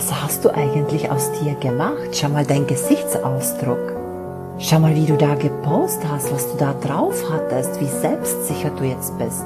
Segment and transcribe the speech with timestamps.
[0.00, 2.08] was hast du eigentlich aus dir gemacht?
[2.12, 3.96] Schau mal dein Gesichtsausdruck.
[4.58, 8.84] Schau mal, wie du da gepostet hast, was du da drauf hattest, wie selbstsicher du
[8.84, 9.44] jetzt bist.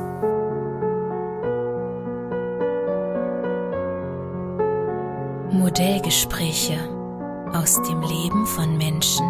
[5.50, 6.78] Modellgespräche
[7.52, 9.26] aus dem Leben von Menschen,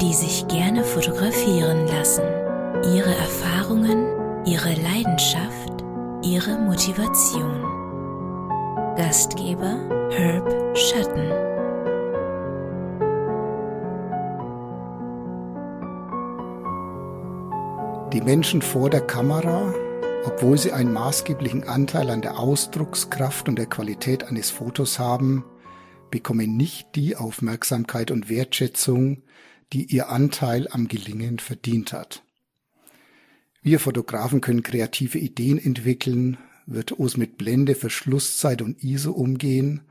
[0.00, 2.24] die sich gerne fotografieren lassen.
[2.94, 4.06] Ihre Erfahrungen,
[4.44, 5.84] ihre Leidenschaft,
[6.22, 7.62] ihre Motivation.
[8.96, 11.30] Gastgeber Herb Schatten.
[18.12, 19.74] Die Menschen vor der Kamera,
[20.24, 25.44] obwohl sie einen maßgeblichen Anteil an der Ausdruckskraft und der Qualität eines Fotos haben,
[26.10, 29.22] bekommen nicht die Aufmerksamkeit und Wertschätzung,
[29.72, 32.22] die ihr Anteil am Gelingen verdient hat.
[33.62, 39.82] Wir Fotografen können kreative Ideen entwickeln, virtuos mit Blende, Verschlusszeit und ISO umgehen,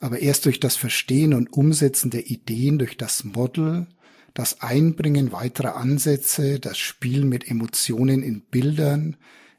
[0.00, 3.86] aber erst durch das Verstehen und Umsetzen der Ideen durch das Model,
[4.34, 9.16] das Einbringen weiterer Ansätze, das Spielen mit Emotionen in Bildern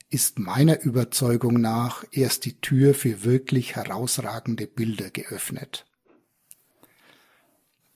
[0.09, 5.86] ist meiner Überzeugung nach erst die Tür für wirklich herausragende Bilder geöffnet.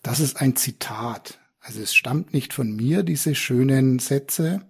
[0.01, 1.39] Das ist ein Zitat.
[1.59, 4.61] Also es stammt nicht von mir, diese schönen Sätze,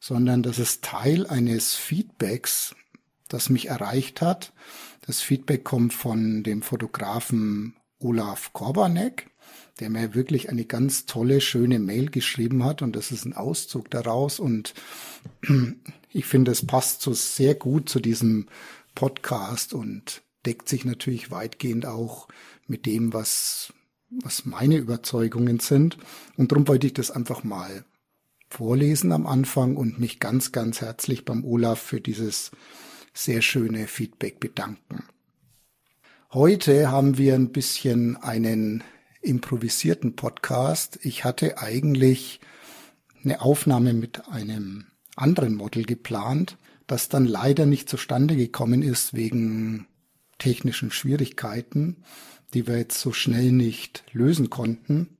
[0.00, 2.74] sondern das ist Teil eines Feedbacks,
[3.28, 4.52] das mich erreicht hat.
[5.02, 9.30] Das Feedback kommt von dem Fotografen Olaf Korbanek,
[9.80, 13.90] der mir wirklich eine ganz tolle, schöne Mail geschrieben hat und das ist ein Auszug
[13.90, 14.74] daraus und
[16.12, 18.46] ich finde, es passt so sehr gut zu diesem
[18.94, 22.28] Podcast und deckt sich natürlich weitgehend auch
[22.66, 23.72] mit dem, was
[24.10, 25.98] was meine Überzeugungen sind.
[26.36, 27.84] Und darum wollte ich das einfach mal
[28.48, 32.50] vorlesen am Anfang und mich ganz, ganz herzlich beim Olaf für dieses
[33.18, 35.04] sehr schöne Feedback bedanken.
[36.32, 38.84] Heute haben wir ein bisschen einen
[39.20, 40.98] improvisierten Podcast.
[41.02, 42.40] Ich hatte eigentlich
[43.24, 49.86] eine Aufnahme mit einem anderen Model geplant, das dann leider nicht zustande gekommen ist wegen
[50.38, 52.04] technischen Schwierigkeiten
[52.54, 55.18] die wir jetzt so schnell nicht lösen konnten.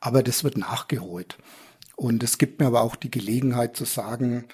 [0.00, 1.38] Aber das wird nachgeholt.
[1.96, 4.46] Und es gibt mir aber auch die Gelegenheit zu sagen,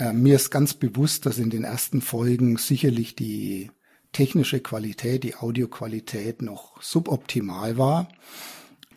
[0.00, 3.70] äh, mir ist ganz bewusst, dass in den ersten Folgen sicherlich die
[4.12, 8.08] technische Qualität, die Audioqualität noch suboptimal war.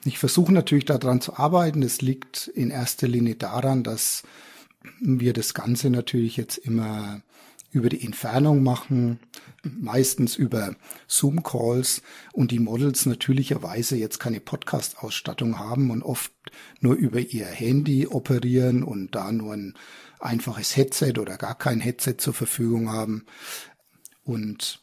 [0.06, 1.84] Ich versuche natürlich daran zu arbeiten.
[1.84, 4.24] Es liegt in erster Linie daran, dass
[5.00, 7.22] wir das Ganze natürlich jetzt immer
[7.72, 9.20] über die Entfernung machen,
[9.64, 10.76] meistens über
[11.08, 16.32] Zoom-Calls und die Models natürlicherweise jetzt keine Podcast-Ausstattung haben und oft
[16.82, 19.74] nur über ihr Handy operieren und da nur ein
[20.24, 23.26] einfaches Headset oder gar kein Headset zur Verfügung haben
[24.24, 24.82] und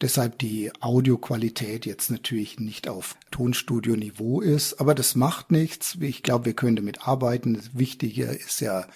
[0.00, 5.96] deshalb die Audioqualität jetzt natürlich nicht auf Tonstudio-Niveau ist, aber das macht nichts.
[6.00, 7.60] Ich glaube, wir können damit arbeiten.
[7.72, 8.86] Wichtiger ist ja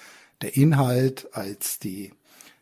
[0.43, 2.13] der Inhalt als die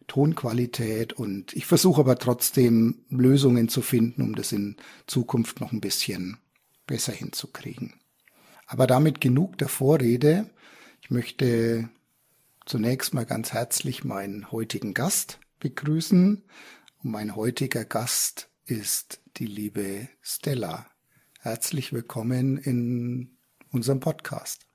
[0.06, 5.81] Tonqualität und ich versuche aber trotzdem Lösungen zu finden, um das in Zukunft noch ein
[5.81, 6.38] bisschen
[6.87, 7.94] besser hinzukriegen.
[8.66, 10.50] Aber damit genug der Vorrede.
[11.03, 11.88] Ich möchte
[12.66, 16.43] zunächst mal ganz herzlich meinen heutigen Gast begrüßen.
[17.03, 20.87] Und mein heutiger Gast ist die liebe Stella.
[21.41, 23.37] Herzlich willkommen in
[23.71, 24.66] unserem Podcast.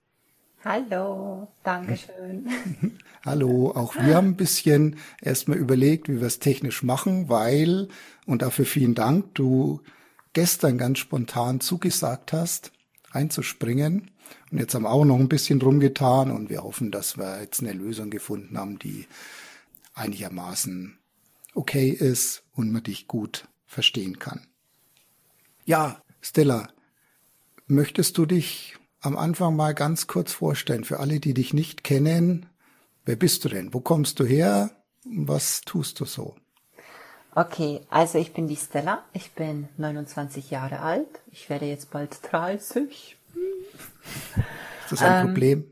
[0.64, 2.48] Hallo, Dankeschön.
[3.26, 7.90] Hallo, auch wir haben ein bisschen erstmal überlegt, wie wir es technisch machen, weil,
[8.26, 9.82] und dafür vielen Dank, du
[10.34, 12.72] gestern ganz spontan zugesagt hast,
[13.12, 14.11] einzuspringen.
[14.52, 17.40] Und jetzt haben wir auch noch ein bisschen drum getan und wir hoffen, dass wir
[17.42, 19.08] jetzt eine Lösung gefunden haben, die
[19.94, 20.98] einigermaßen
[21.56, 24.46] okay ist und man dich gut verstehen kann.
[25.66, 26.68] Ja, Stella,
[27.68, 32.48] möchtest du dich am Anfang mal ganz kurz vorstellen, für alle, die dich nicht kennen.
[33.06, 33.74] Wer bist du denn?
[33.74, 34.72] Wo kommst du her?
[35.06, 36.36] Was tust du so?
[37.34, 39.04] Okay, also ich bin die Stella.
[39.14, 41.08] Ich bin 29 Jahre alt.
[41.32, 43.18] Ich werde jetzt bald 30.
[44.84, 45.72] Ist das ein ähm, Problem?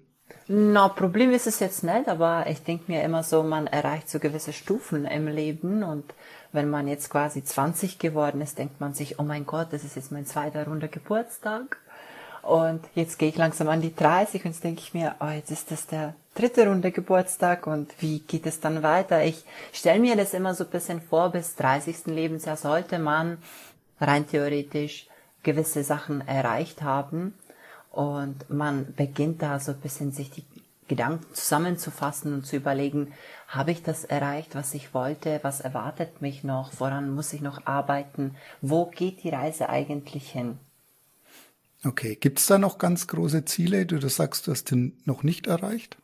[0.51, 4.09] Na, no, Problem ist es jetzt nicht, aber ich denke mir immer so, man erreicht
[4.09, 6.05] so gewisse Stufen im Leben und
[6.51, 9.95] wenn man jetzt quasi 20 geworden ist, denkt man sich, oh mein Gott, das ist
[9.95, 11.77] jetzt mein zweiter runder Geburtstag.
[12.41, 15.51] Und jetzt gehe ich langsam an die 30 und jetzt denke ich mir, oh, jetzt
[15.51, 19.23] ist das der dritte Runde Geburtstag und wie geht es dann weiter?
[19.23, 22.07] Ich stelle mir das immer so ein bisschen vor, bis 30.
[22.07, 23.37] Lebensjahr sollte man
[24.01, 25.07] rein theoretisch
[25.43, 27.35] gewisse Sachen erreicht haben
[27.91, 30.43] und man beginnt da so ein bisschen sich die
[30.87, 33.13] Gedanken zusammenzufassen und zu überlegen,
[33.47, 37.65] habe ich das erreicht, was ich wollte, was erwartet mich noch, woran muss ich noch
[37.65, 40.57] arbeiten, wo geht die Reise eigentlich hin?
[41.85, 45.97] Okay, gibt's da noch ganz große Ziele, du sagst, du hast den noch nicht erreicht?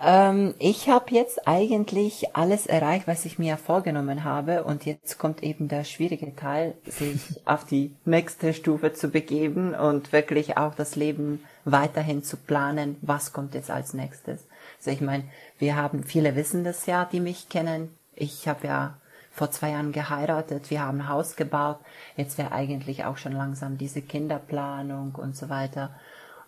[0.00, 4.64] Ähm, ich habe jetzt eigentlich alles erreicht, was ich mir vorgenommen habe.
[4.64, 10.12] Und jetzt kommt eben der schwierige Teil, sich auf die nächste Stufe zu begeben und
[10.12, 12.96] wirklich auch das Leben weiterhin zu planen.
[13.02, 14.46] Was kommt jetzt als nächstes?
[14.78, 15.24] Also ich meine,
[15.58, 17.90] wir haben, viele wissen das ja, die mich kennen.
[18.14, 18.98] Ich habe ja
[19.32, 21.78] vor zwei Jahren geheiratet, wir haben ein Haus gebaut.
[22.16, 25.94] Jetzt wäre eigentlich auch schon langsam diese Kinderplanung und so weiter.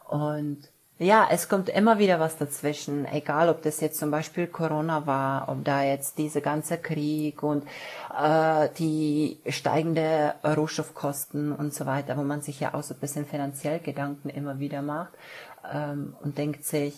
[0.09, 0.59] Und
[1.01, 5.49] ja, es kommt immer wieder was dazwischen, egal ob das jetzt zum Beispiel Corona war,
[5.49, 7.65] ob da jetzt diese ganze Krieg und
[8.15, 13.25] äh, die steigende Rohstoffkosten und so weiter, wo man sich ja auch so ein bisschen
[13.25, 15.15] finanziell Gedanken immer wieder macht
[15.73, 16.95] ähm, und denkt sich,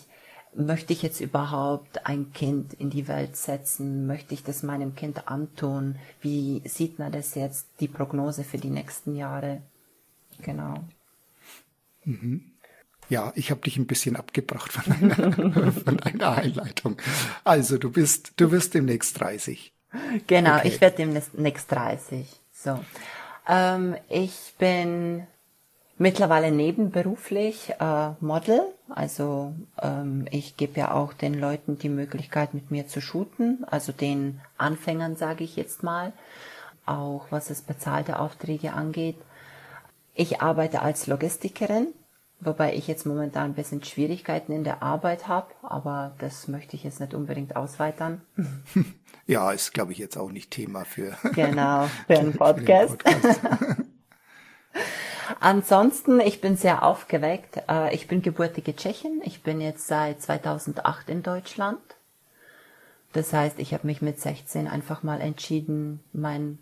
[0.53, 4.05] möchte ich jetzt überhaupt ein Kind in die Welt setzen?
[4.05, 5.95] Möchte ich das meinem Kind antun?
[6.19, 9.61] Wie sieht man das jetzt, die Prognose für die nächsten Jahre?
[10.41, 10.75] Genau.
[12.03, 12.52] Mhm.
[13.13, 16.97] Ja, ich habe dich ein bisschen abgebracht von einer, von einer Einleitung.
[17.43, 19.71] Also du bist, du wirst demnächst 30.
[20.25, 20.67] Genau, okay.
[20.67, 22.25] ich werde demnächst 30.
[22.51, 22.79] So,
[23.47, 25.27] ähm, ich bin
[25.99, 28.61] mittlerweile nebenberuflich äh, Model.
[28.89, 33.63] Also ähm, ich gebe ja auch den Leuten die Möglichkeit, mit mir zu shooten.
[33.69, 36.13] Also den Anfängern sage ich jetzt mal,
[36.87, 39.17] auch was es bezahlte Aufträge angeht.
[40.15, 41.89] Ich arbeite als Logistikerin
[42.43, 46.83] Wobei ich jetzt momentan ein bisschen Schwierigkeiten in der Arbeit habe, aber das möchte ich
[46.83, 48.21] jetzt nicht unbedingt ausweitern.
[49.25, 53.01] Ja, ist, glaube ich, jetzt auch nicht Thema für, genau, für einen Podcast.
[53.01, 53.39] Für Podcast.
[55.39, 57.61] Ansonsten, ich bin sehr aufgeweckt.
[57.69, 59.21] Äh, ich bin gebürtige Tschechin.
[59.23, 61.79] Ich bin jetzt seit 2008 in Deutschland.
[63.13, 66.59] Das heißt, ich habe mich mit 16 einfach mal entschieden, mein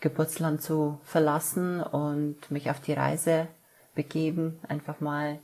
[0.00, 3.46] Geburtsland zu verlassen und mich auf die Reise
[3.94, 5.38] begeben, einfach mal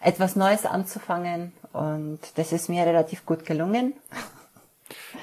[0.00, 1.52] etwas Neues anzufangen.
[1.72, 3.94] Und das ist mir relativ gut gelungen.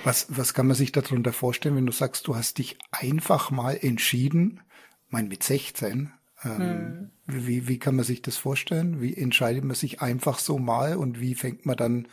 [0.03, 3.77] Was, was kann man sich darunter vorstellen, wenn du sagst, du hast dich einfach mal
[3.79, 4.61] entschieden,
[5.09, 6.11] mein mit 16,
[6.43, 7.11] ähm, hm.
[7.27, 9.01] wie, wie kann man sich das vorstellen?
[9.01, 12.07] Wie entscheidet man sich einfach so mal und wie fängt man dann,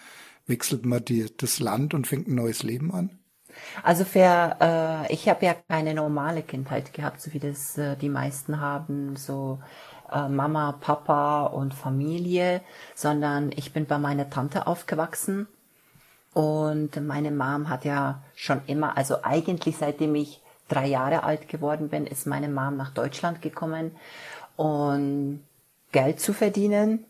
[0.47, 3.19] wechselt man die, das Land und fängt ein neues Leben an?
[3.83, 8.09] Also für, äh, ich habe ja keine normale Kindheit gehabt, so wie das äh, die
[8.09, 9.61] meisten haben, so
[10.13, 12.61] äh, Mama, Papa und Familie,
[12.95, 15.47] sondern ich bin bei meiner Tante aufgewachsen.
[16.35, 21.89] Und meine Mom hat ja schon immer, also eigentlich seitdem ich drei Jahre alt geworden
[21.89, 23.93] bin, ist meine Mom nach Deutschland gekommen
[24.57, 25.43] und
[25.93, 27.05] Geld zu verdienen.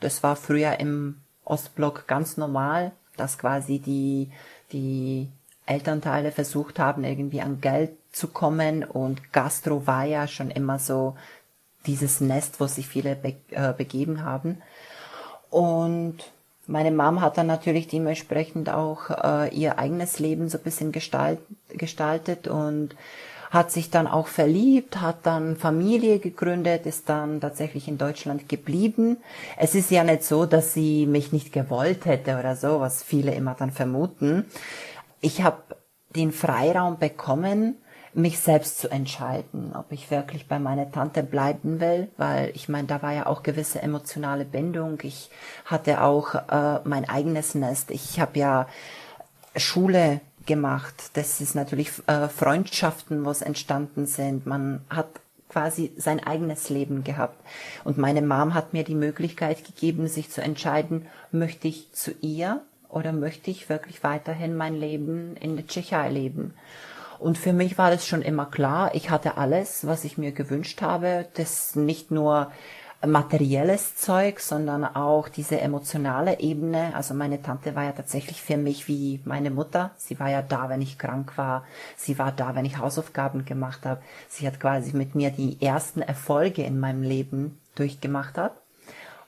[0.00, 4.30] Das war früher im Ostblock ganz normal, dass quasi die,
[4.72, 5.30] die
[5.64, 11.16] Elternteile versucht haben, irgendwie an Geld zu kommen und Gastro war ja schon immer so
[11.86, 14.62] dieses Nest, wo sich viele be äh, begeben haben.
[15.50, 16.18] Und
[16.66, 21.38] meine Mom hat dann natürlich dementsprechend auch äh, ihr eigenes Leben so ein bisschen gestalt,
[21.68, 22.96] gestaltet und
[23.50, 29.18] hat sich dann auch verliebt, hat dann Familie gegründet, ist dann tatsächlich in Deutschland geblieben.
[29.56, 33.34] Es ist ja nicht so, dass sie mich nicht gewollt hätte oder so, was viele
[33.34, 34.46] immer dann vermuten.
[35.20, 35.58] Ich habe
[36.14, 37.76] den Freiraum bekommen,
[38.16, 42.88] mich selbst zu entscheiden, ob ich wirklich bei meiner Tante bleiben will, weil ich meine,
[42.88, 44.98] da war ja auch gewisse emotionale Bindung.
[45.02, 45.30] Ich
[45.66, 47.90] hatte auch äh, mein eigenes Nest.
[47.90, 48.68] Ich habe ja
[49.54, 51.10] Schule gemacht.
[51.12, 54.46] Das ist natürlich äh, Freundschaften, was entstanden sind.
[54.46, 55.08] Man hat
[55.50, 57.38] quasi sein eigenes Leben gehabt.
[57.84, 62.62] Und meine Mom hat mir die Möglichkeit gegeben, sich zu entscheiden, möchte ich zu ihr
[62.88, 66.54] oder möchte ich wirklich weiterhin mein Leben in der Tschechei leben.
[67.18, 70.82] Und für mich war das schon immer klar, ich hatte alles, was ich mir gewünscht
[70.82, 71.26] habe.
[71.34, 72.50] Das nicht nur
[73.04, 76.92] materielles Zeug, sondern auch diese emotionale Ebene.
[76.94, 79.90] Also meine Tante war ja tatsächlich für mich wie meine Mutter.
[79.96, 81.64] Sie war ja da, wenn ich krank war.
[81.96, 84.00] Sie war da, wenn ich Hausaufgaben gemacht habe.
[84.28, 88.52] Sie hat quasi mit mir die ersten Erfolge in meinem Leben durchgemacht hat.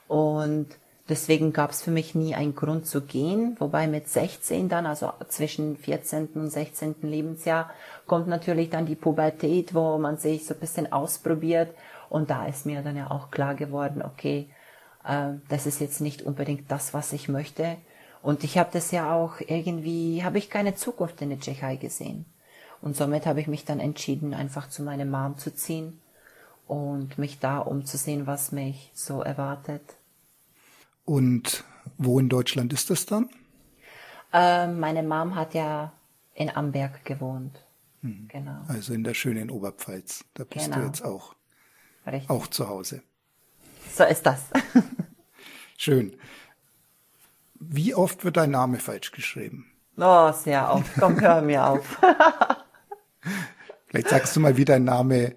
[0.07, 0.67] Und
[1.09, 5.11] Deswegen gab es für mich nie einen Grund zu gehen, wobei mit 16 dann, also
[5.27, 6.27] zwischen 14.
[6.35, 6.97] und 16.
[7.01, 7.71] Lebensjahr,
[8.05, 11.73] kommt natürlich dann die Pubertät, wo man sich so ein bisschen ausprobiert.
[12.09, 14.49] Und da ist mir dann ja auch klar geworden, okay,
[15.03, 17.77] äh, das ist jetzt nicht unbedingt das, was ich möchte.
[18.21, 22.25] Und ich habe das ja auch irgendwie, habe ich keine Zukunft in der Tschechei gesehen.
[22.81, 25.99] Und somit habe ich mich dann entschieden, einfach zu meiner Mom zu ziehen
[26.67, 29.81] und mich da umzusehen, was mich so erwartet.
[31.09, 31.63] Und
[31.97, 33.29] wo in Deutschland ist das dann?
[34.31, 35.91] Ähm, meine Mom hat ja
[36.35, 37.65] in Amberg gewohnt.
[38.03, 38.27] Mhm.
[38.27, 38.61] Genau.
[38.67, 40.23] Also in der schönen Oberpfalz.
[40.35, 40.81] Da bist Genau.
[40.81, 41.33] du jetzt auch,
[42.05, 42.29] Richtig.
[42.29, 43.01] auch zu Hause.
[43.91, 44.43] So ist das.
[45.79, 46.13] Schön.
[47.55, 49.65] Wie oft wird dein Name falsch geschrieben?
[49.97, 50.91] Oh, sehr oft.
[50.99, 51.99] Komm, hör mir auf.
[53.87, 55.35] Vielleicht sagst du mal, wie dein Name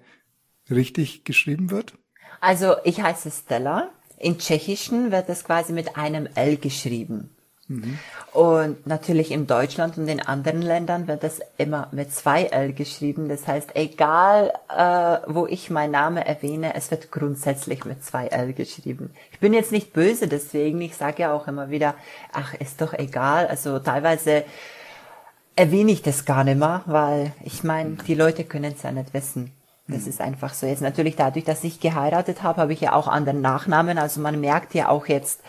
[0.69, 1.97] richtig geschrieben wird?
[2.41, 3.89] Also, ich heiße Stella.
[4.23, 7.29] In Tschechischen wird es quasi mit einem L geschrieben.
[8.33, 13.29] Und natürlich in Deutschland und in anderen Ländern wird es immer mit zwei L geschrieben.
[13.29, 18.53] Das heißt, egal äh, wo ich meinen Namen erwähne, es wird grundsätzlich mit zwei L
[18.53, 19.11] geschrieben.
[19.31, 20.81] Ich bin jetzt nicht böse deswegen.
[20.81, 21.95] Ich sage ja auch immer wieder,
[22.31, 23.47] ach, ist doch egal.
[23.47, 24.43] Also teilweise
[25.55, 29.13] erwähne ich das gar nicht mehr, weil ich meine, die Leute können es ja nicht
[29.13, 29.51] wissen.
[29.87, 30.65] Das ist einfach so.
[30.65, 33.97] Jetzt natürlich dadurch, dass ich geheiratet habe, habe ich ja auch anderen Nachnamen.
[33.97, 35.41] Also man merkt ja auch jetzt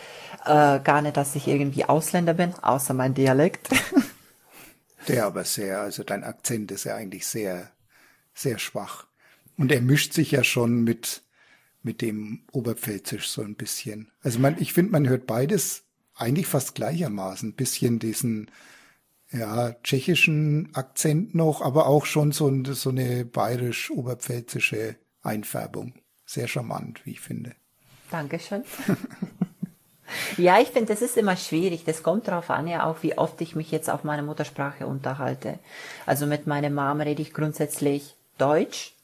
[0.43, 3.69] äh, gar nicht, dass ich irgendwie Ausländer bin, außer mein Dialekt.
[5.07, 7.71] Der aber sehr, also dein Akzent ist ja eigentlich sehr,
[8.33, 9.05] sehr schwach.
[9.57, 11.21] Und er mischt sich ja schon mit,
[11.83, 14.11] mit dem Oberpfälzisch so ein bisschen.
[14.21, 15.83] Also man, ich finde, man hört beides
[16.15, 17.49] eigentlich fast gleichermaßen.
[17.49, 18.51] Ein bisschen diesen,
[19.31, 25.93] ja, tschechischen Akzent noch, aber auch schon so, so eine bayerisch-oberpfälzische Einfärbung.
[26.25, 27.53] Sehr charmant, wie ich finde.
[28.11, 28.63] Dankeschön.
[30.37, 31.83] ja, ich finde, das ist immer schwierig.
[31.85, 35.59] Das kommt darauf an, ja auch, wie oft ich mich jetzt auf meine Muttersprache unterhalte.
[36.05, 38.94] Also mit meiner Mom rede ich grundsätzlich Deutsch,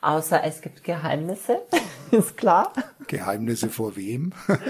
[0.00, 1.62] außer es gibt Geheimnisse,
[2.10, 2.72] ist klar.
[3.06, 4.32] Geheimnisse vor wem?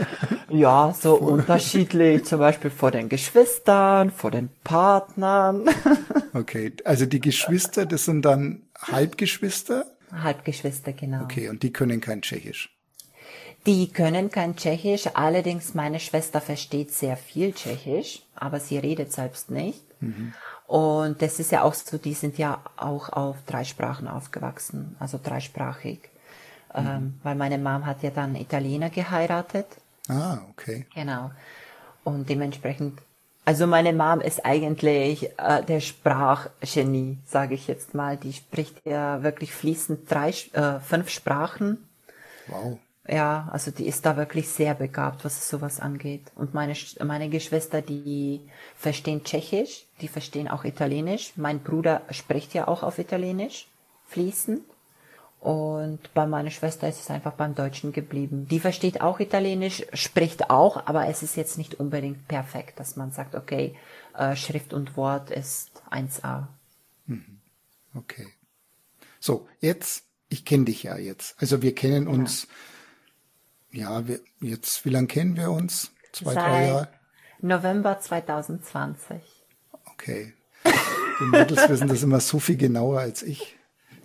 [0.52, 5.68] Ja, so unterschiedlich, zum Beispiel vor den Geschwistern, vor den Partnern.
[6.32, 9.84] Okay, also die Geschwister, das sind dann Halbgeschwister?
[10.12, 11.22] Halbgeschwister, genau.
[11.22, 12.70] Okay, und die können kein Tschechisch.
[13.66, 19.50] Die können kein Tschechisch, allerdings meine Schwester versteht sehr viel Tschechisch, aber sie redet selbst
[19.50, 19.82] nicht.
[20.70, 25.18] Und das ist ja auch so, die sind ja auch auf drei Sprachen aufgewachsen, also
[25.20, 25.98] dreisprachig.
[26.72, 29.66] Ähm, weil meine Mom hat ja dann Italiener geheiratet.
[30.06, 30.86] Ah, okay.
[30.94, 31.32] Genau.
[32.04, 33.00] Und dementsprechend,
[33.44, 38.16] also meine Mom ist eigentlich äh, der Sprachgenie, sage ich jetzt mal.
[38.16, 41.88] Die spricht ja wirklich fließend drei, äh, fünf Sprachen.
[42.46, 42.78] Wow.
[43.10, 46.30] Ja, also die ist da wirklich sehr begabt, was sowas angeht.
[46.36, 46.74] Und meine,
[47.04, 48.40] meine Geschwister, die
[48.76, 51.32] verstehen Tschechisch, die verstehen auch Italienisch.
[51.34, 53.66] Mein Bruder spricht ja auch auf Italienisch,
[54.06, 54.62] fließend.
[55.40, 58.46] Und bei meiner Schwester ist es einfach beim Deutschen geblieben.
[58.48, 63.10] Die versteht auch Italienisch, spricht auch, aber es ist jetzt nicht unbedingt perfekt, dass man
[63.10, 63.74] sagt, okay,
[64.16, 66.46] äh, Schrift und Wort ist 1a.
[67.96, 68.28] Okay.
[69.18, 71.34] So, jetzt, ich kenne dich ja jetzt.
[71.40, 72.48] Also wir kennen uns, ja,
[73.72, 75.92] wir, jetzt, wie lange kennen wir uns?
[76.12, 76.88] Zwei, drei Jahre?
[77.40, 79.22] November 2020.
[79.86, 80.34] Okay.
[81.20, 83.56] Die Mädels wissen das immer so viel genauer als ich.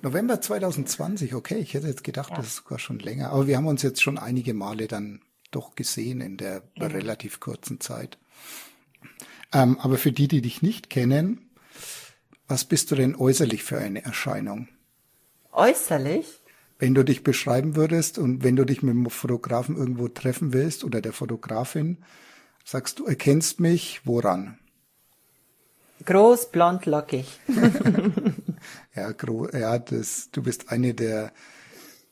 [0.01, 3.31] November 2020, okay, ich hätte jetzt gedacht, das ist sogar schon länger.
[3.31, 7.79] Aber wir haben uns jetzt schon einige Male dann doch gesehen in der relativ kurzen
[7.79, 8.17] Zeit.
[9.51, 11.49] Ähm, aber für die, die dich nicht kennen,
[12.47, 14.67] was bist du denn äußerlich für eine Erscheinung?
[15.51, 16.41] Äußerlich
[16.77, 20.83] Wenn du dich beschreiben würdest und wenn du dich mit dem Fotografen irgendwo treffen willst
[20.83, 21.97] oder der Fotografin,
[22.65, 24.57] sagst du, erkennst mich woran?
[26.05, 27.39] Groß, blond, lockig.
[28.95, 31.31] Ja, gro ja das, du bist eine der,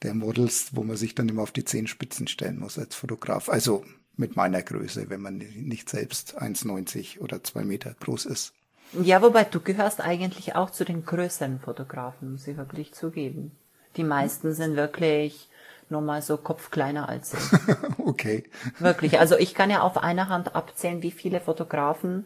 [0.03, 3.49] der Models, wo man sich dann immer auf die Zehenspitzen stellen muss als Fotograf.
[3.49, 3.83] Also
[4.15, 8.53] mit meiner Größe, wenn man nicht selbst 1,90 oder zwei Meter groß ist.
[9.01, 13.51] Ja, wobei du gehörst eigentlich auch zu den größeren Fotografen, muss ich wirklich zugeben.
[13.95, 15.49] Die meisten sind wirklich
[15.89, 17.77] nur mal so Kopf kleiner als ich.
[17.99, 18.43] okay.
[18.79, 19.19] Wirklich.
[19.19, 22.25] Also ich kann ja auf einer Hand abzählen, wie viele Fotografen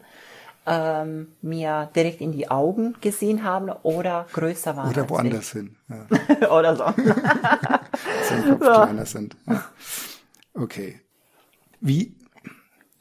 [0.66, 4.90] ähm, mir direkt in die Augen gesehen haben oder größer waren.
[4.90, 5.76] Oder woanders hin.
[5.88, 6.84] Ja, oder so.
[8.48, 9.36] Kopf kleiner sind.
[9.46, 9.64] Ja.
[10.54, 11.00] Okay.
[11.80, 12.16] Wie,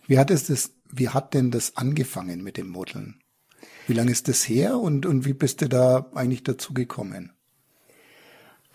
[0.06, 3.22] wie hat es das, wie hat denn das angefangen mit dem Modeln?
[3.88, 7.32] Wie lange ist das her und, und wie bist du da eigentlich dazu gekommen?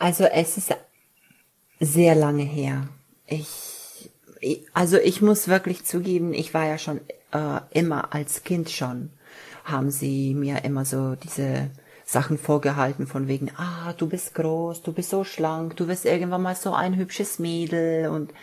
[0.03, 0.75] Also es ist
[1.79, 2.89] sehr lange her.
[3.29, 4.11] Ich,
[4.75, 9.11] also ich muss wirklich zugeben, ich war ja schon äh, immer als Kind schon,
[9.63, 11.71] haben sie mir immer so diese
[12.05, 16.43] Sachen vorgehalten von wegen, ah, du bist groß, du bist so schlank, du wirst irgendwann
[16.43, 18.35] mal so ein hübsches Mädel und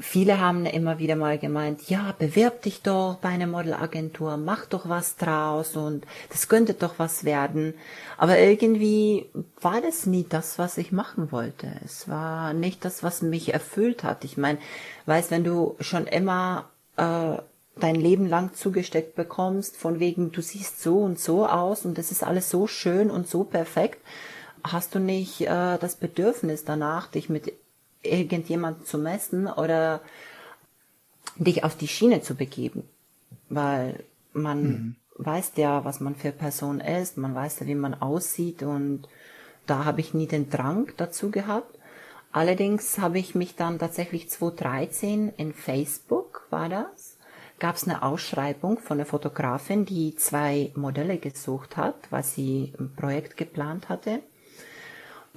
[0.00, 4.88] viele haben immer wieder mal gemeint, ja, bewirb dich doch bei einer Modelagentur, mach doch
[4.88, 7.74] was draus und das könnte doch was werden.
[8.16, 9.26] Aber irgendwie
[9.60, 11.68] war das nie das, was ich machen wollte.
[11.84, 14.24] Es war nicht das, was mich erfüllt hat.
[14.24, 14.58] Ich meine,
[15.06, 17.36] weißt, wenn du schon immer äh,
[17.80, 22.10] dein Leben lang zugesteckt bekommst, von wegen, du siehst so und so aus und das
[22.10, 24.00] ist alles so schön und so perfekt,
[24.64, 27.52] hast du nicht äh, das Bedürfnis danach, dich mit
[28.02, 30.00] irgendjemandem zu messen oder
[31.36, 32.84] dich auf die Schiene zu begeben.
[33.48, 34.96] Weil man mhm.
[35.16, 39.08] weiß ja, was man für Person ist, man weiß ja, wie man aussieht und
[39.66, 41.78] da habe ich nie den Drang dazu gehabt.
[42.32, 47.16] Allerdings habe ich mich dann tatsächlich 2013 in Facebook war das,
[47.58, 52.94] gab es eine Ausschreibung von einer Fotografin, die zwei Modelle gesucht hat, was sie ein
[52.94, 54.20] Projekt geplant hatte.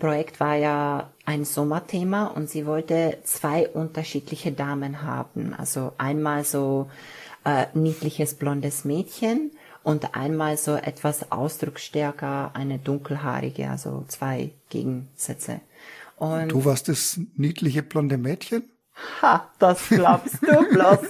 [0.01, 5.53] Projekt war ja ein Sommerthema und sie wollte zwei unterschiedliche Damen haben.
[5.53, 6.89] Also einmal so
[7.45, 9.51] äh, niedliches blondes Mädchen
[9.83, 15.61] und einmal so etwas ausdrucksstärker eine dunkelhaarige, also zwei Gegensätze.
[16.17, 18.63] Und du warst das niedliche blonde Mädchen?
[19.21, 20.99] Ha, das glaubst du bloß.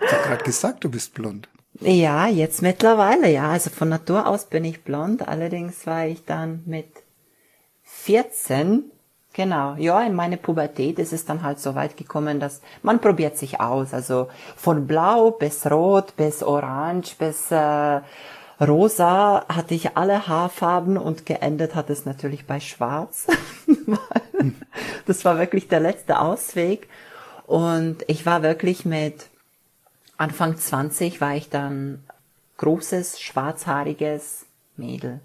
[0.00, 1.48] ich habe gerade gesagt, du bist blond.
[1.80, 3.50] Ja, jetzt mittlerweile, ja.
[3.50, 5.26] Also von Natur aus bin ich blond.
[5.26, 6.86] Allerdings war ich dann mit
[8.02, 8.84] 14,
[9.32, 13.36] genau, ja, in meine Pubertät ist es dann halt so weit gekommen, dass man probiert
[13.36, 13.92] sich aus.
[13.92, 18.00] Also von blau bis rot bis orange bis äh,
[18.60, 23.26] rosa hatte ich alle Haarfarben und geendet hat es natürlich bei schwarz.
[25.06, 26.88] das war wirklich der letzte Ausweg.
[27.46, 29.28] Und ich war wirklich mit
[30.16, 32.04] Anfang 20 war ich dann
[32.58, 35.20] großes, schwarzhaariges Mädel.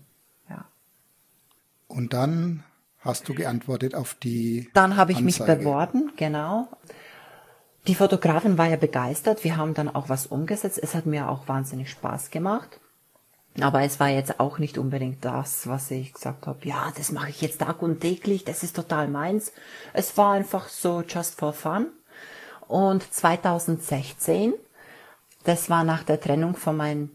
[1.95, 2.63] Und dann
[2.99, 4.69] hast du geantwortet auf die.
[4.73, 5.51] Dann habe ich Anzeige.
[5.51, 6.67] mich beworben, genau.
[7.87, 9.43] Die Fotografin war ja begeistert.
[9.43, 10.79] Wir haben dann auch was umgesetzt.
[10.81, 12.79] Es hat mir auch wahnsinnig Spaß gemacht.
[13.61, 17.29] Aber es war jetzt auch nicht unbedingt das, was ich gesagt habe, ja, das mache
[17.29, 19.53] ich jetzt tag und täglich, das ist total meins.
[19.93, 21.87] Es war einfach so just for fun.
[22.67, 24.55] Und 2016
[25.45, 27.11] das war nach der Trennung von meinem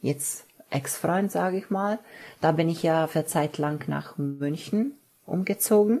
[0.00, 1.98] jetzt Ex-Freund, sage ich mal.
[2.40, 4.92] Da bin ich ja für Zeit lang nach München
[5.26, 6.00] umgezogen.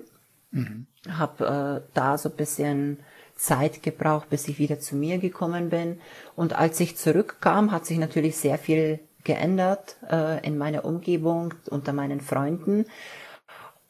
[0.50, 0.86] Mhm.
[1.08, 2.98] Hab äh, da so ein bisschen
[3.36, 6.00] Zeit gebraucht, bis ich wieder zu mir gekommen bin.
[6.36, 11.92] Und als ich zurückkam, hat sich natürlich sehr viel geändert äh, in meiner Umgebung, unter
[11.92, 12.86] meinen Freunden.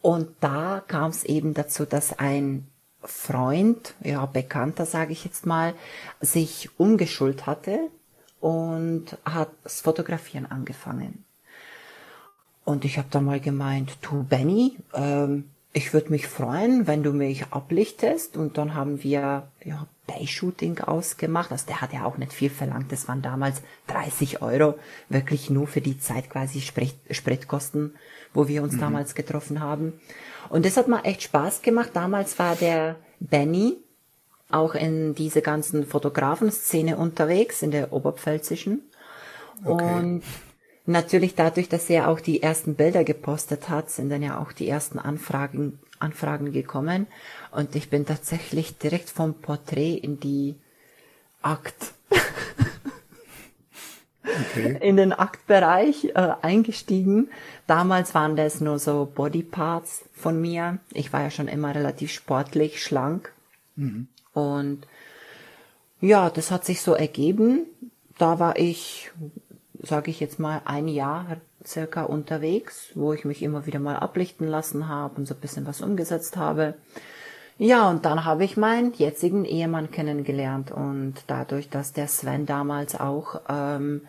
[0.00, 2.66] Und da kam es eben dazu, dass ein
[3.04, 5.74] Freund, ja Bekannter sage ich jetzt mal,
[6.20, 7.90] sich umgeschult hatte
[8.42, 11.24] und hat das Fotografieren angefangen.
[12.64, 17.12] Und ich habe dann mal gemeint, du Benny, ähm, ich würde mich freuen, wenn du
[17.12, 18.36] mich ablichtest.
[18.36, 21.52] Und dann haben wir ja, Bay-Shooting ausgemacht.
[21.52, 22.90] Also der hat ja auch nicht viel verlangt.
[22.90, 24.74] Das waren damals 30 Euro,
[25.08, 27.94] wirklich nur für die Zeit quasi Sprit Spritkosten,
[28.34, 28.80] wo wir uns mhm.
[28.80, 29.92] damals getroffen haben.
[30.48, 31.90] Und das hat mir echt Spaß gemacht.
[31.94, 33.76] Damals war der Benny
[34.52, 38.82] auch in diese ganzen Fotografen-Szene unterwegs, in der Oberpfälzischen.
[39.64, 39.94] Okay.
[39.94, 40.22] Und
[40.86, 44.68] natürlich dadurch, dass er auch die ersten Bilder gepostet hat, sind dann ja auch die
[44.68, 47.06] ersten Anfragen, Anfragen gekommen.
[47.50, 50.56] Und ich bin tatsächlich direkt vom Porträt in die
[51.42, 51.92] Akt
[54.24, 54.78] okay.
[54.80, 57.30] in den Aktbereich äh, eingestiegen.
[57.66, 60.78] Damals waren das nur so Bodyparts von mir.
[60.92, 63.32] Ich war ja schon immer relativ sportlich, schlank.
[63.76, 64.08] Mhm.
[64.32, 64.86] Und
[66.00, 67.66] ja, das hat sich so ergeben.
[68.18, 69.10] Da war ich,
[69.80, 74.48] sage ich jetzt mal, ein Jahr circa unterwegs, wo ich mich immer wieder mal ablichten
[74.48, 76.74] lassen habe und so ein bisschen was umgesetzt habe.
[77.58, 82.98] Ja, und dann habe ich meinen jetzigen Ehemann kennengelernt und dadurch, dass der Sven damals
[82.98, 84.02] auch ähm,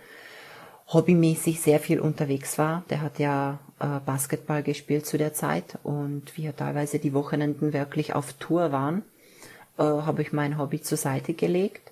[0.88, 2.84] hobbymäßig sehr viel unterwegs war.
[2.90, 8.16] Der hat ja äh, Basketball gespielt zu der Zeit und wir teilweise die Wochenenden wirklich
[8.16, 9.04] auf Tour waren,
[9.78, 11.92] äh, habe ich mein Hobby zur Seite gelegt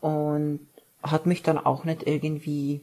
[0.00, 0.60] und
[1.02, 2.80] hat mich dann auch nicht irgendwie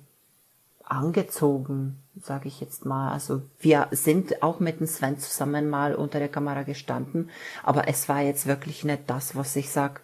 [0.83, 3.11] angezogen, sage ich jetzt mal.
[3.11, 7.29] Also wir sind auch mit dem Sven zusammen mal unter der Kamera gestanden,
[7.63, 10.01] aber es war jetzt wirklich nicht das, was ich sag.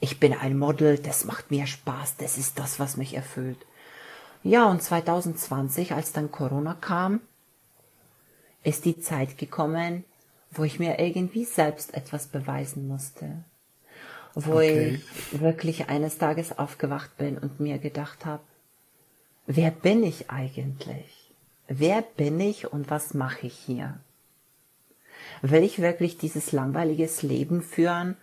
[0.00, 3.58] Ich bin ein Model, das macht mir Spaß, das ist das, was mich erfüllt.
[4.44, 7.20] Ja, und 2020, als dann Corona kam,
[8.62, 10.04] ist die Zeit gekommen,
[10.50, 13.44] wo ich mir irgendwie selbst etwas beweisen musste.
[14.34, 15.00] Wo okay.
[15.32, 18.42] ich wirklich eines Tages aufgewacht bin und mir gedacht habe,
[19.46, 21.32] wer bin ich eigentlich?
[21.66, 23.98] Wer bin ich und was mache ich hier?
[25.42, 28.16] Will ich wirklich dieses langweiliges Leben führen,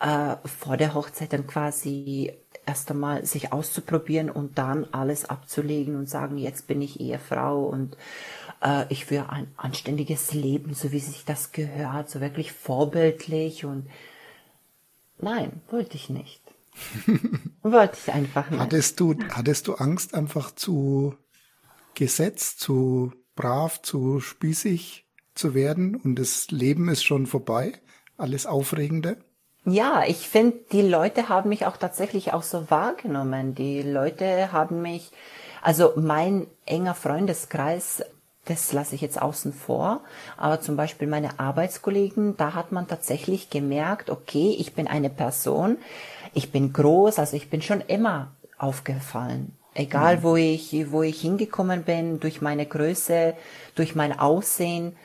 [0.00, 2.32] äh, vor der Hochzeit dann quasi
[2.66, 7.96] erst einmal sich auszuprobieren und dann alles abzulegen und sagen, jetzt bin ich Ehefrau und
[8.62, 13.88] äh, ich führe ein anständiges Leben, so wie sich das gehört, so wirklich vorbildlich und
[15.18, 16.42] nein, wollte ich nicht.
[17.62, 18.60] wollte ich einfach nicht.
[18.60, 21.14] Hattest du, hattest du Angst, einfach zu
[21.94, 27.72] gesetzt, zu brav, zu spießig zu werden und das Leben ist schon vorbei?
[28.16, 29.16] Alles Aufregende?
[29.66, 33.54] Ja, ich finde, die Leute haben mich auch tatsächlich auch so wahrgenommen.
[33.54, 35.10] Die Leute haben mich,
[35.62, 38.02] also mein enger Freundeskreis,
[38.46, 40.00] das lasse ich jetzt außen vor,
[40.36, 45.78] aber zum Beispiel meine Arbeitskollegen, da hat man tatsächlich gemerkt, okay, ich bin eine Person,
[46.34, 49.56] ich bin groß, also ich bin schon immer aufgefallen.
[49.74, 50.22] Egal, mhm.
[50.22, 53.34] wo ich, wo ich hingekommen bin, durch meine Größe,
[53.74, 54.96] durch mein Aussehen,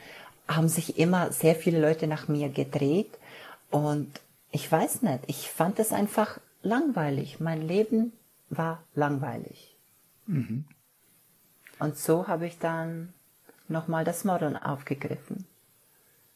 [0.46, 3.10] haben sich immer sehr viele Leute nach mir gedreht
[3.70, 4.08] und
[4.52, 7.40] ich weiß nicht, ich fand es einfach langweilig.
[7.40, 8.12] Mein Leben
[8.48, 9.76] war langweilig.
[10.26, 10.64] Mhm.
[11.78, 13.14] Und so habe ich dann
[13.70, 15.46] nochmal das Modeln aufgegriffen.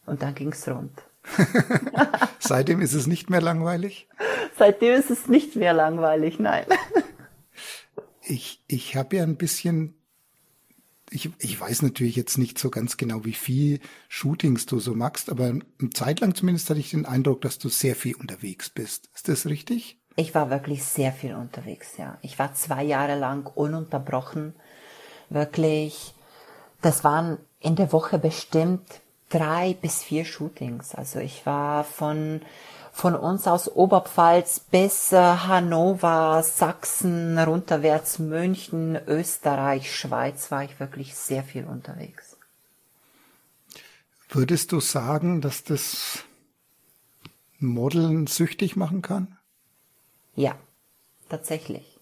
[0.06, 0.92] Und dann ging's rund.
[2.38, 4.08] Seitdem ist es nicht mehr langweilig?
[4.56, 6.66] Seitdem ist es nicht mehr langweilig, nein.
[8.22, 9.94] ich ich habe ja ein bisschen
[11.10, 15.30] ich, ich weiß natürlich jetzt nicht so ganz genau, wie viel Shootings du so machst,
[15.30, 19.10] aber eine Zeit lang zumindest hatte ich den Eindruck, dass du sehr viel unterwegs bist.
[19.14, 19.98] Ist das richtig?
[20.16, 22.18] Ich war wirklich sehr viel unterwegs, ja.
[22.22, 24.54] Ich war zwei Jahre lang ununterbrochen.
[25.30, 26.14] Wirklich,
[26.84, 30.94] das waren in der Woche bestimmt drei bis vier Shootings.
[30.94, 32.42] Also ich war von
[32.92, 41.16] von uns aus Oberpfalz bis äh, Hannover, Sachsen, runterwärts München, Österreich, Schweiz war ich wirklich
[41.16, 42.36] sehr viel unterwegs.
[44.28, 46.22] Würdest du sagen, dass das
[47.58, 49.38] Modeln süchtig machen kann?
[50.36, 50.54] Ja,
[51.28, 51.98] tatsächlich.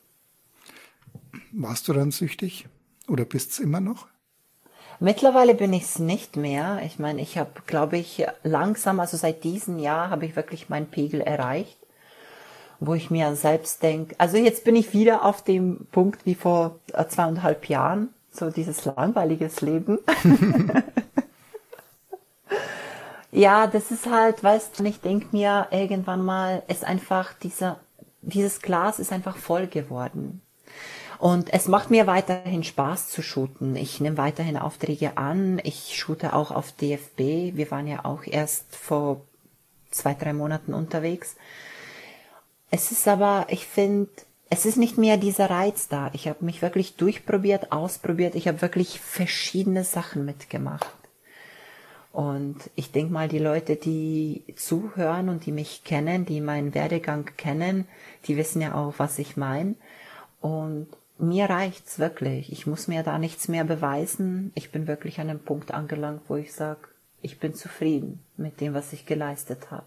[1.53, 2.69] Warst du dann süchtig
[3.09, 4.12] oder bist es immer noch?
[5.03, 6.81] Mittlerweile bin ich es nicht mehr.
[6.87, 10.87] Ich meine, ich habe, glaube ich, langsam, also seit diesem Jahr habe ich wirklich meinen
[10.87, 11.77] Pegel erreicht,
[12.79, 16.79] wo ich mir selbst denke, also jetzt bin ich wieder auf dem Punkt wie vor
[16.93, 19.99] äh, zweieinhalb Jahren, so dieses langweiliges Leben.
[23.33, 27.81] ja, das ist halt, weißt du, ich denke mir irgendwann mal, ist einfach dieser,
[28.21, 30.43] dieses Glas ist einfach voll geworden.
[31.23, 33.77] Und es macht mir weiterhin Spaß zu shooten.
[33.77, 35.61] Ich nehme weiterhin Aufträge an.
[35.63, 37.55] Ich shoote auch auf DFB.
[37.55, 39.21] Wir waren ja auch erst vor
[39.93, 41.37] zwei, drei Monaten unterwegs.
[42.73, 44.11] Es ist aber, ich finde,
[44.51, 46.11] es ist nicht mehr dieser Reiz da.
[46.13, 48.35] Ich habe mich wirklich durchprobiert, ausprobiert.
[48.35, 50.91] Ich habe wirklich verschiedene Sachen mitgemacht.
[52.11, 57.31] Und ich denke mal, die Leute, die zuhören und die mich kennen, die meinen Werdegang
[57.37, 57.87] kennen,
[58.27, 59.77] die wissen ja auch, was ich meine.
[60.41, 62.53] Und mir reicht's wirklich.
[62.53, 64.53] Ich muss mir da nichts mehr beweisen.
[64.55, 66.89] Ich bin wirklich an einem Punkt angelangt, wo ich sage,
[67.21, 69.87] ich bin zufrieden mit dem, was ich geleistet habe.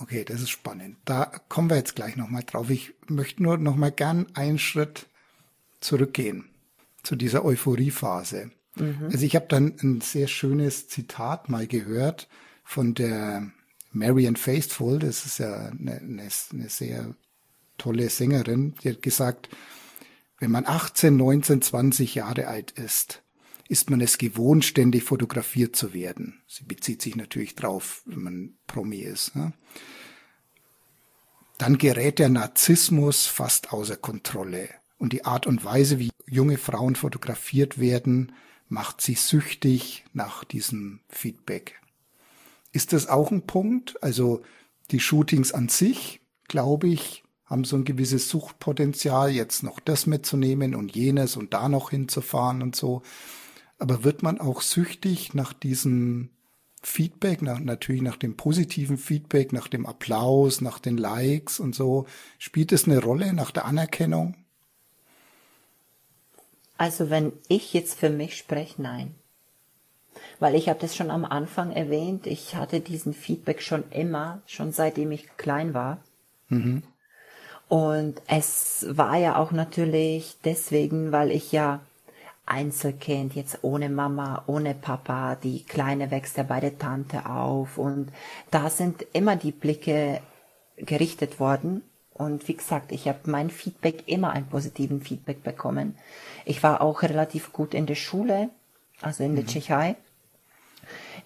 [0.00, 0.96] Okay, das ist spannend.
[1.04, 2.70] Da kommen wir jetzt gleich nochmal drauf.
[2.70, 5.06] Ich möchte nur nochmal gern einen Schritt
[5.80, 6.44] zurückgehen
[7.02, 8.50] zu dieser Euphoriephase.
[8.76, 9.08] Mhm.
[9.10, 12.28] Also ich habe dann ein sehr schönes Zitat mal gehört
[12.64, 13.50] von der
[13.92, 14.98] Marian Faithful.
[14.98, 17.14] Das ist ja eine, eine, eine sehr
[17.78, 18.74] tolle Sängerin.
[18.82, 19.48] Die hat gesagt,
[20.38, 23.22] wenn man 18, 19, 20 Jahre alt ist,
[23.68, 26.42] ist man es gewohnt, ständig fotografiert zu werden.
[26.46, 29.36] Sie bezieht sich natürlich drauf, wenn man Promi ist.
[29.36, 29.52] Ne?
[31.58, 34.68] Dann gerät der Narzissmus fast außer Kontrolle.
[34.96, 38.32] Und die Art und Weise, wie junge Frauen fotografiert werden,
[38.68, 41.80] macht sie süchtig nach diesem Feedback.
[42.72, 44.02] Ist das auch ein Punkt?
[44.02, 44.42] Also
[44.90, 50.74] die Shootings an sich, glaube ich, haben so ein gewisses Suchtpotenzial, jetzt noch das mitzunehmen
[50.74, 53.02] und jenes und da noch hinzufahren und so.
[53.78, 56.30] Aber wird man auch süchtig nach diesem
[56.82, 62.06] Feedback, nach, natürlich nach dem positiven Feedback, nach dem Applaus, nach den Likes und so?
[62.38, 64.36] Spielt es eine Rolle nach der Anerkennung?
[66.76, 69.14] Also wenn ich jetzt für mich spreche, nein.
[70.38, 74.72] Weil ich habe das schon am Anfang erwähnt, ich hatte diesen Feedback schon immer, schon
[74.72, 76.02] seitdem ich klein war.
[76.48, 76.82] Mhm.
[77.68, 81.80] Und es war ja auch natürlich deswegen, weil ich ja
[82.46, 88.10] Einzelkind, jetzt ohne Mama, ohne Papa, die Kleine wächst ja bei der Tante auf und
[88.50, 90.22] da sind immer die Blicke
[90.76, 91.82] gerichtet worden.
[92.14, 95.96] Und wie gesagt, ich habe mein Feedback immer einen positiven Feedback bekommen.
[96.46, 98.48] Ich war auch relativ gut in der Schule,
[99.02, 99.48] also in der mhm.
[99.48, 99.96] Tschechei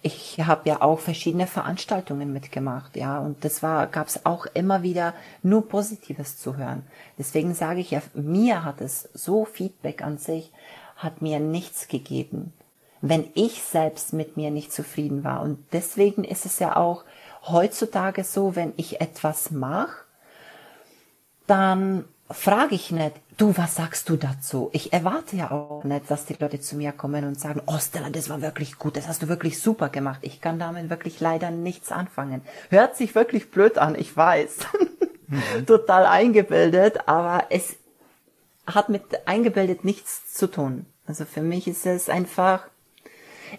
[0.05, 4.83] ich habe ja auch verschiedene Veranstaltungen mitgemacht, ja, und das war, gab es auch immer
[4.83, 6.83] wieder nur Positives zu hören.
[7.17, 10.51] Deswegen sage ich ja, mir hat es so Feedback an sich,
[10.97, 12.51] hat mir nichts gegeben,
[12.99, 15.41] wenn ich selbst mit mir nicht zufrieden war.
[15.41, 17.05] Und deswegen ist es ja auch
[17.47, 20.03] heutzutage so, wenn ich etwas mache,
[21.47, 24.69] dann frage ich nicht, du, was sagst du dazu?
[24.73, 28.09] Ich erwarte ja auch nicht, dass die Leute zu mir kommen und sagen, oh Stella,
[28.09, 30.19] das war wirklich gut, das hast du wirklich super gemacht.
[30.21, 32.41] Ich kann damit wirklich leider nichts anfangen.
[32.69, 34.57] Hört sich wirklich blöd an, ich weiß.
[35.27, 35.65] Mhm.
[35.65, 37.75] Total eingebildet, aber es
[38.65, 40.85] hat mit eingebildet nichts zu tun.
[41.05, 42.67] Also für mich ist es einfach,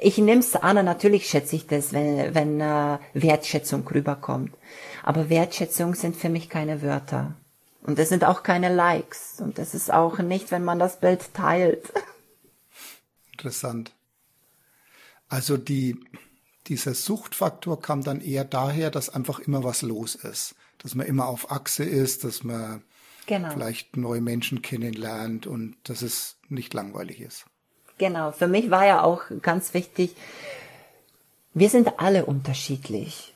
[0.01, 4.53] ich nehme es an, natürlich schätze ich das, wenn, wenn äh, Wertschätzung rüberkommt.
[5.03, 7.35] Aber Wertschätzung sind für mich keine Wörter.
[7.85, 9.41] Und es sind auch keine Likes.
[9.41, 11.93] Und es ist auch nicht, wenn man das Bild teilt.
[13.33, 13.93] Interessant.
[15.29, 16.01] Also die,
[16.67, 20.55] dieser Suchtfaktor kam dann eher daher, dass einfach immer was los ist.
[20.79, 22.83] Dass man immer auf Achse ist, dass man
[23.27, 23.51] genau.
[23.51, 27.45] vielleicht neue Menschen kennenlernt und dass es nicht langweilig ist.
[27.99, 28.33] Genau.
[28.33, 30.17] Für mich war ja auch ganz wichtig,
[31.53, 33.34] wir sind alle unterschiedlich.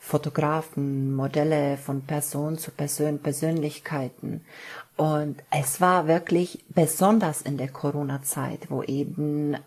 [0.00, 4.40] Fotografen, Modelle von Person zu Person, Persönlichkeiten.
[4.96, 9.58] Und es war wirklich besonders in der Corona-Zeit, wo eben äh,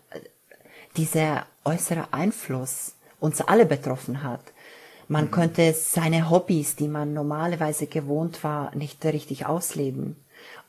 [0.96, 4.42] dieser äußere Einfluss uns alle betroffen hat.
[5.08, 5.30] Man mhm.
[5.30, 10.16] konnte seine Hobbys, die man normalerweise gewohnt war, nicht richtig ausleben.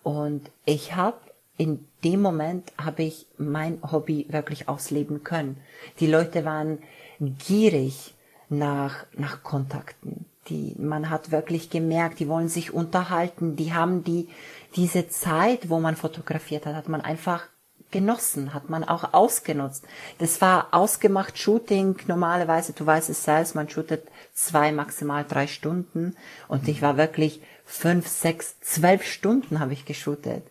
[0.03, 1.17] Und ich habe
[1.57, 5.57] in dem Moment habe ich mein Hobby wirklich ausleben können.
[5.99, 6.79] Die Leute waren
[7.19, 8.14] gierig
[8.49, 10.25] nach, nach Kontakten.
[10.49, 14.29] Die, man hat wirklich gemerkt, die wollen sich unterhalten, die haben die,
[14.75, 17.47] diese Zeit, wo man fotografiert hat, hat man einfach
[17.91, 19.85] genossen, hat man auch ausgenutzt.
[20.17, 21.95] Das war ausgemacht Shooting.
[22.07, 26.15] Normalerweise, du weißt es selbst, man shootet zwei, maximal drei Stunden.
[26.47, 30.43] Und ich war wirklich fünf, sechs, zwölf Stunden habe ich geshootet.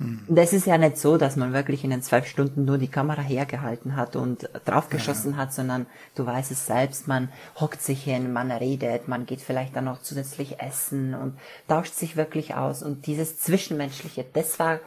[0.00, 0.24] Mhm.
[0.28, 3.20] Das ist ja nicht so, dass man wirklich in den zwölf Stunden nur die Kamera
[3.20, 5.36] hergehalten hat und draufgeschossen ja.
[5.36, 7.28] hat, sondern du weißt es selbst, man
[7.60, 12.16] hockt sich hin, man redet, man geht vielleicht dann noch zusätzlich essen und tauscht sich
[12.16, 12.82] wirklich aus.
[12.82, 14.80] Und dieses Zwischenmenschliche, das war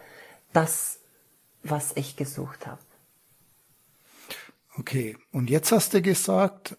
[0.51, 0.99] das,
[1.61, 2.81] was ich gesucht habe.
[4.79, 6.75] Okay, und jetzt hast du gesagt,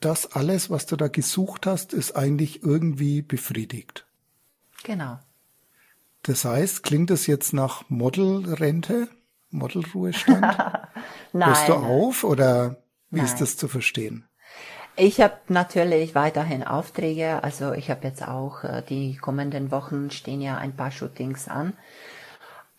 [0.00, 4.06] das alles, was du da gesucht hast, ist eigentlich irgendwie befriedigt.
[4.84, 5.20] Genau.
[6.22, 9.08] Das heißt, klingt das jetzt nach Modelrente,
[9.50, 10.40] Modelruhestand?
[11.32, 11.48] Nein.
[11.48, 12.76] Hörst du auf oder
[13.10, 13.26] wie Nein.
[13.26, 14.26] ist das zu verstehen?
[14.94, 17.42] Ich habe natürlich weiterhin Aufträge.
[17.42, 21.72] Also ich habe jetzt auch äh, die kommenden Wochen stehen ja ein paar Shootings an.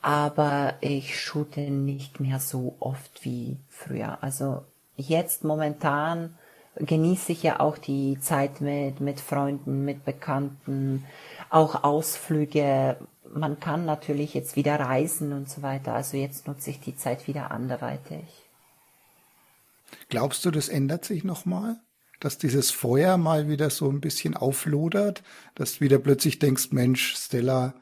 [0.02, 4.18] Aber ich shoote nicht mehr so oft wie früher.
[4.22, 4.64] Also
[4.96, 6.38] jetzt momentan
[6.76, 11.06] genieße ich ja auch die Zeit mit, mit Freunden, mit Bekannten,
[11.50, 12.98] auch Ausflüge,
[13.36, 15.94] man kann natürlich jetzt wieder reisen und so weiter.
[15.94, 18.24] Also jetzt nutze ich die Zeit wieder anderweitig.
[20.10, 21.80] Glaubst du, das ändert sich nochmal?
[22.20, 25.24] Dass dieses Feuer mal wieder so ein bisschen auflodert?
[25.56, 27.74] Dass du wieder plötzlich denkst, Mensch, Stella,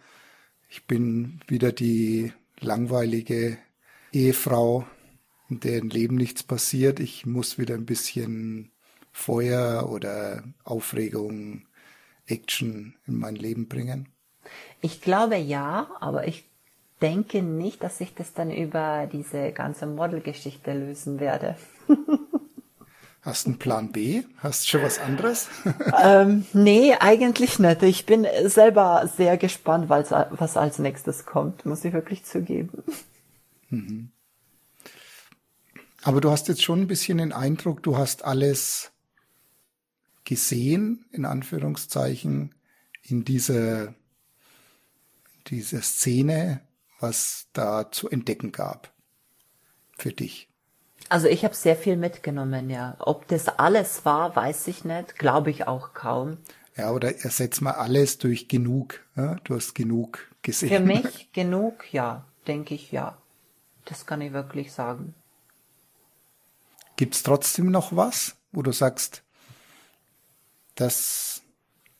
[0.70, 3.58] ich bin wieder die langweilige
[4.12, 4.86] Ehefrau,
[5.50, 7.00] in deren Leben nichts passiert.
[7.00, 8.72] Ich muss wieder ein bisschen
[9.12, 11.68] Feuer oder Aufregung,
[12.26, 14.08] Action in mein Leben bringen?
[14.82, 16.46] Ich glaube ja, aber ich
[17.02, 21.56] denke nicht, dass ich das dann über diese ganze Modelgeschichte lösen werde.
[23.24, 24.24] Hast du einen Plan B?
[24.38, 25.48] Hast du schon was anderes?
[26.04, 27.84] ähm, nee, eigentlich nicht.
[27.84, 32.84] Ich bin selber sehr gespannt, was als nächstes kommt, muss ich wirklich zugeben.
[33.70, 34.12] Mhm.
[36.02, 38.92] Aber du hast jetzt schon ein bisschen den Eindruck, du hast alles
[40.24, 42.56] gesehen, in Anführungszeichen,
[43.04, 43.94] in dieser
[45.52, 46.62] diese Szene,
[47.00, 48.92] was da zu entdecken gab
[49.98, 50.50] für dich?
[51.10, 52.96] Also ich habe sehr viel mitgenommen, ja.
[53.00, 56.38] Ob das alles war, weiß ich nicht, glaube ich auch kaum.
[56.78, 59.02] Ja, oder ersetz mal alles durch genug.
[59.18, 59.36] Ja?
[59.44, 60.70] Du hast genug gesehen.
[60.70, 63.18] Für mich genug, ja, denke ich, ja.
[63.86, 65.14] Das kann ich wirklich sagen.
[66.96, 69.24] Gibt's trotzdem noch was, wo du sagst,
[70.76, 71.42] das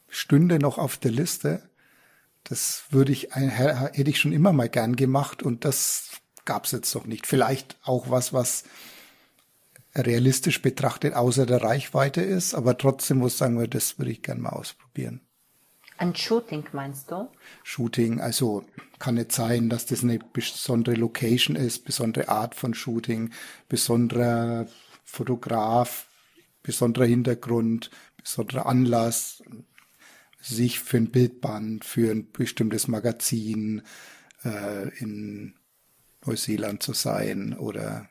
[0.08, 1.70] stünde noch auf der Liste?
[2.44, 6.10] Das würde ich, hätte ich schon immer mal gern gemacht und das
[6.46, 7.28] gab es jetzt noch nicht.
[7.28, 8.64] Vielleicht auch was, was
[9.96, 14.42] realistisch betrachtet außer der Reichweite ist, aber trotzdem muss ich sagen, das würde ich gern
[14.42, 15.22] mal ausprobieren.
[15.98, 17.30] Ein Shooting meinst du?
[17.64, 18.66] Shooting, also
[18.98, 23.32] kann nicht sein, dass das eine besondere Location ist, besondere Art von Shooting,
[23.70, 24.66] besonderer
[25.04, 26.08] Fotograf,
[26.64, 29.44] besonderer Hintergrund, besonderer Anlass
[30.42, 33.84] sich für ein Bildband, für ein bestimmtes Magazin
[34.44, 35.54] äh, in
[36.26, 38.10] Neuseeland zu sein oder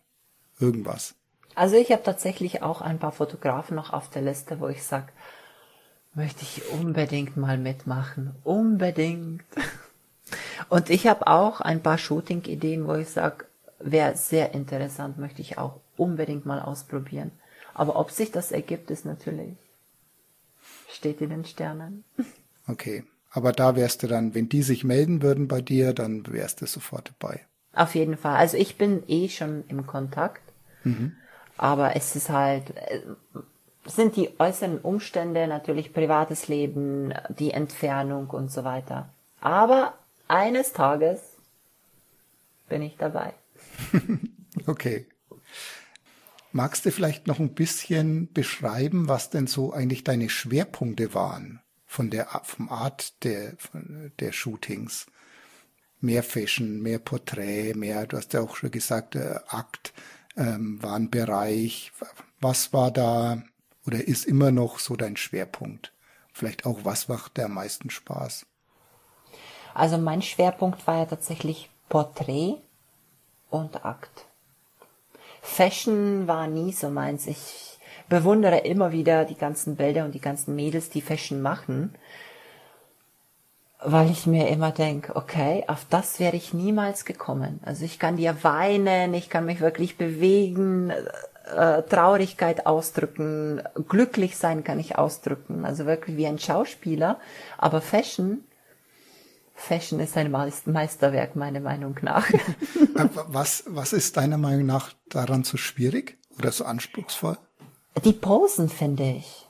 [0.58, 1.14] irgendwas.
[1.54, 5.08] Also ich habe tatsächlich auch ein paar Fotografen noch auf der Liste, wo ich sage,
[6.14, 8.34] möchte ich unbedingt mal mitmachen.
[8.44, 9.44] Unbedingt.
[10.68, 13.46] Und ich habe auch ein paar Shooting-Ideen, wo ich sage,
[13.78, 17.32] wäre sehr interessant, möchte ich auch unbedingt mal ausprobieren.
[17.74, 19.56] Aber ob sich das ergibt, ist natürlich,
[20.94, 22.04] steht in den Sternen.
[22.66, 23.04] Okay.
[23.30, 26.66] Aber da wärst du dann, wenn die sich melden würden bei dir, dann wärst du
[26.66, 27.46] sofort dabei.
[27.72, 28.36] Auf jeden Fall.
[28.36, 30.42] Also ich bin eh schon im Kontakt.
[30.82, 31.12] Mhm.
[31.56, 33.02] Aber es ist halt, äh,
[33.86, 39.10] sind die äußeren Umstände, natürlich privates Leben, die Entfernung und so weiter.
[39.40, 39.94] Aber
[40.26, 41.20] eines Tages
[42.68, 43.34] bin ich dabei.
[44.66, 45.06] okay.
[46.52, 52.10] Magst du vielleicht noch ein bisschen beschreiben, was denn so eigentlich deine Schwerpunkte waren von
[52.10, 53.54] der vom Art der
[54.18, 55.06] der Shootings?
[56.00, 59.92] Mehr Fashion, mehr Porträt, mehr, du hast ja auch schon gesagt, äh, Akt
[60.36, 61.92] ähm, war ein Bereich.
[62.40, 63.42] Was war da
[63.86, 65.92] oder ist immer noch so dein Schwerpunkt?
[66.32, 68.46] Vielleicht auch, was macht der am meisten Spaß?
[69.74, 72.56] Also mein Schwerpunkt war ja tatsächlich Porträt
[73.50, 74.29] und Akt.
[75.42, 77.26] Fashion war nie so meins.
[77.26, 81.94] Ich bewundere immer wieder die ganzen Bilder und die ganzen Mädels, die Fashion machen,
[83.82, 87.60] weil ich mir immer denke, okay, auf das wäre ich niemals gekommen.
[87.64, 90.92] Also ich kann dir weinen, ich kann mich wirklich bewegen,
[91.56, 97.18] äh, Traurigkeit ausdrücken, glücklich sein kann ich ausdrücken, also wirklich wie ein Schauspieler.
[97.56, 98.44] Aber Fashion,
[99.60, 102.26] Fashion ist ein Meisterwerk meiner Meinung nach.
[103.28, 107.36] was, was ist deiner Meinung nach daran so schwierig oder so anspruchsvoll?
[108.04, 109.46] Die Posen finde ich.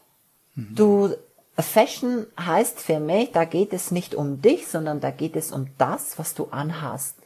[0.54, 0.74] Mhm.
[0.74, 1.14] Du,
[1.56, 5.68] Fashion heißt für mich, da geht es nicht um dich, sondern da geht es um
[5.78, 7.16] das, was du anhast.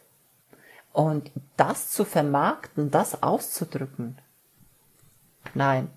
[0.92, 4.18] Und das zu vermarkten, das auszudrücken,
[5.53, 5.90] Nein.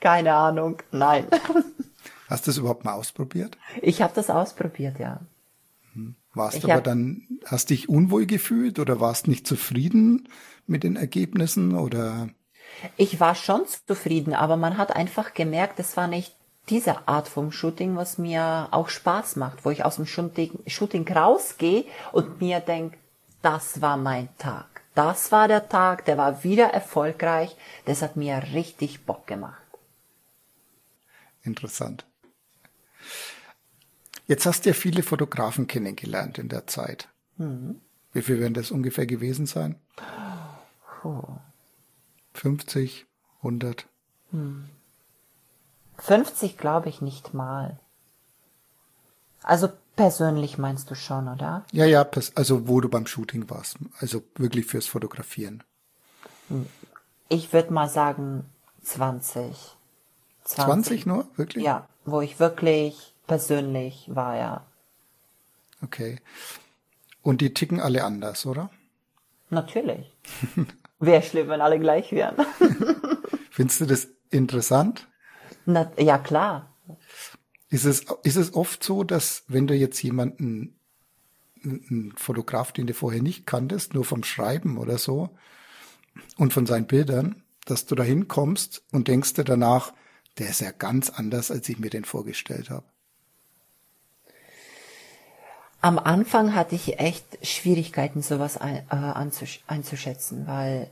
[0.00, 0.82] Keine Ahnung.
[0.90, 1.26] Nein.
[2.28, 3.56] Hast du es überhaupt mal ausprobiert?
[3.82, 5.20] Ich habe das ausprobiert, ja.
[6.36, 10.28] Warst du aber dann, hast dich unwohl gefühlt oder warst nicht zufrieden
[10.66, 12.28] mit den Ergebnissen oder?
[12.98, 16.34] Ich war schon zufrieden, aber man hat einfach gemerkt, es war nicht
[16.68, 21.08] diese Art vom Shooting, was mir auch Spaß macht, wo ich aus dem Shooting, Shooting
[21.08, 22.98] rausgehe und mir denke,
[23.40, 24.66] das war mein Tag.
[24.94, 27.56] Das war der Tag, der war wieder erfolgreich.
[27.86, 29.62] Das hat mir richtig Bock gemacht.
[31.42, 32.04] Interessant.
[34.26, 37.08] Jetzt hast du ja viele Fotografen kennengelernt in der Zeit.
[37.36, 37.80] Mhm.
[38.12, 39.76] Wie viel werden das ungefähr gewesen sein?
[41.04, 41.22] Oh.
[42.34, 43.06] 50,
[43.38, 43.86] 100?
[44.30, 44.68] Hm.
[45.98, 47.78] 50 glaube ich nicht mal.
[49.42, 51.64] Also Persönlich meinst du schon, oder?
[51.72, 53.78] Ja, ja, also wo du beim Shooting warst.
[53.98, 55.62] Also wirklich fürs Fotografieren.
[57.30, 58.44] Ich würde mal sagen
[58.82, 59.56] 20.
[60.44, 60.64] 20.
[60.64, 61.26] 20 nur?
[61.36, 61.64] Wirklich?
[61.64, 64.66] Ja, wo ich wirklich persönlich war, ja.
[65.82, 66.20] Okay.
[67.22, 68.70] Und die ticken alle anders, oder?
[69.50, 70.16] Natürlich.
[70.98, 72.36] Wäre schlimm, wenn alle gleich wären.
[73.50, 75.08] Findest du das interessant?
[75.66, 76.74] Na, ja, klar.
[77.68, 80.78] Ist es, ist es oft so, dass wenn du jetzt jemanden,
[81.64, 85.36] einen Fotograf, den du vorher nicht kanntest, nur vom Schreiben oder so
[86.36, 89.92] und von seinen Bildern, dass du da hinkommst und denkst dir danach,
[90.38, 92.86] der ist ja ganz anders, als ich mir den vorgestellt habe?
[95.86, 100.90] Am Anfang hatte ich echt Schwierigkeiten, sowas ein, äh, einzuschätzen, weil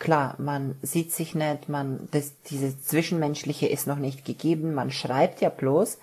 [0.00, 5.40] klar, man sieht sich nicht, man, das, diese Zwischenmenschliche ist noch nicht gegeben, man schreibt
[5.40, 5.98] ja bloß.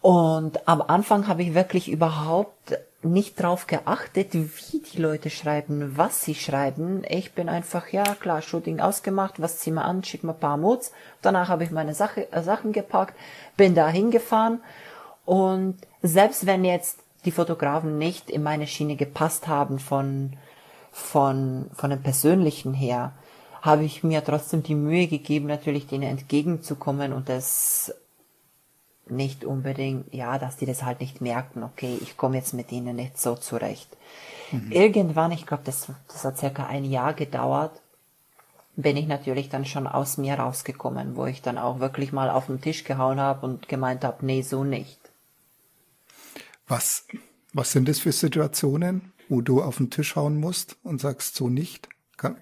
[0.00, 6.22] Und am Anfang habe ich wirklich überhaupt nicht drauf geachtet, wie die Leute schreiben, was
[6.22, 7.02] sie schreiben.
[7.06, 10.56] Ich bin einfach, ja klar, Shooting ausgemacht, was zieh mal an, schick mal ein paar
[10.56, 10.92] Moods.
[11.20, 13.14] Danach habe ich meine Sache, äh, Sachen gepackt,
[13.58, 14.62] bin da hingefahren.
[15.26, 20.36] Und selbst wenn jetzt die Fotografen nicht in meine Schiene gepasst haben von
[20.98, 23.12] von, von dem Persönlichen her,
[23.62, 27.94] habe ich mir trotzdem die Mühe gegeben, natürlich denen entgegenzukommen und das
[29.06, 32.96] nicht unbedingt, ja, dass die das halt nicht merken, okay, ich komme jetzt mit ihnen
[32.96, 33.96] nicht so zurecht.
[34.52, 34.70] Mhm.
[34.70, 37.72] Irgendwann, ich glaube, das, das hat circa ein Jahr gedauert,
[38.76, 42.46] bin ich natürlich dann schon aus mir rausgekommen, wo ich dann auch wirklich mal auf
[42.46, 44.98] den Tisch gehauen habe und gemeint habe, nee, so nicht.
[46.68, 47.06] Was,
[47.58, 49.12] was sind das für Situationen?
[49.28, 51.88] wo du auf den Tisch hauen musst und sagst so nicht?
[52.16, 52.36] Kann,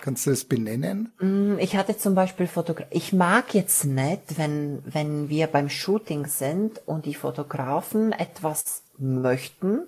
[0.00, 1.12] kannst du das benennen?
[1.20, 2.88] Mm, ich hatte zum Beispiel Fotograf.
[2.90, 9.82] Ich mag jetzt nicht, wenn, wenn wir beim Shooting sind und die Fotografen etwas möchten,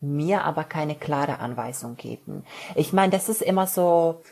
[0.00, 2.44] mir aber keine klare Anweisung geben.
[2.74, 4.22] Ich meine, das ist immer so,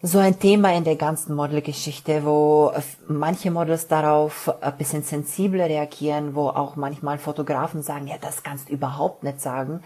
[0.00, 2.72] so ein Thema in der ganzen Modelgeschichte, wo
[3.08, 8.68] manche Models darauf ein bisschen sensibler reagieren, wo auch manchmal Fotografen sagen, ja, das kannst
[8.68, 9.82] du überhaupt nicht sagen.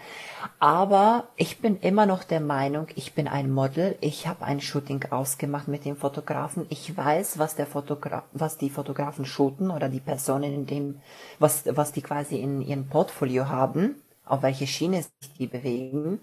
[0.59, 5.03] Aber ich bin immer noch der Meinung, ich bin ein Model, ich habe ein Shooting
[5.09, 9.99] ausgemacht mit dem Fotografen, ich weiß, was der Fotograf, was die Fotografen shooten oder die
[9.99, 11.01] Personen in dem,
[11.39, 13.95] was, was die quasi in ihrem Portfolio haben,
[14.27, 16.19] auf welche Schiene sich die bewegen.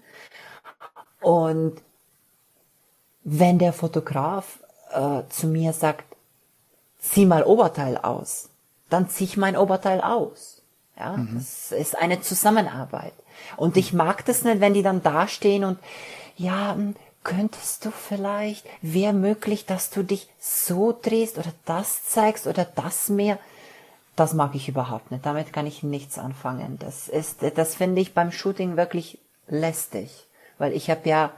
[1.19, 1.81] Und
[3.23, 4.59] wenn der Fotograf
[4.91, 6.05] äh, zu mir sagt,
[6.99, 8.49] zieh mal Oberteil aus,
[8.89, 10.61] dann zieh ich mein Oberteil aus.
[10.97, 11.35] Ja, mhm.
[11.35, 13.13] das ist eine Zusammenarbeit.
[13.57, 15.79] Und ich mag das nicht, wenn die dann dastehen und
[16.37, 22.47] ja, hm, könntest du vielleicht, wäre möglich, dass du dich so drehst oder das zeigst
[22.47, 23.37] oder das mehr.
[24.15, 25.25] Das mag ich überhaupt nicht.
[25.25, 26.77] Damit kann ich nichts anfangen.
[26.79, 31.31] Das ist, das finde ich beim Shooting wirklich lästig, weil ich habe ja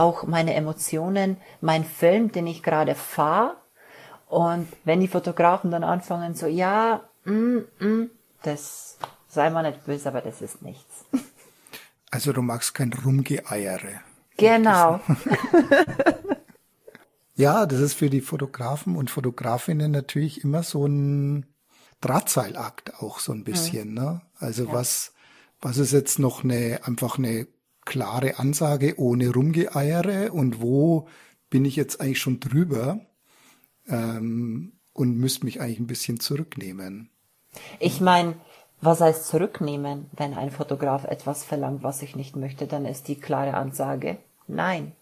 [0.00, 3.56] auch meine Emotionen, mein Film, den ich gerade fahre.
[4.28, 8.10] Und wenn die Fotografen dann anfangen so, ja, mm, mm,
[8.42, 8.96] das
[9.28, 11.04] sei mal nicht böse, aber das ist nichts.
[12.10, 14.00] Also du magst kein Rumgeeiere.
[14.36, 15.00] Genau.
[17.36, 21.46] ja, das ist für die Fotografen und Fotografinnen natürlich immer so ein
[22.00, 23.94] Drahtseilakt auch so ein bisschen, mhm.
[23.94, 24.22] ne?
[24.38, 24.72] Also ja.
[24.72, 25.12] was,
[25.60, 27.46] was ist jetzt noch eine, einfach eine
[27.90, 31.08] klare Ansage ohne Rumgeeiere und wo
[31.50, 33.00] bin ich jetzt eigentlich schon drüber
[33.88, 37.10] ähm, und müsste mich eigentlich ein bisschen zurücknehmen.
[37.80, 38.36] Ich meine,
[38.80, 40.06] was heißt zurücknehmen?
[40.16, 44.92] Wenn ein Fotograf etwas verlangt, was ich nicht möchte, dann ist die klare Ansage nein.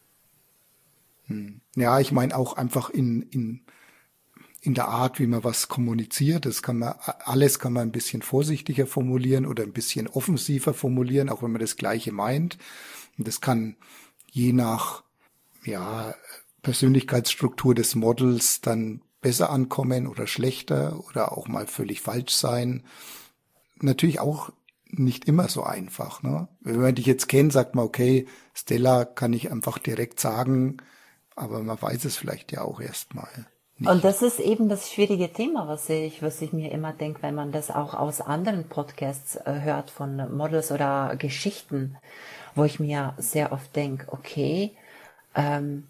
[1.26, 1.60] Hm.
[1.76, 3.60] Ja, ich meine auch einfach in, in
[4.68, 6.44] in der Art, wie man was kommuniziert.
[6.44, 6.94] Das kann man,
[7.24, 11.60] alles kann man ein bisschen vorsichtiger formulieren oder ein bisschen offensiver formulieren, auch wenn man
[11.60, 12.58] das Gleiche meint.
[13.16, 13.76] Und das kann
[14.30, 15.02] je nach,
[15.64, 16.14] ja,
[16.62, 22.84] Persönlichkeitsstruktur des Models dann besser ankommen oder schlechter oder auch mal völlig falsch sein.
[23.80, 24.50] Natürlich auch
[24.90, 26.22] nicht immer so einfach.
[26.22, 26.48] Ne?
[26.60, 30.76] Wenn man dich jetzt kennt, sagt man, okay, Stella kann ich einfach direkt sagen,
[31.36, 33.46] aber man weiß es vielleicht ja auch erstmal.
[33.78, 33.90] Nicht.
[33.90, 37.36] Und das ist eben das schwierige Thema, was ich, was ich mir immer denke, wenn
[37.36, 41.96] man das auch aus anderen Podcasts äh, hört von Models oder Geschichten,
[42.56, 44.72] wo ich mir sehr oft denke, okay,
[45.36, 45.86] ähm,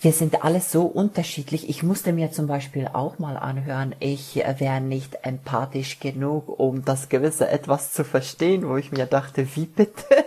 [0.00, 1.68] wir sind alle so unterschiedlich.
[1.68, 7.08] Ich musste mir zum Beispiel auch mal anhören, ich wäre nicht empathisch genug, um das
[7.08, 10.24] gewisse etwas zu verstehen, wo ich mir dachte, wie bitte?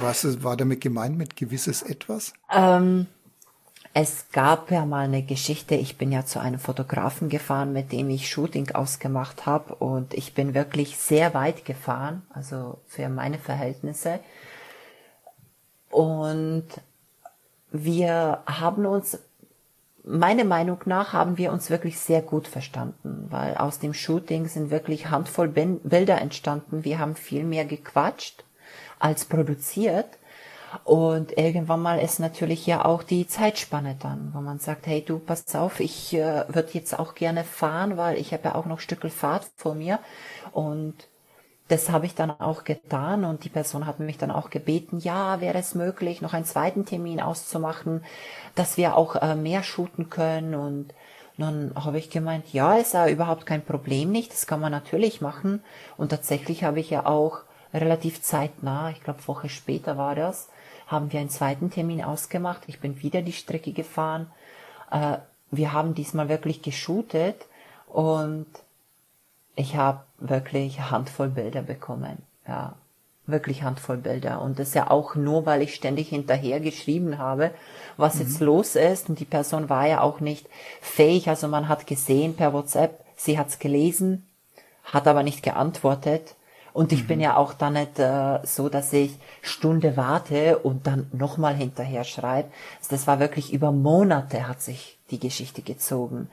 [0.00, 2.32] Was war damit gemeint mit gewisses etwas?
[2.52, 3.06] Ähm,
[3.96, 8.10] es gab ja mal eine Geschichte, ich bin ja zu einem Fotografen gefahren, mit dem
[8.10, 14.18] ich Shooting ausgemacht habe und ich bin wirklich sehr weit gefahren, also für meine Verhältnisse.
[15.90, 16.66] Und
[17.70, 19.16] wir haben uns,
[20.02, 24.72] meiner Meinung nach, haben wir uns wirklich sehr gut verstanden, weil aus dem Shooting sind
[24.72, 26.82] wirklich Handvoll Bilder entstanden.
[26.82, 28.42] Wir haben viel mehr gequatscht
[28.98, 30.18] als produziert.
[30.82, 35.18] Und irgendwann mal ist natürlich ja auch die Zeitspanne dann, wo man sagt, hey du,
[35.18, 38.80] pass auf, ich äh, würde jetzt auch gerne fahren, weil ich habe ja auch noch
[38.80, 40.00] Stückel Fahrt vor mir.
[40.52, 40.94] Und
[41.68, 45.40] das habe ich dann auch getan und die Person hat mich dann auch gebeten, ja,
[45.40, 48.04] wäre es möglich, noch einen zweiten Termin auszumachen,
[48.54, 50.92] dass wir auch äh, mehr shooten können und
[51.38, 55.20] dann habe ich gemeint, ja, ist ja überhaupt kein Problem nicht, das kann man natürlich
[55.20, 55.62] machen.
[55.96, 57.40] Und tatsächlich habe ich ja auch
[57.72, 60.48] relativ zeitnah, ich glaube Woche später war das,
[60.86, 62.62] haben wir einen zweiten Termin ausgemacht.
[62.66, 64.30] Ich bin wieder die Strecke gefahren.
[64.90, 65.18] Äh,
[65.50, 67.46] wir haben diesmal wirklich geshootet
[67.88, 68.46] und
[69.56, 72.18] ich habe wirklich Handvoll Bilder bekommen.
[72.46, 72.74] Ja,
[73.26, 74.42] wirklich Handvoll Bilder.
[74.42, 77.50] Und das ja auch nur, weil ich ständig hinterher geschrieben habe,
[77.96, 78.20] was mhm.
[78.22, 79.08] jetzt los ist.
[79.08, 80.48] Und die Person war ja auch nicht
[80.80, 81.28] fähig.
[81.28, 84.26] Also man hat gesehen per WhatsApp, sie hat's gelesen,
[84.84, 86.34] hat aber nicht geantwortet.
[86.74, 87.06] Und ich mhm.
[87.06, 92.04] bin ja auch dann nicht äh, so, dass ich Stunde warte und dann nochmal hinterher
[92.04, 92.50] schreibe.
[92.78, 96.28] Also das war wirklich über Monate hat sich die Geschichte gezogen.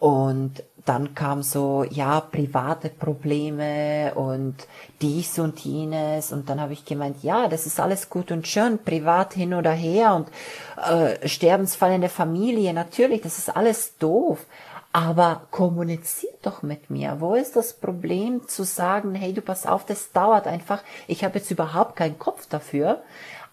[0.00, 4.54] Und dann kam so, ja, private Probleme und
[5.00, 6.32] dies und jenes.
[6.32, 9.72] Und dann habe ich gemeint, ja, das ist alles gut und schön, privat hin oder
[9.72, 10.28] her und
[10.90, 14.44] äh, Sterbensfall in der Familie, natürlich, das ist alles doof.
[14.92, 17.20] Aber kommuniziert doch mit mir.
[17.20, 20.82] Wo ist das Problem zu sagen, hey, du pass auf, das dauert einfach.
[21.06, 23.02] Ich habe jetzt überhaupt keinen Kopf dafür.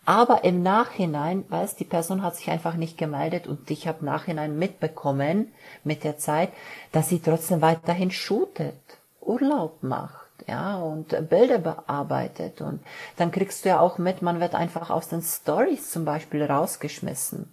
[0.05, 4.57] Aber im Nachhinein, weißt, die Person hat sich einfach nicht gemeldet und ich habe nachhinein
[4.57, 5.51] mitbekommen
[5.83, 6.49] mit der Zeit,
[6.91, 8.75] dass sie trotzdem weiterhin shootet,
[9.19, 12.81] Urlaub macht, ja, und Bilder bearbeitet und
[13.17, 17.51] dann kriegst du ja auch mit, man wird einfach aus den Stories zum Beispiel rausgeschmissen.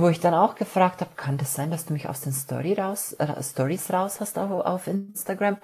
[0.00, 2.72] Wo ich dann auch gefragt habe, kann das sein, dass du mich aus den Story
[2.72, 5.58] raus, äh, Stories raus hast auf, auf Instagram?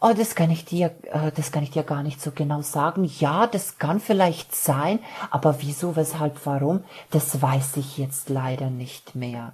[0.00, 3.04] Oh, das kann ich dir, äh, das kann ich dir gar nicht so genau sagen.
[3.04, 4.98] Ja, das kann vielleicht sein,
[5.30, 9.52] aber wieso, weshalb, warum, das weiß ich jetzt leider nicht mehr.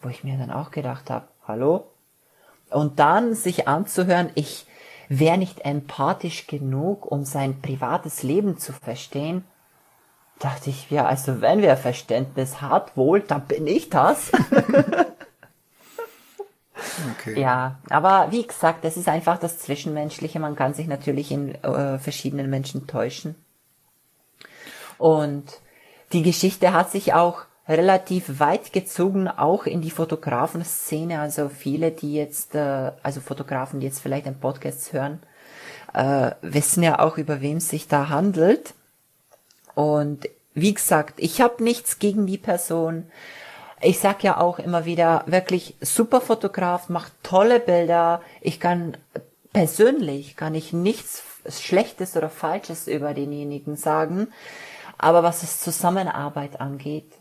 [0.00, 1.84] Wo ich mir dann auch gedacht habe, hallo?
[2.70, 4.66] Und dann sich anzuhören, ich
[5.08, 9.44] wäre nicht empathisch genug, um sein privates Leben zu verstehen,
[10.38, 14.30] dachte ich, ja, also wenn wer Verständnis hat, wohl, dann bin ich das.
[17.12, 17.40] Okay.
[17.40, 20.40] Ja, aber wie gesagt, das ist einfach das Zwischenmenschliche.
[20.40, 23.34] Man kann sich natürlich in äh, verschiedenen Menschen täuschen.
[24.96, 25.60] Und
[26.12, 31.20] die Geschichte hat sich auch relativ weit gezogen, auch in die Fotografen-Szene.
[31.20, 35.20] Also viele, die jetzt, äh, also Fotografen, die jetzt vielleicht einen Podcast hören,
[35.94, 38.74] äh, wissen ja auch, über wem es sich da handelt.
[39.78, 43.06] Und wie gesagt, ich habe nichts gegen die Person.
[43.80, 48.20] Ich sag ja auch immer wieder, wirklich super Fotograf, macht tolle Bilder.
[48.40, 48.96] Ich kann
[49.52, 54.32] persönlich kann ich nichts Schlechtes oder Falsches über denjenigen sagen.
[54.98, 57.12] Aber was es Zusammenarbeit angeht,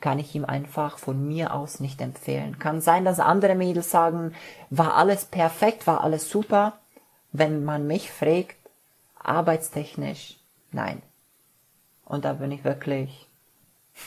[0.00, 2.60] kann ich ihm einfach von mir aus nicht empfehlen.
[2.60, 4.32] Kann sein, dass andere Mädels sagen,
[4.70, 6.74] war alles perfekt, war alles super.
[7.32, 8.54] Wenn man mich fragt,
[9.18, 10.36] arbeitstechnisch,
[10.70, 11.02] nein.
[12.06, 13.28] Und da bin ich wirklich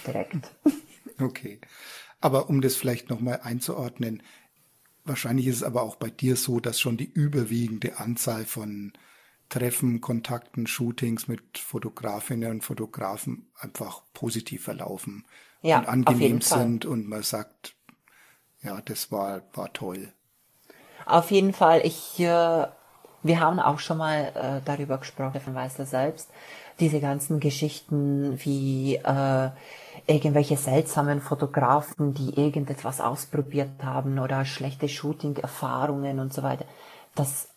[0.05, 0.51] direkt.
[1.21, 1.59] Okay.
[2.21, 4.23] Aber um das vielleicht nochmal einzuordnen,
[5.03, 8.93] wahrscheinlich ist es aber auch bei dir so, dass schon die überwiegende Anzahl von
[9.49, 15.25] Treffen, Kontakten, Shootings mit Fotografinnen und Fotografen einfach positiv verlaufen
[15.61, 17.75] ja, und angenehm sind und man sagt,
[18.61, 20.13] ja, das war, war toll.
[21.05, 21.81] Auf jeden Fall.
[21.83, 22.67] Ich, äh,
[23.23, 26.29] wir haben auch schon mal äh, darüber gesprochen, weiß das selbst,
[26.79, 29.49] diese ganzen Geschichten wie äh,
[30.07, 36.65] irgendwelche seltsamen Fotografen, die irgendetwas ausprobiert haben oder schlechte Shooting-Erfahrungen und so weiter.
[37.15, 37.49] Das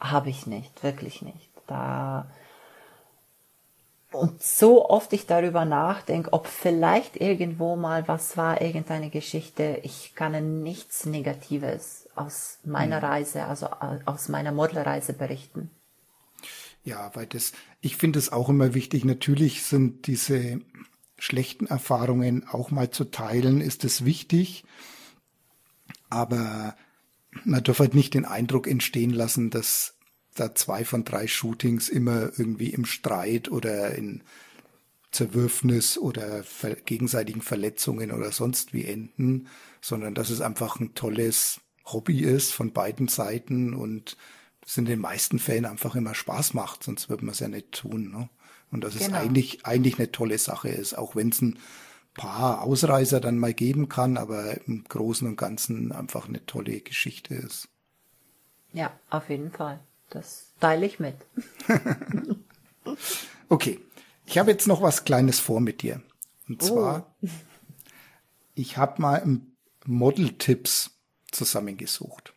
[0.00, 1.50] habe ich nicht, wirklich nicht.
[1.66, 2.26] Da
[4.10, 10.14] und so oft ich darüber nachdenke, ob vielleicht irgendwo mal was war, irgendeine Geschichte, ich
[10.14, 13.04] kann nichts Negatives aus meiner mhm.
[13.04, 13.68] Reise, also
[14.06, 15.70] aus meiner Modelreise berichten.
[16.84, 19.04] Ja, weil das, ich finde es auch immer wichtig.
[19.04, 20.60] Natürlich sind diese
[21.18, 24.64] schlechten Erfahrungen auch mal zu teilen, ist es wichtig.
[26.08, 26.76] Aber
[27.44, 29.94] man darf halt nicht den Eindruck entstehen lassen, dass
[30.34, 34.22] da zwei von drei Shootings immer irgendwie im Streit oder in
[35.10, 36.44] Zerwürfnis oder
[36.84, 39.48] gegenseitigen Verletzungen oder sonst wie enden,
[39.80, 44.16] sondern dass es einfach ein tolles Hobby ist von beiden Seiten und
[44.68, 47.72] es in den meisten Fällen einfach immer Spaß macht, sonst würde man es ja nicht
[47.72, 48.10] tun.
[48.10, 48.28] Ne?
[48.70, 49.06] Und dass genau.
[49.06, 51.58] es eigentlich, eigentlich eine tolle Sache ist, auch wenn es ein
[52.12, 57.34] paar Ausreißer dann mal geben kann, aber im Großen und Ganzen einfach eine tolle Geschichte
[57.34, 57.68] ist.
[58.74, 59.80] Ja, auf jeden Fall.
[60.10, 61.16] Das teile ich mit.
[63.48, 63.80] okay.
[64.26, 66.02] Ich habe jetzt noch was Kleines vor mit dir.
[66.46, 66.66] Und oh.
[66.66, 67.28] zwar, oh.
[68.54, 69.40] ich habe mal
[69.86, 70.90] Model-Tipps
[71.30, 72.34] zusammengesucht.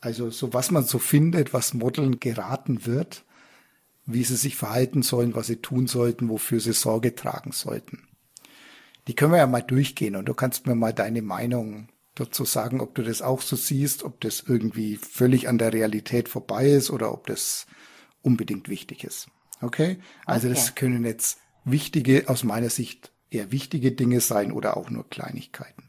[0.00, 3.24] Also so was man so findet, was Modeln geraten wird
[4.08, 8.08] wie sie sich verhalten sollen, was sie tun sollten, wofür sie Sorge tragen sollten.
[9.06, 12.80] Die können wir ja mal durchgehen und du kannst mir mal deine Meinung dazu sagen,
[12.80, 16.90] ob du das auch so siehst, ob das irgendwie völlig an der Realität vorbei ist
[16.90, 17.66] oder ob das
[18.22, 19.28] unbedingt wichtig ist.
[19.60, 19.98] Okay?
[20.24, 20.56] Also okay.
[20.56, 25.84] das können jetzt wichtige, aus meiner Sicht eher wichtige Dinge sein oder auch nur Kleinigkeiten.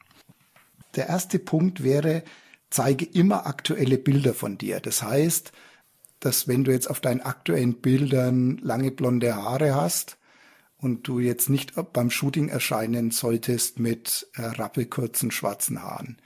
[0.97, 2.24] Der erste Punkt wäre,
[2.70, 4.80] zeige immer aktuelle Bilder von dir.
[4.80, 5.51] Das heißt,
[6.20, 10.17] dass wenn du jetzt auf deinen aktuellen Bildern lange blonde Haare hast
[10.78, 16.17] und du jetzt nicht beim Shooting erscheinen solltest mit äh, rappelkurzen schwarzen Haaren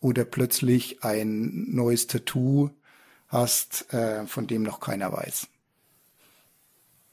[0.00, 2.70] oder plötzlich ein neues Tattoo
[3.28, 5.48] hast, äh, von dem noch keiner weiß.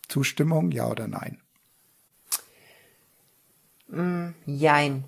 [0.08, 1.40] Zustimmung, ja oder nein?
[3.88, 5.06] Mm, jein.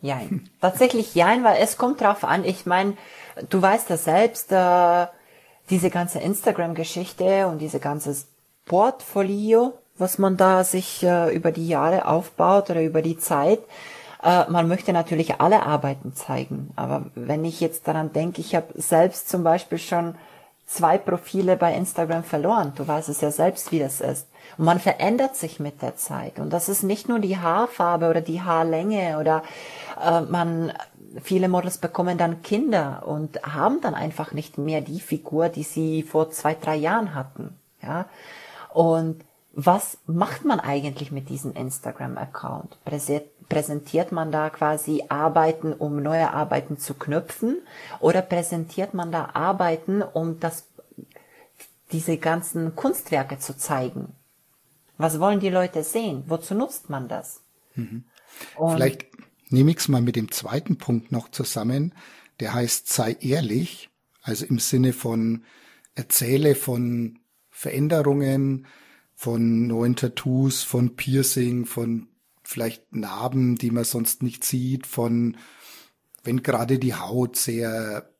[0.00, 0.48] Jein.
[0.60, 2.44] Tatsächlich jein, weil es kommt drauf an.
[2.44, 2.96] Ich meine,
[3.48, 5.06] du weißt ja selbst, äh,
[5.70, 8.16] diese ganze Instagram-Geschichte und diese ganze
[8.66, 13.60] Portfolio, was man da sich äh, über die Jahre aufbaut oder über die Zeit,
[14.22, 16.70] äh, man möchte natürlich alle Arbeiten zeigen.
[16.76, 20.16] Aber wenn ich jetzt daran denke, ich habe selbst zum Beispiel schon
[20.66, 22.72] zwei Profile bei Instagram verloren.
[22.76, 24.26] Du weißt es ja selbst, wie das ist.
[24.58, 26.38] Und man verändert sich mit der Zeit.
[26.38, 29.42] Und das ist nicht nur die Haarfarbe oder die Haarlänge oder
[30.02, 30.72] äh, man
[31.22, 36.02] viele Models bekommen dann Kinder und haben dann einfach nicht mehr die Figur, die sie
[36.02, 37.58] vor zwei, drei Jahren hatten.
[37.82, 38.06] Ja.
[38.72, 39.22] Und
[39.52, 42.76] was macht man eigentlich mit diesem Instagram-Account?
[43.48, 47.62] Präsentiert man da quasi Arbeiten, um neue Arbeiten zu knüpfen?
[48.00, 50.64] Oder präsentiert man da Arbeiten, um das,
[51.90, 54.14] diese ganzen Kunstwerke zu zeigen?
[54.98, 56.24] Was wollen die Leute sehen?
[56.26, 57.42] Wozu nutzt man das?
[57.74, 58.04] Mhm.
[58.56, 59.06] Vielleicht
[59.50, 61.94] nehme ich es mal mit dem zweiten Punkt noch zusammen.
[62.40, 63.90] Der heißt, sei ehrlich.
[64.22, 65.44] Also im Sinne von,
[65.94, 67.20] erzähle von
[67.50, 68.66] Veränderungen,
[69.14, 72.08] von neuen Tattoos, von Piercing, von
[72.42, 75.36] vielleicht Narben, die man sonst nicht sieht, von
[76.22, 78.10] wenn gerade die Haut sehr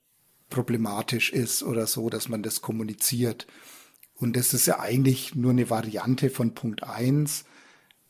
[0.48, 3.46] problematisch ist oder so, dass man das kommuniziert.
[4.18, 7.44] Und das ist ja eigentlich nur eine Variante von Punkt eins.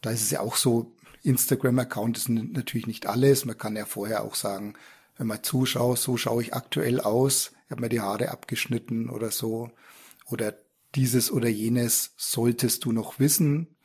[0.00, 0.92] Da ist es ja auch so,
[1.22, 3.44] Instagram-Account ist natürlich nicht alles.
[3.44, 4.74] Man kann ja vorher auch sagen,
[5.16, 9.30] wenn man zuschaut, so schaue ich aktuell aus, ich habe mir die Haare abgeschnitten oder
[9.30, 9.70] so.
[10.26, 10.54] Oder
[10.94, 13.76] dieses oder jenes solltest du noch wissen.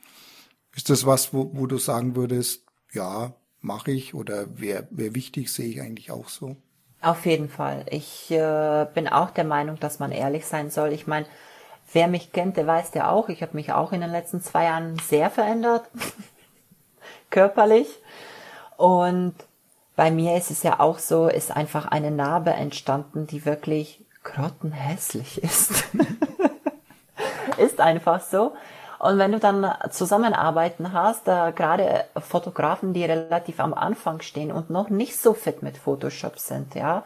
[0.74, 5.52] Ist das was, wo, wo du sagen würdest, ja, mache ich oder wäre wär wichtig,
[5.52, 6.56] sehe ich eigentlich auch so?
[7.00, 7.86] Auf jeden Fall.
[7.90, 10.92] Ich äh, bin auch der Meinung, dass man ehrlich sein soll.
[10.92, 11.26] Ich meine,
[11.92, 14.64] wer mich kennt, der weiß ja auch, ich habe mich auch in den letzten zwei
[14.64, 15.88] Jahren sehr verändert,
[17.30, 17.88] körperlich.
[18.76, 19.34] Und
[19.96, 25.42] bei mir ist es ja auch so, ist einfach eine Narbe entstanden, die wirklich grottenhässlich
[25.42, 25.84] ist.
[27.58, 28.54] ist einfach so.
[29.02, 34.70] Und wenn du dann Zusammenarbeiten hast, da gerade Fotografen, die relativ am Anfang stehen und
[34.70, 37.02] noch nicht so fit mit Photoshop sind, ja,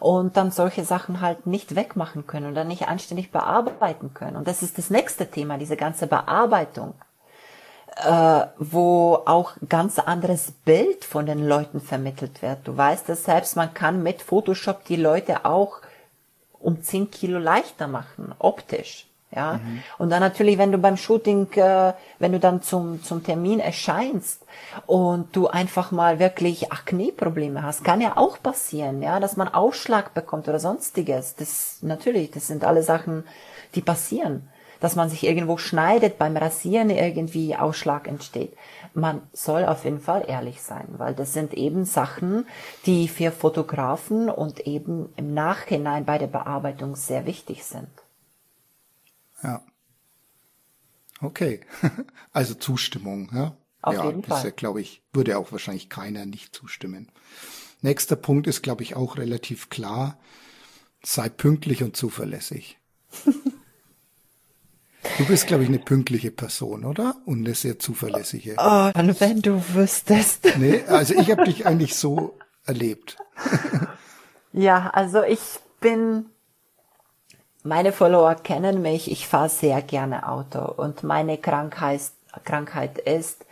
[0.00, 4.34] und dann solche Sachen halt nicht wegmachen können dann nicht anständig bearbeiten können.
[4.34, 6.94] Und das ist das nächste Thema, diese ganze Bearbeitung,
[8.04, 12.66] äh, wo auch ganz anderes Bild von den Leuten vermittelt wird.
[12.66, 15.82] Du weißt es selbst, man kann mit Photoshop die Leute auch
[16.58, 19.07] um 10 Kilo leichter machen, optisch.
[19.30, 19.82] Ja, mhm.
[19.98, 24.42] und dann natürlich, wenn du beim Shooting, äh, wenn du dann zum, zum Termin erscheinst
[24.86, 30.14] und du einfach mal wirklich Akne-Probleme hast, kann ja auch passieren, ja, dass man Ausschlag
[30.14, 31.34] bekommt oder sonstiges.
[31.34, 33.24] Das, natürlich, das sind alle Sachen,
[33.74, 34.48] die passieren.
[34.80, 38.56] Dass man sich irgendwo schneidet, beim Rasieren irgendwie Ausschlag entsteht.
[38.94, 42.46] Man soll auf jeden Fall ehrlich sein, weil das sind eben Sachen,
[42.86, 47.88] die für Fotografen und eben im Nachhinein bei der Bearbeitung sehr wichtig sind.
[49.42, 49.62] Ja.
[51.20, 51.60] Okay.
[52.32, 53.56] Also Zustimmung, ja.
[53.82, 54.50] Auf ja, jeden das Fall.
[54.50, 57.10] Ja, glaube ich, würde auch wahrscheinlich keiner nicht zustimmen.
[57.80, 60.18] Nächster Punkt ist, glaube ich, auch relativ klar.
[61.02, 62.78] Sei pünktlich und zuverlässig.
[65.16, 67.16] Du bist, glaube ich, eine pünktliche Person, oder?
[67.24, 68.56] Und eine sehr zuverlässige.
[68.58, 70.46] Oh, dann wenn du wüsstest.
[70.58, 72.36] Nee, also ich habe dich eigentlich so
[72.66, 73.16] erlebt.
[74.52, 75.40] Ja, also ich
[75.80, 76.26] bin
[77.62, 82.00] meine Follower kennen mich, ich fahre sehr gerne Auto und meine Krankheit,
[82.44, 83.44] Krankheit ist,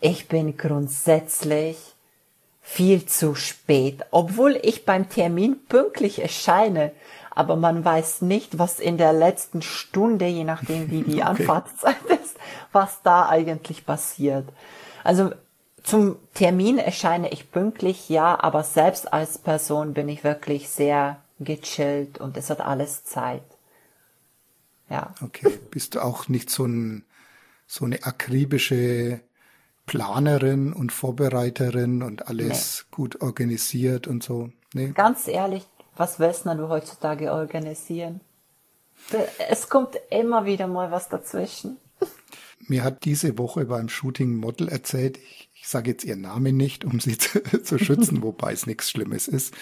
[0.00, 1.94] ich bin grundsätzlich
[2.60, 6.92] viel zu spät, obwohl ich beim Termin pünktlich erscheine,
[7.30, 11.22] aber man weiß nicht, was in der letzten Stunde, je nachdem wie die okay.
[11.22, 12.36] Anfahrtszeit ist,
[12.72, 14.48] was da eigentlich passiert.
[15.02, 15.32] Also
[15.82, 22.18] zum Termin erscheine ich pünktlich, ja, aber selbst als Person bin ich wirklich sehr gechillt
[22.18, 23.42] und es hat alles Zeit.
[24.90, 25.14] Ja.
[25.22, 25.58] Okay.
[25.70, 27.04] Bist du auch nicht so, ein,
[27.66, 29.20] so eine akribische
[29.86, 32.96] Planerin und Vorbereiterin und alles nee.
[32.96, 34.50] gut organisiert und so?
[34.72, 34.92] Nee?
[34.94, 35.66] Ganz ehrlich,
[35.96, 38.20] was willst du heutzutage organisieren?
[39.50, 41.76] Es kommt immer wieder mal was dazwischen.
[42.66, 46.84] Mir hat diese Woche beim Shooting Model erzählt, ich, ich sage jetzt ihren Namen nicht,
[46.84, 49.54] um sie zu, zu schützen, wobei es nichts Schlimmes ist.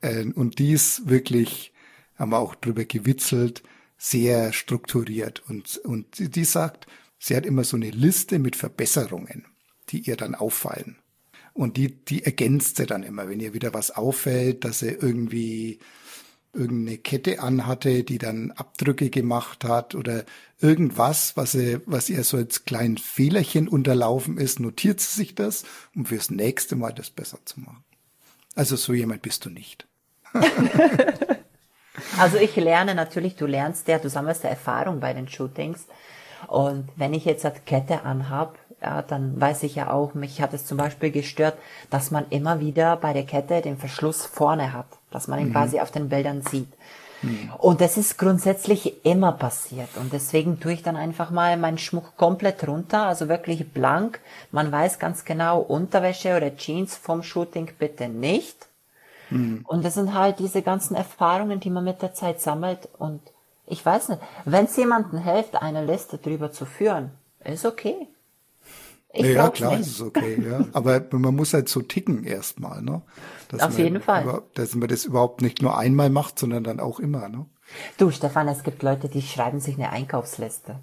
[0.00, 1.72] Äh, und dies wirklich,
[2.16, 3.62] haben wir auch drüber gewitzelt,
[3.98, 6.86] sehr strukturiert und, und die sagt,
[7.18, 9.46] sie hat immer so eine Liste mit Verbesserungen,
[9.88, 10.98] die ihr dann auffallen.
[11.54, 15.78] Und die, die ergänzt sie dann immer, wenn ihr wieder was auffällt, dass sie irgendwie
[16.52, 20.24] irgendeine Kette anhatte, die dann Abdrücke gemacht hat oder
[20.60, 25.64] irgendwas, was, sie, was ihr so als kleinen Fehlerchen unterlaufen ist, notiert sie sich das,
[25.94, 27.84] um fürs nächste Mal das besser zu machen.
[28.54, 29.86] Also so jemand bist du nicht.
[32.18, 35.86] Also ich lerne natürlich, du lernst ja, du sammelst ja Erfahrung bei den Shootings.
[36.48, 40.52] Und wenn ich jetzt eine Kette anhab, ja, dann weiß ich ja auch, mich hat
[40.52, 41.56] es zum Beispiel gestört,
[41.90, 45.52] dass man immer wieder bei der Kette den Verschluss vorne hat, dass man ihn mhm.
[45.52, 46.68] quasi auf den Bildern sieht.
[47.22, 47.52] Mhm.
[47.58, 49.88] Und das ist grundsätzlich immer passiert.
[49.96, 54.20] Und deswegen tue ich dann einfach mal meinen Schmuck komplett runter, also wirklich blank.
[54.52, 58.68] Man weiß ganz genau, Unterwäsche oder Jeans vom Shooting bitte nicht.
[59.30, 59.64] Mhm.
[59.66, 62.88] Und das sind halt diese ganzen Erfahrungen, die man mit der Zeit sammelt.
[62.98, 63.20] Und
[63.66, 67.10] ich weiß nicht, wenn es jemandem hilft, eine Liste drüber zu führen,
[67.44, 68.08] ist okay.
[69.12, 69.86] Ich ja, klar, nicht.
[69.88, 70.64] ist okay, ja.
[70.72, 73.02] Aber man muss halt so ticken erstmal, ne?
[73.48, 74.42] Dass Auf jeden Fall.
[74.54, 77.46] dass man das überhaupt nicht nur einmal macht, sondern dann auch immer, ne?
[77.96, 80.80] Du, Stefan, es gibt Leute, die schreiben sich eine Einkaufsliste.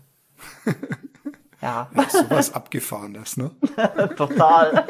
[1.62, 1.90] ja.
[1.94, 3.52] ja sowas Abgefahrenes, ne?
[4.18, 4.86] Total.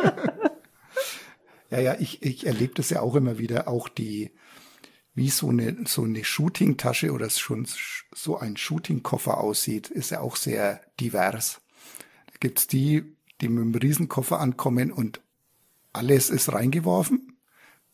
[1.74, 4.32] Ja, ja, ich, ich erlebe das ja auch immer wieder, auch die,
[5.16, 7.68] wie so eine, so eine Shooting-Tasche oder schon
[8.14, 11.62] so ein Shooting-Koffer aussieht, ist ja auch sehr divers.
[12.28, 15.22] Da gibt's die, die mit einem Riesenkoffer ankommen und
[15.94, 17.38] alles ist reingeworfen,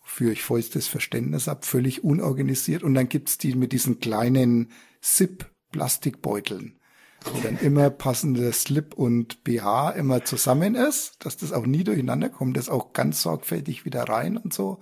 [0.04, 2.84] für ich vollstes Verständnis ab, völlig unorganisiert.
[2.84, 6.79] Und dann gibt's die mit diesen kleinen Zip-Plastikbeuteln,
[7.26, 12.30] wo dann immer passende Slip und BH immer zusammen ist, dass das auch nie durcheinander
[12.30, 14.80] kommt, das auch ganz sorgfältig wieder rein und so.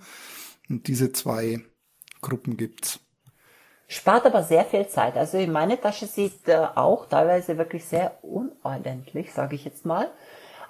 [0.68, 1.60] Und diese zwei
[2.20, 3.00] Gruppen gibt's.
[3.88, 5.16] Spart aber sehr viel Zeit.
[5.16, 10.10] Also meine Tasche sieht äh, auch teilweise wirklich sehr unordentlich, sage ich jetzt mal.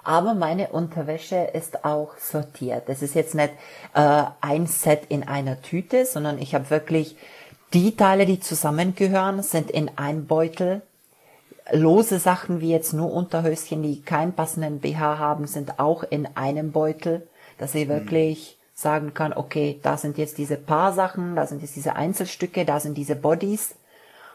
[0.03, 2.87] Aber meine Unterwäsche ist auch sortiert.
[2.87, 3.51] Es ist jetzt nicht
[3.93, 7.17] äh, ein Set in einer Tüte, sondern ich habe wirklich
[7.73, 10.81] die Teile, die zusammengehören, sind in einem Beutel.
[11.71, 16.71] Lose Sachen wie jetzt nur Unterhöschen, die keinen passenden BH haben, sind auch in einem
[16.71, 21.61] Beutel, dass ich wirklich sagen kann, okay, da sind jetzt diese paar Sachen, da sind
[21.61, 23.75] jetzt diese Einzelstücke, da sind diese Bodies,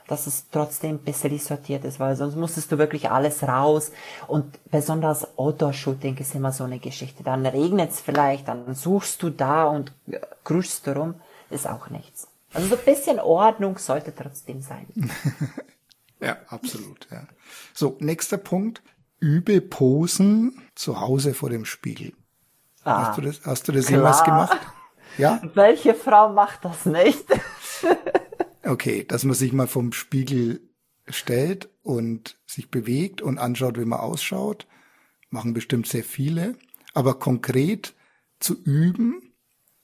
[0.07, 3.91] dass es trotzdem ein bisschen sortiert ist, weil sonst musstest du wirklich alles raus.
[4.29, 7.23] Und besonders Outdoor-Shooting ist immer so eine Geschichte.
[7.23, 9.93] Dann regnet es vielleicht, dann suchst du da und
[10.45, 11.15] kruschst du rum,
[11.51, 12.29] ist auch nichts.
[12.53, 14.87] Also so ein bisschen Ordnung sollte trotzdem sein.
[16.25, 17.27] ja, absolut, ja.
[17.73, 18.83] So, nächster Punkt.
[19.21, 22.13] Übe Posen zu Hause vor dem Spiegel.
[22.83, 24.59] Ah, hast du das, hast du das jemals gemacht?
[25.17, 25.41] Ja?
[25.55, 27.25] Welche Frau macht das nicht?
[28.65, 30.61] okay, dass man sich mal vom Spiegel
[31.09, 34.67] stellt und sich bewegt und anschaut, wie man ausschaut,
[35.31, 36.57] machen bestimmt sehr viele.
[36.93, 37.95] Aber konkret
[38.41, 39.35] zu üben,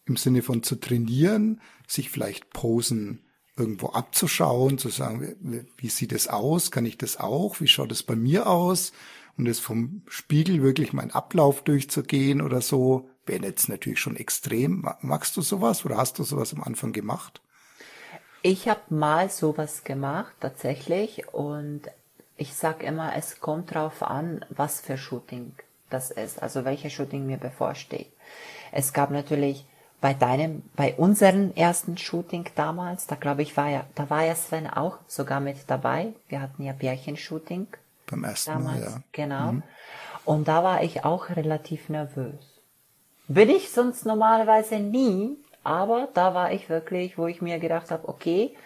[0.05, 3.25] im Sinne von zu trainieren, sich vielleicht Posen
[3.61, 5.37] irgendwo abzuschauen, zu sagen,
[5.77, 6.71] wie, sieht es aus?
[6.71, 7.61] Kann ich das auch?
[7.61, 8.93] Wie schaut es bei mir aus?
[9.41, 14.87] und es vom Spiegel wirklich meinen Ablauf durchzugehen oder so, wäre jetzt natürlich schon extrem.
[15.01, 17.41] Magst du sowas oder hast du sowas am Anfang gemacht?
[18.43, 21.33] Ich habe mal sowas gemacht, tatsächlich.
[21.33, 21.83] Und
[22.37, 25.53] ich sag immer, es kommt drauf an, was für Shooting
[25.89, 28.13] das ist, also welches Shooting mir bevorsteht.
[28.73, 29.65] Es gab natürlich
[30.01, 34.35] bei deinem, bei unserem ersten Shooting damals, da glaube ich war ja, da war ja
[34.35, 36.15] Sven auch sogar mit dabei.
[36.29, 37.67] Wir hatten ja Pärchenshooting
[38.11, 39.03] beim ersten Damals, Mal, ja.
[39.13, 39.53] Genau.
[39.53, 39.63] Mhm.
[40.25, 42.61] Und da war ich auch relativ nervös.
[43.29, 48.09] Bin ich sonst normalerweise nie, aber da war ich wirklich, wo ich mir gedacht habe,
[48.09, 48.57] okay,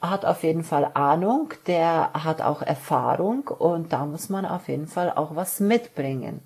[0.00, 4.86] hat auf jeden Fall Ahnung, der hat auch Erfahrung und da muss man auf jeden
[4.86, 6.40] Fall auch was mitbringen.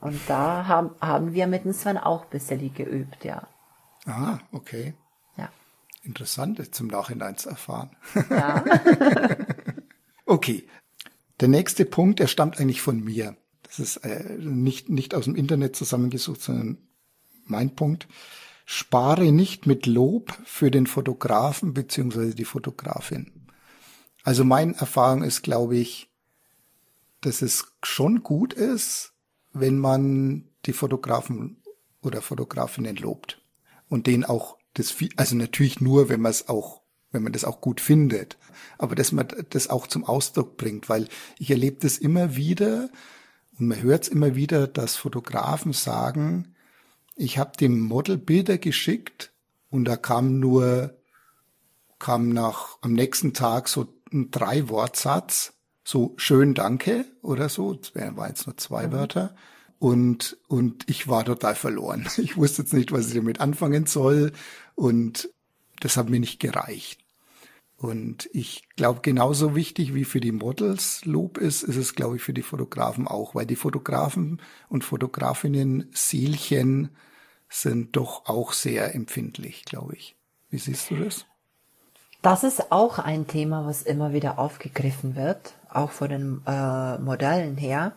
[0.00, 3.48] Und da haben, haben wir mit dem Sven auch ein bisschen geübt, ja.
[4.06, 4.94] Ah, okay.
[5.36, 5.50] Ja.
[6.02, 7.90] Interessant, zum Nachhinein zu erfahren.
[8.30, 8.64] Ja.
[10.24, 10.68] okay,
[11.40, 13.36] der nächste Punkt, der stammt eigentlich von mir.
[13.62, 16.78] Das ist äh, nicht, nicht aus dem Internet zusammengesucht, sondern
[17.44, 18.08] mein Punkt.
[18.64, 23.48] Spare nicht mit Lob für den Fotografen beziehungsweise die Fotografin.
[24.24, 26.10] Also meine Erfahrung ist, glaube ich,
[27.22, 29.14] dass es schon gut ist,
[29.52, 31.62] wenn man die Fotografen
[32.02, 33.42] oder Fotografinnen lobt
[33.88, 37.60] und denen auch das, also natürlich nur, wenn man es auch wenn man das auch
[37.60, 38.36] gut findet.
[38.76, 42.90] Aber dass man das auch zum Ausdruck bringt, weil ich erlebe das immer wieder
[43.58, 46.54] und man hört es immer wieder, dass Fotografen sagen,
[47.16, 49.32] ich habe dem Model Bilder geschickt
[49.70, 50.96] und da kam nur,
[51.98, 55.54] kam nach am nächsten Tag so ein drei Wortsatz,
[55.88, 58.92] so schön danke oder so, das war jetzt nur zwei mhm.
[58.92, 59.34] Wörter.
[59.78, 62.06] Und, und ich war total verloren.
[62.18, 64.32] Ich wusste jetzt nicht, was ich damit anfangen soll.
[64.74, 65.30] Und
[65.80, 67.00] das hat mir nicht gereicht.
[67.78, 72.22] Und ich glaube, genauso wichtig wie für die Models Lob ist, ist es, glaube ich,
[72.22, 76.90] für die Fotografen auch, weil die Fotografen und Fotografinnen Seelchen
[77.48, 80.16] sind doch auch sehr empfindlich, glaube ich.
[80.50, 81.24] Wie siehst du das?
[82.22, 87.56] Das ist auch ein Thema, was immer wieder aufgegriffen wird, auch von den äh, Modellen
[87.56, 87.92] her.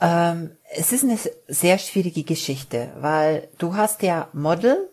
[0.00, 4.88] Ähm, es ist eine sehr schwierige Geschichte, weil du hast ja Model,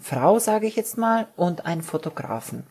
[0.00, 2.66] Frau sage ich jetzt mal, und einen Fotografen.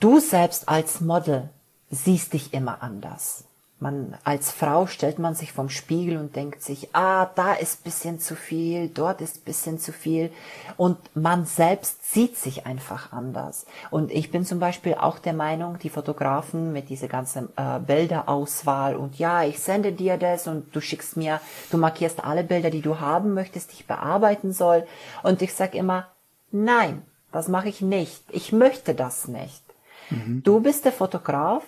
[0.00, 1.50] Du selbst als Model
[1.90, 3.44] siehst dich immer anders.
[3.82, 8.20] Man als Frau stellt man sich vom Spiegel und denkt sich, ah, da ist bisschen
[8.20, 10.30] zu viel, dort ist bisschen zu viel
[10.76, 13.66] und man selbst sieht sich einfach anders.
[13.90, 18.96] Und ich bin zum Beispiel auch der Meinung, die Fotografen mit dieser ganzen äh, Bilderauswahl
[18.96, 22.82] und ja, ich sende dir das und du schickst mir, du markierst alle Bilder, die
[22.82, 24.86] du haben möchtest, die ich bearbeiten soll
[25.22, 26.08] und ich sag immer,
[26.52, 27.02] nein,
[27.32, 28.22] das mache ich nicht.
[28.30, 29.62] Ich möchte das nicht.
[30.10, 30.42] Mhm.
[30.44, 31.64] Du bist der Fotograf,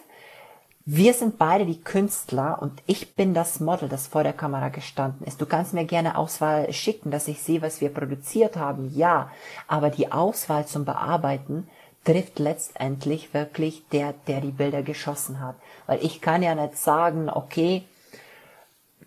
[0.86, 5.26] wir sind beide die Künstler und ich bin das Model, das vor der Kamera gestanden
[5.26, 5.40] ist.
[5.40, 8.92] Du kannst mir gerne Auswahl schicken, dass ich sehe, was wir produziert haben.
[8.94, 9.30] Ja,
[9.66, 11.68] aber die Auswahl zum Bearbeiten
[12.04, 15.56] trifft letztendlich wirklich der, der die Bilder geschossen hat.
[15.86, 17.84] Weil ich kann ja nicht sagen, okay,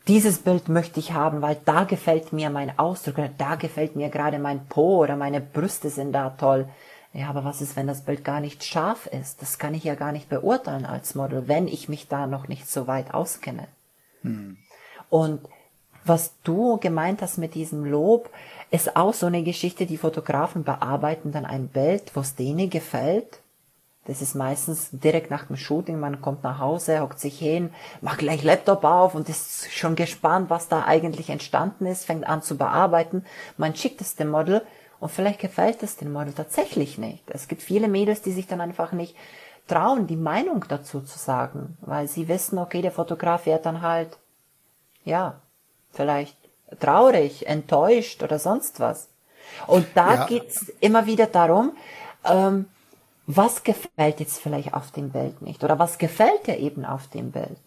[0.07, 4.09] dieses Bild möchte ich haben, weil da gefällt mir mein Ausdruck oder da gefällt mir
[4.09, 6.67] gerade mein Po oder meine Brüste sind da toll.
[7.17, 9.41] Ja, aber was ist, wenn das Bild gar nicht scharf ist?
[9.41, 12.69] Das kann ich ja gar nicht beurteilen als Model, wenn ich mich da noch nicht
[12.69, 13.67] so weit auskenne.
[14.21, 14.57] Hm.
[15.09, 15.41] Und
[16.05, 18.29] was du gemeint hast mit diesem Lob,
[18.69, 23.39] ist auch so eine Geschichte, die Fotografen bearbeiten dann ein Bild, wo es denen gefällt.
[24.05, 28.19] Das ist meistens direkt nach dem Shooting, man kommt nach Hause, hockt sich hin, macht
[28.19, 32.57] gleich Laptop auf und ist schon gespannt, was da eigentlich entstanden ist, fängt an zu
[32.57, 33.25] bearbeiten.
[33.57, 34.61] Man schickt es dem Model
[34.99, 37.23] und vielleicht gefällt es dem Model tatsächlich nicht.
[37.29, 39.15] Es gibt viele Mädels, die sich dann einfach nicht
[39.67, 44.17] trauen, die Meinung dazu zu sagen, weil sie wissen, okay, der Fotograf wird dann halt,
[45.03, 45.39] ja,
[45.91, 46.37] vielleicht
[46.79, 49.09] traurig, enttäuscht oder sonst was.
[49.67, 50.25] Und da ja.
[50.25, 51.73] geht's immer wieder darum,
[52.23, 52.65] ähm,
[53.25, 57.31] was gefällt jetzt vielleicht auf dem Bild nicht oder was gefällt dir eben auf dem
[57.31, 57.59] Bild?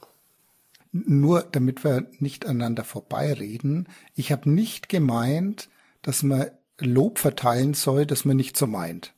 [0.92, 5.68] Nur damit wir nicht aneinander vorbeireden, ich habe nicht gemeint,
[6.02, 6.50] dass man
[6.80, 9.14] Lob verteilen soll, das man nicht so meint.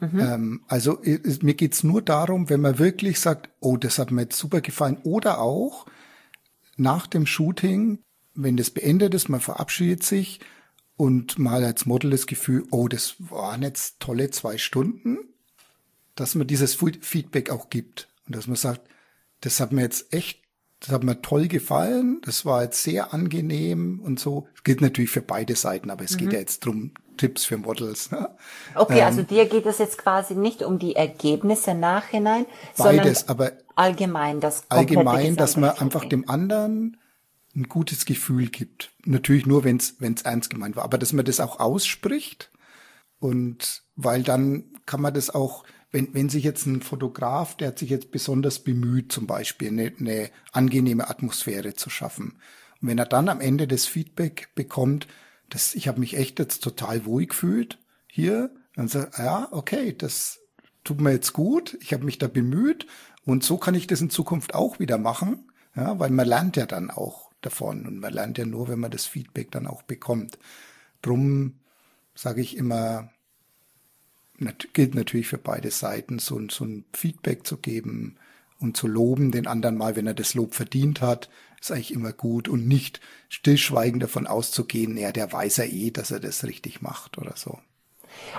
[0.00, 0.20] Mhm.
[0.20, 4.38] Ähm, also mir geht's nur darum, wenn man wirklich sagt, oh, das hat mir jetzt
[4.38, 4.98] super gefallen.
[5.04, 5.86] Oder auch
[6.76, 8.00] nach dem Shooting,
[8.34, 10.40] wenn das beendet ist, man verabschiedet sich
[10.96, 15.18] und mal als Model das Gefühl, oh, das waren jetzt tolle zwei Stunden,
[16.14, 18.08] dass man dieses Feedback auch gibt.
[18.26, 18.88] Und dass man sagt,
[19.40, 20.41] das hat mir jetzt echt
[20.82, 22.20] das hat mir toll gefallen.
[22.24, 24.48] Das war jetzt sehr angenehm und so.
[24.56, 26.18] Es gilt natürlich für beide Seiten, aber es mhm.
[26.18, 28.10] geht ja jetzt drum Tipps für Models.
[28.10, 28.28] Ne?
[28.74, 33.28] Okay, ähm, also dir geht es jetzt quasi nicht um die Ergebnisse nachhinein, beides, sondern
[33.28, 36.96] aber allgemein das allgemein, dass man einfach dem anderen
[37.54, 38.90] ein gutes Gefühl gibt.
[39.04, 42.50] Natürlich nur, wenn es ernst gemeint war, aber dass man das auch ausspricht
[43.20, 47.78] und weil dann kann man das auch wenn, wenn sich jetzt ein Fotograf, der hat
[47.78, 52.38] sich jetzt besonders bemüht, zum Beispiel eine, eine angenehme Atmosphäre zu schaffen.
[52.80, 55.06] Und wenn er dann am Ende das Feedback bekommt,
[55.50, 59.94] dass ich habe mich echt jetzt total wohl gefühlt hier, dann sagt er, ja, okay,
[59.96, 60.40] das
[60.82, 62.86] tut mir jetzt gut, ich habe mich da bemüht
[63.26, 66.64] und so kann ich das in Zukunft auch wieder machen, ja, weil man lernt ja
[66.64, 70.38] dann auch davon und man lernt ja nur, wenn man das Feedback dann auch bekommt.
[71.02, 71.60] Drum
[72.14, 73.10] sage ich immer,
[74.72, 78.16] gilt natürlich für beide Seiten, so, so ein Feedback zu geben
[78.60, 81.28] und zu loben, den anderen mal, wenn er das Lob verdient hat,
[81.60, 86.10] ist eigentlich immer gut und nicht stillschweigend davon auszugehen, ja, der weiß ja eh, dass
[86.10, 87.58] er das richtig macht oder so.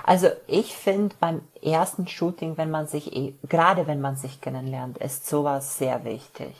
[0.03, 4.97] Also ich finde beim ersten Shooting, wenn man sich, eh, gerade wenn man sich kennenlernt,
[4.97, 6.53] ist sowas sehr wichtig.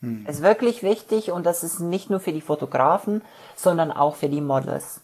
[0.00, 0.26] Hm.
[0.26, 3.22] Ist wirklich wichtig und das ist nicht nur für die Fotografen,
[3.56, 5.00] sondern auch für die Models.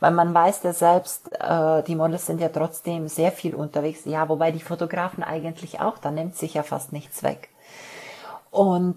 [0.00, 4.04] Weil man weiß ja selbst, äh, die Models sind ja trotzdem sehr viel unterwegs.
[4.04, 7.48] Ja, wobei die Fotografen eigentlich auch, da nimmt sich ja fast nichts weg.
[8.50, 8.96] Und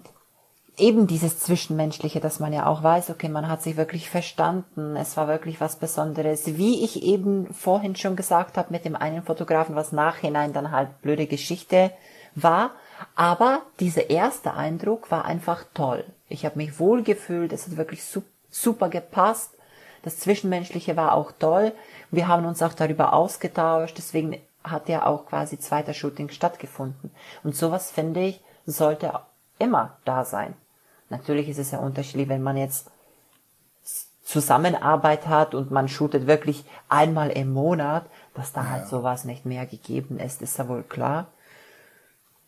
[0.80, 5.16] eben dieses Zwischenmenschliche, dass man ja auch weiß, okay, man hat sich wirklich verstanden, es
[5.16, 6.56] war wirklich was Besonderes.
[6.56, 11.02] Wie ich eben vorhin schon gesagt habe mit dem einen Fotografen, was nachhinein dann halt
[11.02, 11.92] blöde Geschichte
[12.34, 12.70] war.
[13.14, 16.04] Aber dieser erste Eindruck war einfach toll.
[16.28, 18.02] Ich habe mich wohl gefühlt, es hat wirklich
[18.50, 19.56] super gepasst.
[20.02, 21.72] Das Zwischenmenschliche war auch toll.
[22.10, 23.98] Wir haben uns auch darüber ausgetauscht.
[23.98, 27.10] Deswegen hat ja auch quasi zweiter Shooting stattgefunden.
[27.42, 29.12] Und sowas finde ich, sollte
[29.58, 30.54] immer da sein.
[31.08, 32.90] Natürlich ist es ja unterschiedlich, wenn man jetzt
[34.30, 38.78] Zusammenarbeit hat und man shootet wirklich einmal im Monat, dass da halt ja.
[38.82, 41.26] halt sowas nicht mehr gegeben ist, ist ja wohl klar.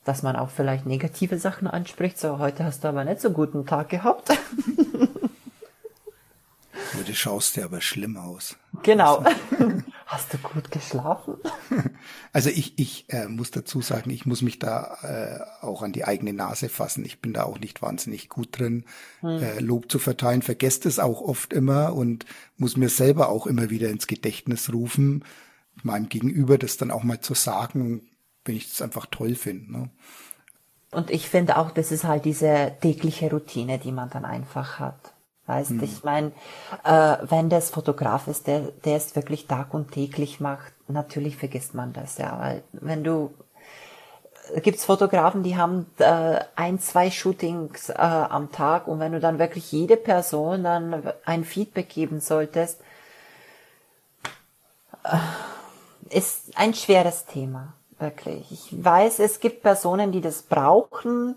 [0.05, 3.67] Dass man auch vielleicht negative Sachen anspricht, so heute hast du aber nicht so guten
[3.67, 4.31] Tag gehabt.
[7.07, 8.57] Du schaust dir aber schlimm aus.
[8.83, 9.25] Genau.
[10.07, 11.37] Hast du gut geschlafen?
[12.35, 16.05] Also ich, ich äh, muss dazu sagen, ich muss mich da äh, auch an die
[16.05, 17.05] eigene Nase fassen.
[17.05, 18.85] Ich bin da auch nicht wahnsinnig gut drin,
[19.21, 19.43] hm.
[19.43, 22.25] äh, Lob zu verteilen, vergesst es auch oft immer und
[22.57, 25.25] muss mir selber auch immer wieder ins Gedächtnis rufen,
[25.83, 28.01] meinem Gegenüber das dann auch mal zu sagen,
[28.47, 29.71] wenn ich es einfach toll finde.
[29.71, 29.91] Ne?
[30.91, 35.13] Und ich finde auch, das ist halt diese tägliche Routine, die man dann einfach hat.
[35.53, 35.83] Weißt, mhm.
[35.83, 36.33] ich meine,
[36.85, 41.75] äh, wenn das Fotograf ist, der, der es wirklich tag und täglich macht, natürlich vergisst
[41.75, 43.35] man das, ja, weil wenn du
[44.63, 49.39] gibt's Fotografen, die haben äh, ein, zwei Shootings äh, am Tag und wenn du dann
[49.39, 52.81] wirklich jede Person dann ein Feedback geben solltest,
[55.05, 58.51] äh, ist ein schweres Thema, wirklich.
[58.51, 61.37] Ich weiß, es gibt Personen, die das brauchen,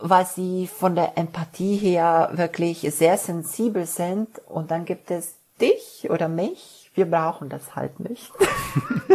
[0.00, 6.08] weil sie von der Empathie her wirklich sehr sensibel sind und dann gibt es dich
[6.10, 8.32] oder mich, wir brauchen das halt nicht.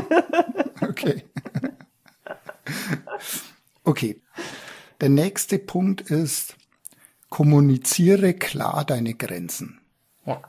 [0.81, 1.23] okay.
[3.84, 4.21] Okay.
[5.01, 6.55] Der nächste Punkt ist,
[7.29, 9.81] kommuniziere klar deine Grenzen.
[10.25, 10.41] Ja.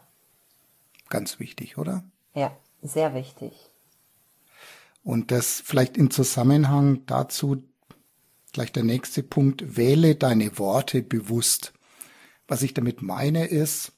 [1.09, 2.05] Ganz wichtig, oder?
[2.35, 3.53] Ja, sehr wichtig.
[5.03, 7.65] Und das vielleicht in Zusammenhang dazu
[8.55, 11.75] gleich der nächste Punkt, wähle deine Worte bewusst.
[12.49, 13.93] Was ich damit meine ist,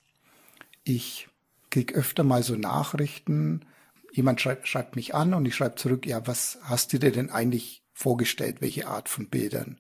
[0.83, 1.29] ich
[1.71, 3.65] krieg öfter mal so Nachrichten,
[4.13, 7.31] jemand schreibt, schreibt mich an und ich schreibe zurück, ja, was hast du dir denn
[7.31, 9.79] eigentlich vorgestellt, welche Art von Bildern.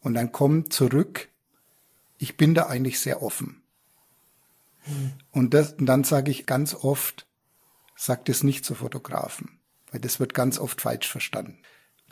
[0.00, 1.28] Und dann kommt zurück,
[2.18, 3.62] ich bin da eigentlich sehr offen.
[4.80, 5.12] Hm.
[5.30, 7.26] Und, das, und dann sage ich ganz oft,
[7.96, 11.58] sagt es nicht zu Fotografen, weil das wird ganz oft falsch verstanden.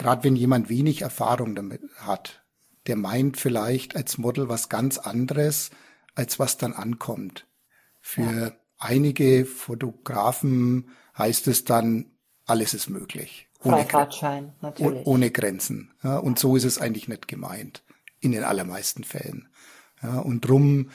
[0.02, 2.42] Gerade wenn jemand wenig Erfahrung damit hat,
[2.88, 5.70] der meint vielleicht als Model was ganz anderes,
[6.16, 7.46] als was dann ankommt.
[8.00, 8.52] Für ja.
[8.78, 12.06] einige Fotografen heißt es dann,
[12.46, 13.48] alles ist möglich.
[13.60, 15.06] Freifahrtschein, natürlich.
[15.06, 15.94] Ohne Grenzen.
[16.02, 17.84] Ja, und so ist es eigentlich nicht gemeint.
[18.18, 19.50] In den allermeisten Fällen.
[20.02, 20.90] Ja, und drum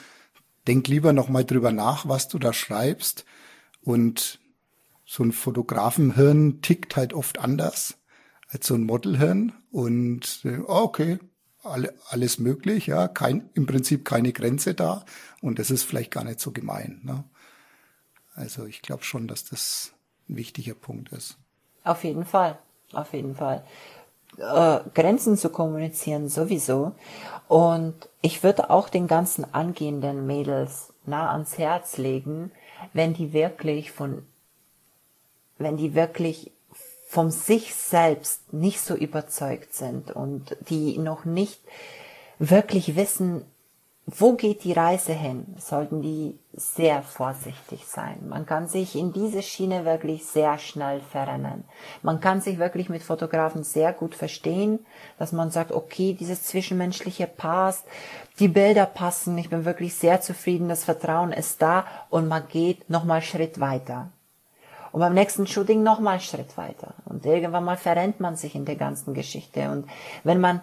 [0.67, 3.23] denk lieber nochmal drüber nach, was du da schreibst.
[3.79, 4.41] Und
[5.05, 7.96] so ein Fotografenhirn tickt halt oft anders
[8.49, 9.53] als so ein Modelhirn.
[9.71, 11.19] Und äh, okay,
[11.63, 15.05] alle, alles möglich, ja, kein, im Prinzip keine Grenze da.
[15.41, 17.01] Und das ist vielleicht gar nicht so gemein.
[17.03, 17.23] Ne?
[18.35, 19.93] Also ich glaube schon, dass das
[20.29, 21.37] ein wichtiger Punkt ist.
[21.83, 22.57] Auf jeden Fall,
[22.93, 23.63] auf jeden Fall.
[24.37, 26.93] Äh, Grenzen zu kommunizieren sowieso.
[27.47, 32.51] Und ich würde auch den ganzen angehenden Mädels nah ans Herz legen,
[32.93, 34.25] wenn die wirklich von,
[35.57, 36.51] wenn die wirklich
[37.07, 41.61] vom sich selbst nicht so überzeugt sind und die noch nicht
[42.37, 43.45] wirklich wissen,
[44.09, 45.45] wo geht die Reise hin?
[45.57, 48.27] Sollten die sehr vorsichtig sein.
[48.29, 51.65] Man kann sich in diese Schiene wirklich sehr schnell verrennen.
[52.03, 54.79] Man kann sich wirklich mit Fotografen sehr gut verstehen,
[55.19, 57.85] dass man sagt, okay, dieses zwischenmenschliche passt,
[58.39, 62.89] die Bilder passen, ich bin wirklich sehr zufrieden, das Vertrauen ist da und man geht
[62.89, 64.09] nochmal Schritt weiter.
[64.91, 66.93] Und beim nächsten Shooting nochmal Schritt weiter.
[67.05, 69.69] Und irgendwann mal verrennt man sich in der ganzen Geschichte.
[69.71, 69.87] Und
[70.23, 70.61] wenn man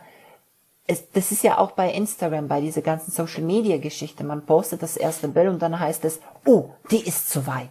[0.86, 4.22] es, das ist ja auch bei Instagram, bei dieser ganzen Social Media Geschichte.
[4.24, 7.70] Man postet das erste Bild und dann heißt es, oh, die ist zu weit.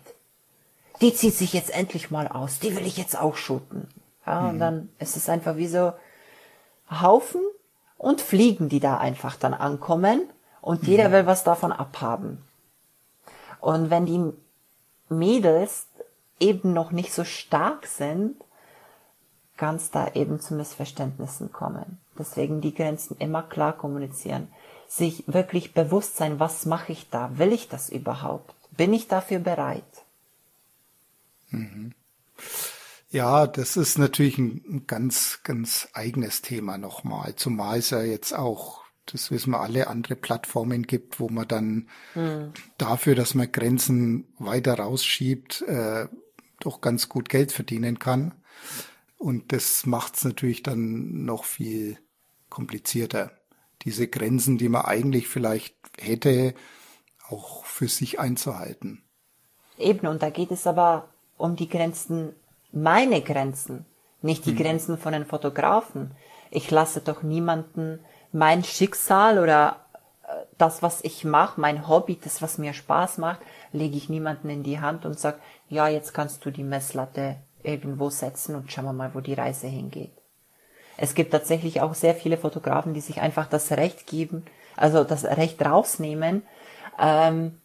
[1.01, 2.59] Die zieht sich jetzt endlich mal aus.
[2.59, 3.87] Die will ich jetzt auch shooten.
[4.25, 4.49] Ja, mhm.
[4.49, 5.93] und dann ist es einfach wie so
[6.89, 7.41] Haufen
[7.97, 10.21] und Fliegen, die da einfach dann ankommen
[10.61, 11.13] und jeder mhm.
[11.13, 12.43] will was davon abhaben.
[13.59, 14.33] Und wenn die
[15.09, 15.87] Mädels
[16.43, 18.35] eben noch nicht so stark sind,
[19.57, 21.99] kann es da eben zu Missverständnissen kommen.
[22.17, 24.49] Deswegen die Grenzen immer klar kommunizieren.
[24.87, 27.37] Sich wirklich bewusst sein, was mache ich da?
[27.37, 28.53] Will ich das überhaupt?
[28.71, 29.83] Bin ich dafür bereit?
[31.49, 31.93] Mhm.
[33.09, 37.35] Ja, das ist natürlich ein ganz, ganz eigenes Thema nochmal.
[37.35, 41.89] Zumal es ja jetzt auch, das wissen wir alle, andere Plattformen gibt, wo man dann
[42.15, 42.53] mhm.
[42.77, 46.07] dafür, dass man Grenzen weiter rausschiebt, äh,
[46.65, 48.33] doch ganz gut Geld verdienen kann.
[49.17, 51.97] Und das macht es natürlich dann noch viel
[52.49, 53.31] komplizierter.
[53.83, 56.53] Diese Grenzen, die man eigentlich vielleicht hätte,
[57.29, 59.03] auch für sich einzuhalten.
[59.77, 62.33] Eben, und da geht es aber um die Grenzen,
[62.71, 63.85] meine Grenzen,
[64.21, 64.57] nicht die hm.
[64.57, 66.11] Grenzen von den Fotografen.
[66.51, 67.99] Ich lasse doch niemanden
[68.31, 69.85] mein Schicksal oder
[70.23, 73.41] äh, das, was ich mache, mein Hobby, das, was mir Spaß macht,
[73.71, 75.39] lege ich niemanden in die Hand und sage,
[75.73, 79.67] ja, jetzt kannst du die Messlatte irgendwo setzen und schauen wir mal, wo die Reise
[79.67, 80.11] hingeht.
[80.97, 84.45] Es gibt tatsächlich auch sehr viele Fotografen, die sich einfach das Recht geben,
[84.75, 86.43] also das Recht rausnehmen.
[86.99, 87.59] Ähm,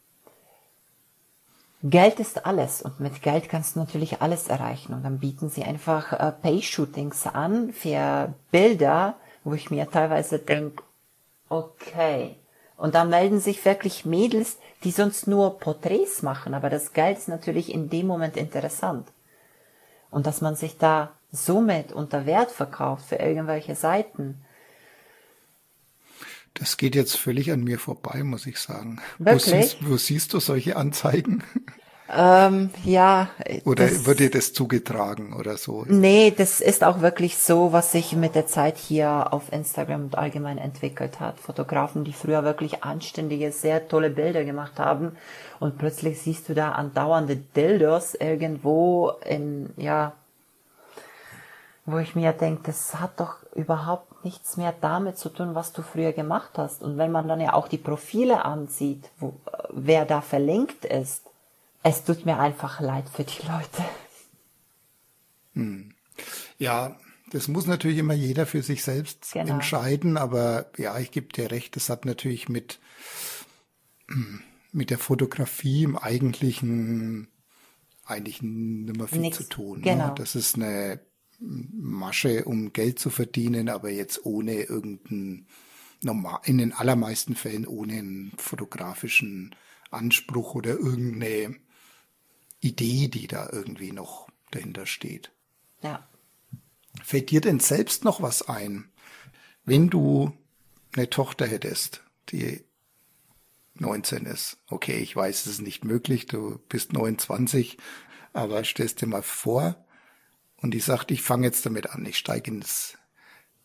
[1.82, 5.62] Geld ist alles und mit Geld kannst du natürlich alles erreichen und dann bieten sie
[5.62, 10.82] einfach äh, Pay-Shootings an für Bilder, wo ich mir teilweise denke,
[11.48, 12.36] okay.
[12.78, 17.28] Und da melden sich wirklich Mädels, die sonst nur Porträts machen, aber das Geld ist
[17.28, 19.06] natürlich in dem Moment interessant.
[20.10, 24.42] Und dass man sich da somit unter Wert verkauft für irgendwelche Seiten,
[26.54, 29.00] Das geht jetzt völlig an mir vorbei, muss ich sagen.
[29.18, 29.44] Wirklich?
[29.44, 31.44] Wo siehst, wo siehst du solche Anzeigen?
[32.10, 33.28] Ähm, ja.
[33.64, 35.84] Oder das- wird dir das zugetragen oder so?
[35.88, 40.16] Nee, das ist auch wirklich so, was sich mit der Zeit hier auf Instagram und
[40.18, 41.38] allgemein entwickelt hat.
[41.38, 45.16] Fotografen, die früher wirklich anständige, sehr tolle Bilder gemacht haben
[45.60, 50.12] und plötzlich siehst du da andauernde Dildos irgendwo in, ja,
[51.84, 55.82] wo ich mir denke, das hat doch überhaupt nichts mehr damit zu tun, was du
[55.82, 56.82] früher gemacht hast.
[56.82, 59.34] Und wenn man dann ja auch die Profile ansieht, wo,
[59.70, 61.22] wer da verlinkt ist,
[61.88, 63.84] es tut mir einfach leid für die Leute.
[66.58, 66.96] Ja,
[67.30, 69.54] das muss natürlich immer jeder für sich selbst Genau.
[69.54, 72.80] entscheiden, aber ja, ich gebe dir recht, das hat natürlich mit,
[74.72, 77.28] mit der Fotografie im eigentlichen
[78.04, 79.82] eigentlich nicht mehr viel Nix, zu tun.
[79.82, 80.08] genau.
[80.08, 80.14] Ne?
[80.16, 81.00] Das ist eine
[81.40, 85.46] Masche, um Geld zu verdienen, aber jetzt ohne irgendeinen,
[86.02, 89.54] normal, in den allermeisten Fällen ohne einen fotografischen
[89.90, 91.56] Anspruch oder irgendeine
[92.60, 95.30] Idee, die da irgendwie noch dahinter steht.
[95.82, 96.08] Ja.
[97.02, 98.90] Fällt dir denn selbst noch was ein,
[99.64, 100.32] wenn du
[100.96, 102.64] eine Tochter hättest, die
[103.74, 104.58] 19 ist?
[104.68, 107.78] Okay, ich weiß, es ist nicht möglich, du bist 29,
[108.32, 109.84] aber stellst dir mal vor,
[110.60, 112.98] und die sagt, ich fange jetzt damit an, ich steige ins,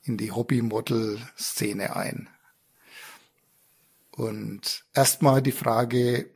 [0.04, 2.30] in die Hobby-Model-Szene ein.
[4.12, 6.30] Und erstmal die Frage,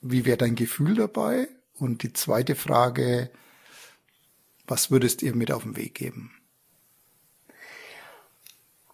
[0.00, 1.48] wie wäre dein Gefühl dabei?
[1.74, 3.30] Und die zweite Frage,
[4.66, 6.30] was würdest ihr mit auf den Weg geben?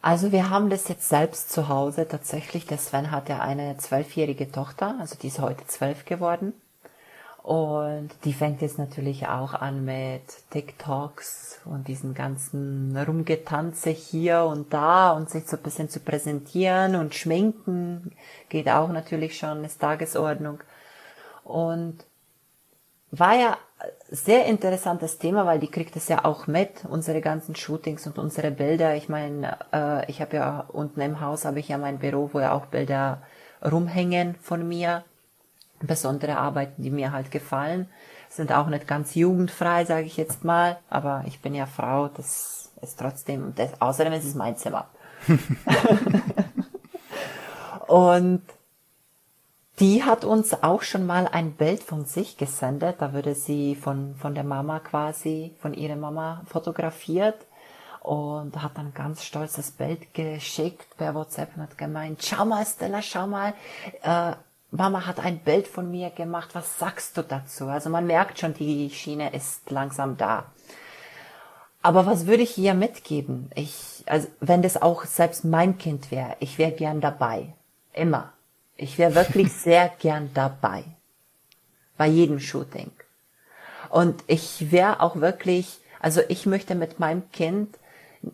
[0.00, 2.64] Also wir haben das jetzt selbst zu Hause tatsächlich.
[2.64, 6.52] Der Sven hat ja eine zwölfjährige Tochter, also die ist heute zwölf geworden.
[7.42, 14.72] Und die fängt jetzt natürlich auch an mit TikToks und diesen ganzen Rumgetanze hier und
[14.72, 18.12] da und sich so ein bisschen zu präsentieren und schminken
[18.48, 20.60] geht auch natürlich schon, ist Tagesordnung.
[21.46, 22.04] Und
[23.12, 23.56] war ja
[24.10, 28.50] sehr interessantes Thema, weil die kriegt es ja auch mit, unsere ganzen Shootings und unsere
[28.50, 28.96] Bilder.
[28.96, 32.40] Ich meine, äh, ich habe ja unten im Haus habe ich ja mein Büro, wo
[32.40, 33.22] ja auch Bilder
[33.64, 35.04] rumhängen von mir.
[35.80, 37.88] Besondere Arbeiten, die mir halt gefallen.
[38.28, 40.78] Sind auch nicht ganz jugendfrei, sage ich jetzt mal.
[40.88, 44.88] Aber ich bin ja Frau, das ist trotzdem, das, außerdem ist es mein Zimmer.
[47.86, 48.42] und
[49.78, 52.96] die hat uns auch schon mal ein Bild von sich gesendet.
[53.00, 57.36] Da wurde sie von, von der Mama quasi, von ihrer Mama fotografiert
[58.00, 62.64] und hat dann ganz stolz das Bild geschickt per WhatsApp und hat gemeint, schau mal
[62.64, 63.52] Stella, schau mal,
[64.02, 64.32] äh,
[64.70, 67.66] Mama hat ein Bild von mir gemacht, was sagst du dazu?
[67.66, 70.46] Also man merkt schon, die Schiene ist langsam da.
[71.82, 73.50] Aber was würde ich ihr mitgeben?
[73.54, 77.54] Ich, also wenn das auch selbst mein Kind wäre, ich wäre gern dabei.
[77.92, 78.32] Immer.
[78.76, 80.84] Ich wäre wirklich sehr gern dabei.
[81.96, 82.90] Bei jedem Shooting.
[83.88, 87.78] Und ich wäre auch wirklich, also ich möchte mit meinem Kind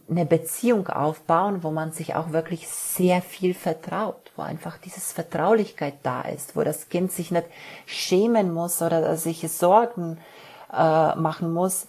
[0.08, 5.94] eine Beziehung aufbauen, wo man sich auch wirklich sehr viel vertraut, wo einfach dieses Vertraulichkeit
[6.02, 7.46] da ist, wo das Kind sich nicht
[7.86, 10.18] schämen muss oder sich Sorgen
[10.72, 11.86] äh, machen muss,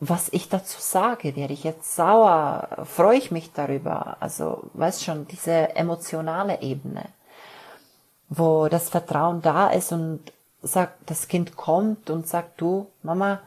[0.00, 1.34] was ich dazu sage.
[1.34, 2.68] Werde ich jetzt sauer?
[2.84, 4.16] Freue ich mich darüber?
[4.20, 7.06] Also, weißt schon, diese emotionale Ebene
[8.30, 10.20] wo das Vertrauen da ist und
[10.62, 13.40] sagt, das Kind kommt und sagt, du, Mama,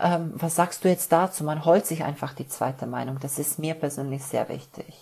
[0.00, 1.44] ähm, was sagst du jetzt dazu?
[1.44, 3.18] Man holt sich einfach die zweite Meinung.
[3.20, 4.94] Das ist mir persönlich sehr wichtig.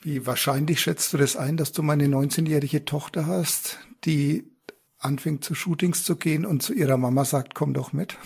[0.00, 4.50] Wie wahrscheinlich schätzt du das ein, dass du meine 19-jährige Tochter hast, die
[4.98, 8.16] anfängt zu Shootings zu gehen und zu ihrer Mama sagt, komm doch mit?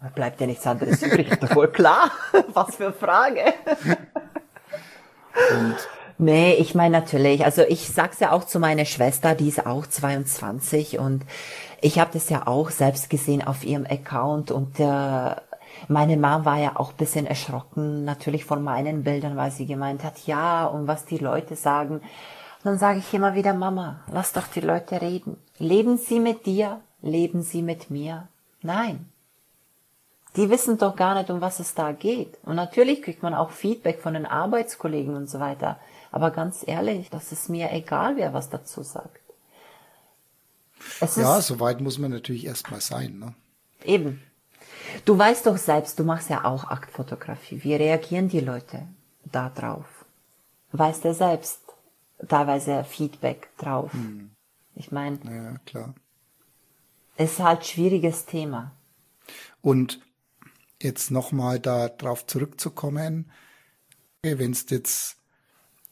[0.00, 1.28] Da bleibt ja nichts anderes übrig.
[1.40, 2.12] Doch wohl klar.
[2.52, 3.52] Was für eine Frage.
[5.50, 5.76] Und
[6.20, 9.86] Nee, ich meine natürlich, also ich sag's ja auch zu meiner Schwester, die ist auch
[9.86, 11.24] 22 und
[11.80, 15.36] ich habe das ja auch selbst gesehen auf ihrem Account und äh,
[15.86, 20.26] meine Mom war ja auch bisschen erschrocken natürlich von meinen Bildern, weil sie gemeint hat,
[20.26, 21.96] ja, und was die Leute sagen.
[21.98, 25.36] Und dann sage ich immer wieder, Mama, lass doch die Leute reden.
[25.58, 28.26] Leben sie mit dir, leben sie mit mir.
[28.60, 29.08] Nein.
[30.34, 32.38] Die wissen doch gar nicht, um was es da geht.
[32.44, 35.78] Und natürlich kriegt man auch Feedback von den Arbeitskollegen und so weiter.
[36.10, 39.20] Aber ganz ehrlich, das ist mir egal, wer was dazu sagt.
[41.00, 43.18] Es ja, so weit muss man natürlich erstmal sein.
[43.18, 43.34] Ne?
[43.84, 44.22] eben.
[45.04, 47.62] Du weißt doch selbst, du machst ja auch Aktfotografie.
[47.62, 48.86] Wie reagieren die Leute
[49.24, 50.06] da drauf?
[50.72, 51.60] Weißt du selbst
[52.26, 53.90] teilweise Feedback drauf?
[54.74, 55.94] Ich meine, Ja, klar.
[57.16, 58.72] es ist halt schwieriges Thema.
[59.60, 60.00] Und
[60.80, 63.30] jetzt nochmal da drauf zurückzukommen,
[64.22, 65.17] wenn es jetzt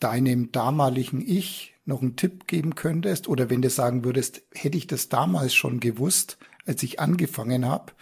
[0.01, 4.87] deinem damaligen Ich noch einen Tipp geben könntest oder wenn du sagen würdest, hätte ich
[4.87, 7.93] das damals schon gewusst, als ich angefangen habe,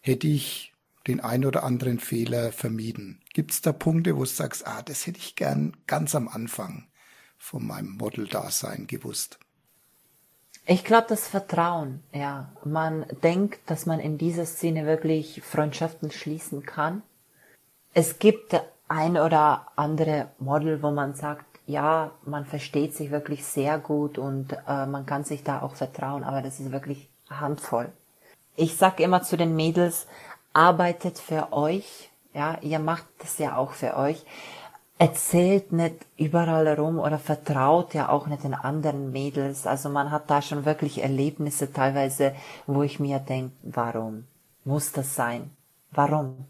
[0.00, 0.72] hätte ich
[1.06, 3.20] den ein oder anderen Fehler vermieden.
[3.32, 6.88] Gibt es da Punkte, wo du sagst, ah, das hätte ich gern ganz am Anfang
[7.38, 9.38] von meinem Model-Dasein gewusst?
[10.66, 12.52] Ich glaube, das Vertrauen, ja.
[12.62, 17.02] Man denkt, dass man in dieser Szene wirklich Freundschaften schließen kann.
[17.94, 18.54] Es gibt
[18.88, 24.54] ein oder andere Model, wo man sagt, ja, man versteht sich wirklich sehr gut und
[24.66, 27.92] äh, man kann sich da auch vertrauen, aber das ist wirklich handvoll.
[28.56, 30.06] Ich sag immer zu den Mädels,
[30.54, 34.24] arbeitet für euch, ja, ihr macht das ja auch für euch.
[34.98, 39.66] Erzählt nicht überall rum oder vertraut ja auch nicht den anderen Mädels.
[39.66, 42.34] Also man hat da schon wirklich Erlebnisse teilweise,
[42.66, 44.24] wo ich mir denke, warum
[44.64, 45.50] muss das sein?
[45.92, 46.46] Warum?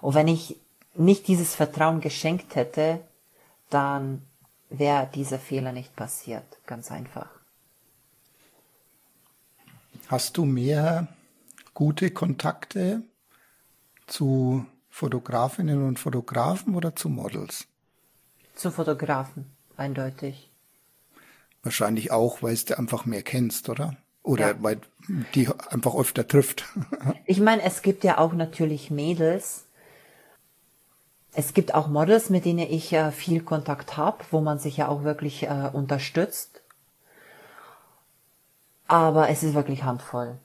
[0.00, 0.58] Und wenn ich
[0.94, 3.00] nicht dieses Vertrauen geschenkt hätte,
[3.70, 4.22] dann
[4.68, 6.44] wäre dieser Fehler nicht passiert.
[6.66, 7.28] Ganz einfach.
[10.08, 11.08] Hast du mehr
[11.74, 13.02] gute Kontakte
[14.06, 17.66] zu Fotografinnen und Fotografen oder zu Models?
[18.54, 19.46] Zu Fotografen,
[19.76, 20.50] eindeutig.
[21.62, 23.96] Wahrscheinlich auch, weil du einfach mehr kennst, oder?
[24.22, 24.62] Oder ja.
[24.62, 24.80] weil
[25.34, 26.64] die einfach öfter trifft.
[27.26, 29.61] ich meine, es gibt ja auch natürlich Mädels.
[31.34, 34.88] Es gibt auch Models, mit denen ich äh, viel Kontakt habe, wo man sich ja
[34.88, 36.60] auch wirklich äh, unterstützt.
[38.86, 40.38] Aber es ist wirklich handvoll.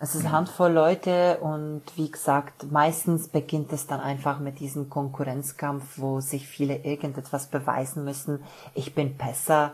[0.00, 4.88] Es ist eine Handvoll Leute und wie gesagt, meistens beginnt es dann einfach mit diesem
[4.88, 8.44] Konkurrenzkampf, wo sich viele irgendetwas beweisen müssen.
[8.74, 9.72] Ich bin besser,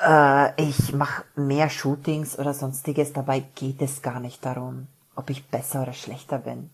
[0.00, 3.12] äh, ich mache mehr Shootings oder sonstiges.
[3.12, 4.86] Dabei geht es gar nicht darum,
[5.16, 6.70] ob ich besser oder schlechter bin.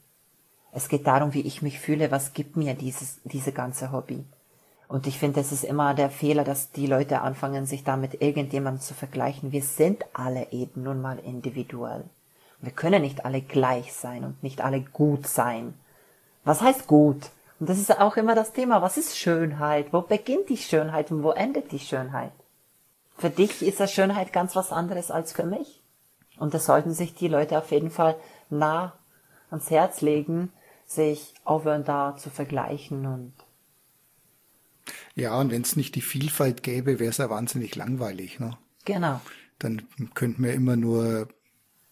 [0.72, 4.24] Es geht darum, wie ich mich fühle, was gibt mir dieses, diese ganze Hobby.
[4.88, 8.22] Und ich finde, es ist immer der Fehler, dass die Leute anfangen, sich da mit
[8.22, 9.52] irgendjemandem zu vergleichen.
[9.52, 12.04] Wir sind alle eben nun mal individuell.
[12.60, 15.74] Wir können nicht alle gleich sein und nicht alle gut sein.
[16.44, 17.30] Was heißt gut?
[17.58, 18.82] Und das ist auch immer das Thema.
[18.82, 19.92] Was ist Schönheit?
[19.92, 22.32] Wo beginnt die Schönheit und wo endet die Schönheit?
[23.16, 25.80] Für dich ist das Schönheit ganz was anderes als für mich.
[26.38, 28.16] Und das sollten sich die Leute auf jeden Fall
[28.48, 28.94] nah
[29.50, 30.52] ans Herz legen,
[30.90, 33.32] sich aufhören da zu vergleichen und
[35.14, 38.56] ja, und wenn es nicht die Vielfalt gäbe, wäre es ja wahnsinnig langweilig, ne?
[38.84, 39.20] Genau.
[39.58, 41.28] Dann könnten wir immer nur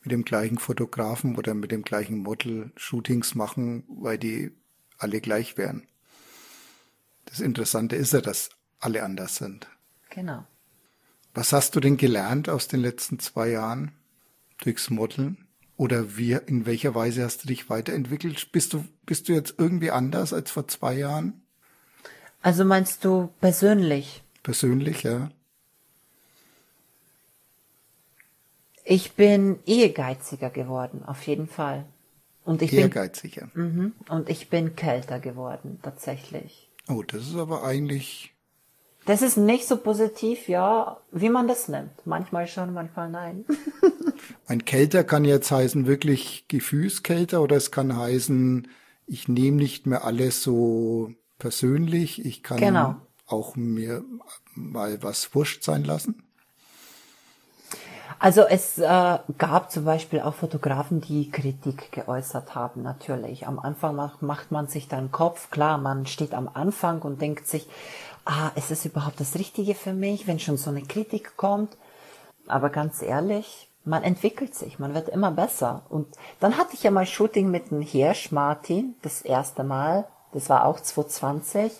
[0.01, 4.53] mit dem gleichen Fotografen oder mit dem gleichen Model Shootings machen, weil die
[4.97, 5.87] alle gleich wären.
[7.27, 8.51] Das Interessante ist ja, dass
[8.81, 9.69] alle anders sind.
[10.11, 10.45] Genau.
[11.35, 13.93] Was hast du denn gelernt aus den letzten zwei Jahren
[14.59, 15.48] durchs Modeln?
[15.79, 18.51] Oder wie, in welcher Weise hast du dich weiterentwickelt?
[18.51, 21.41] Bist du, bist du jetzt irgendwie anders als vor zwei Jahren?
[22.43, 24.25] Also meinst du persönlich?
[24.43, 25.31] Persönlich, ja.
[28.85, 31.85] Ich bin ehrgeiziger geworden, auf jeden Fall.
[32.45, 33.47] Und ich ehrgeiziger.
[33.55, 36.69] Bin, mhm, und ich bin kälter geworden, tatsächlich.
[36.89, 38.35] Oh, das ist aber eigentlich.
[39.09, 41.93] Das ist nicht so positiv, ja, wie man das nimmt.
[42.05, 43.47] Manchmal schon, manchmal nein.
[44.47, 48.69] Ein kälter kann jetzt heißen wirklich gefühlskälter oder es kann heißen,
[49.07, 52.23] ich nehme nicht mehr alles so persönlich.
[52.27, 52.97] Ich kann genau.
[53.27, 54.05] auch mir
[54.55, 56.23] mal was wurscht sein lassen.
[58.19, 63.47] Also es äh, gab zum Beispiel auch Fotografen, die Kritik geäußert haben, natürlich.
[63.47, 67.47] Am Anfang macht, macht man sich dann Kopf, klar, man steht am Anfang und denkt
[67.47, 67.69] sich,
[68.29, 71.77] ah, ist es überhaupt das Richtige für mich, wenn schon so eine Kritik kommt?
[72.47, 75.83] Aber ganz ehrlich, man entwickelt sich, man wird immer besser.
[75.89, 76.07] Und
[76.39, 80.67] dann hatte ich ja mal Shooting mit dem Hirsch Martin, das erste Mal, das war
[80.67, 81.73] auch 2020.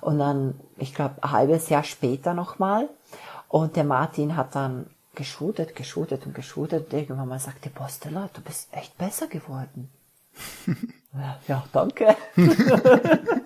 [0.00, 2.88] Und dann, ich glaube, ein halbes Jahr später nochmal.
[3.48, 6.92] Und der Martin hat dann geschootet, geschootet und geschootet.
[6.92, 9.90] Irgendwann mal sagte Postela, du bist echt besser geworden.
[11.48, 12.16] ja, danke.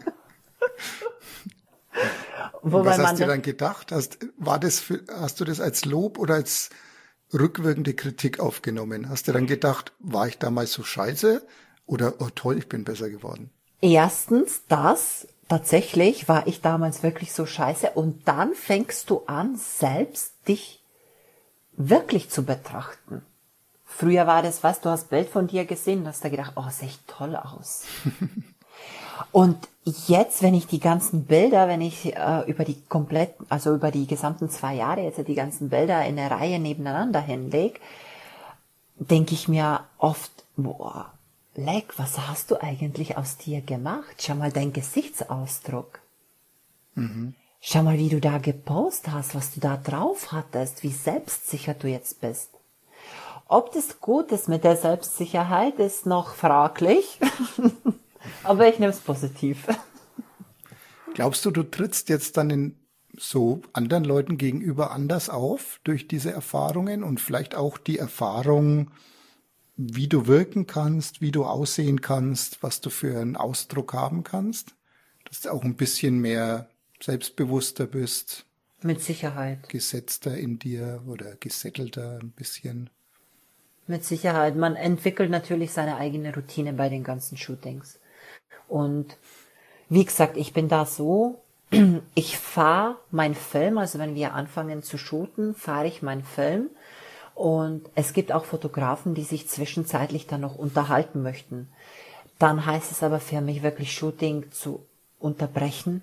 [2.63, 3.93] was hast du dann gedacht?
[3.93, 6.71] Hast, war das für, hast du das als Lob oder als
[7.33, 9.09] rückwirkende Kritik aufgenommen?
[9.09, 11.43] Hast du dann gedacht, war ich damals so scheiße?
[11.87, 13.51] Oder, oh toll, ich bin besser geworden?
[13.81, 17.91] Erstens das, tatsächlich war ich damals wirklich so scheiße.
[17.91, 20.83] Und dann fängst du an, selbst dich
[21.73, 23.23] wirklich zu betrachten.
[23.85, 26.89] Früher war das, was, du hast Bild von dir gesehen, hast da gedacht, oh, sehe
[26.89, 27.85] ich toll aus.
[29.33, 33.91] und jetzt, wenn ich die ganzen Bilder, wenn ich äh, über die kompletten, also über
[33.91, 37.81] die gesamten zwei Jahre jetzt die ganzen Bilder in der Reihe nebeneinander hinleg,
[38.97, 41.13] denke ich mir oft, boah,
[41.55, 44.17] Leck, was hast du eigentlich aus dir gemacht?
[44.19, 46.01] Schau mal dein Gesichtsausdruck.
[46.95, 47.35] Mhm.
[47.61, 51.89] schau mal, wie du da gepostet hast, was du da drauf hattest, wie selbstsicher du
[51.89, 52.51] jetzt bist.
[53.49, 57.19] Ob das gut ist mit der Selbstsicherheit, ist noch fraglich,
[58.43, 59.67] aber ich nehme es positiv.
[61.15, 62.77] Glaubst du, du trittst jetzt dann in
[63.17, 68.91] so anderen Leuten gegenüber anders auf durch diese Erfahrungen und vielleicht auch die Erfahrung,
[69.77, 74.75] wie du wirken kannst, wie du aussehen kannst, was du für einen Ausdruck haben kannst?
[75.25, 76.69] Dass du auch ein bisschen mehr
[77.01, 78.47] selbstbewusster bist.
[78.83, 79.69] Mit Sicherheit.
[79.69, 82.91] Gesetzter in dir oder gesettelter ein bisschen.
[83.87, 84.57] Mit Sicherheit.
[84.57, 87.99] Man entwickelt natürlich seine eigene Routine bei den ganzen Shootings.
[88.73, 89.19] Und
[89.91, 91.43] wie gesagt, ich bin da so,
[92.15, 96.71] ich fahre meinen Film, also wenn wir anfangen zu shooten, fahre ich meinen Film.
[97.35, 101.69] Und es gibt auch Fotografen, die sich zwischenzeitlich dann noch unterhalten möchten.
[102.39, 104.87] Dann heißt es aber für mich wirklich Shooting zu
[105.19, 106.01] unterbrechen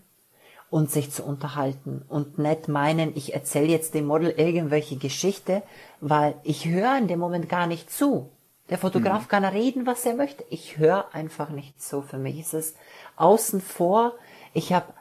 [0.70, 5.64] und sich zu unterhalten und nicht meinen, ich erzähle jetzt dem Model irgendwelche Geschichte,
[6.02, 8.30] weil ich höre in dem Moment gar nicht zu.
[8.70, 9.28] Der Fotograf mhm.
[9.28, 10.44] kann reden, was er möchte.
[10.50, 12.02] Ich höre einfach nicht so.
[12.02, 12.76] Für mich ist es
[13.16, 14.14] außen vor.
[14.54, 14.94] Ich habe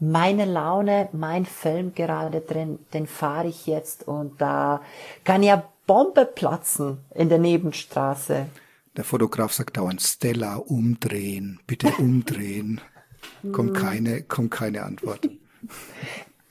[0.00, 4.80] meine Laune, mein Film gerade drin, den fahre ich jetzt und da
[5.24, 8.46] kann ja Bombe platzen in der Nebenstraße.
[8.96, 12.80] Der Fotograf sagt dauernd, Stella, umdrehen, bitte umdrehen.
[13.52, 15.28] kommt keine, kommt keine Antwort.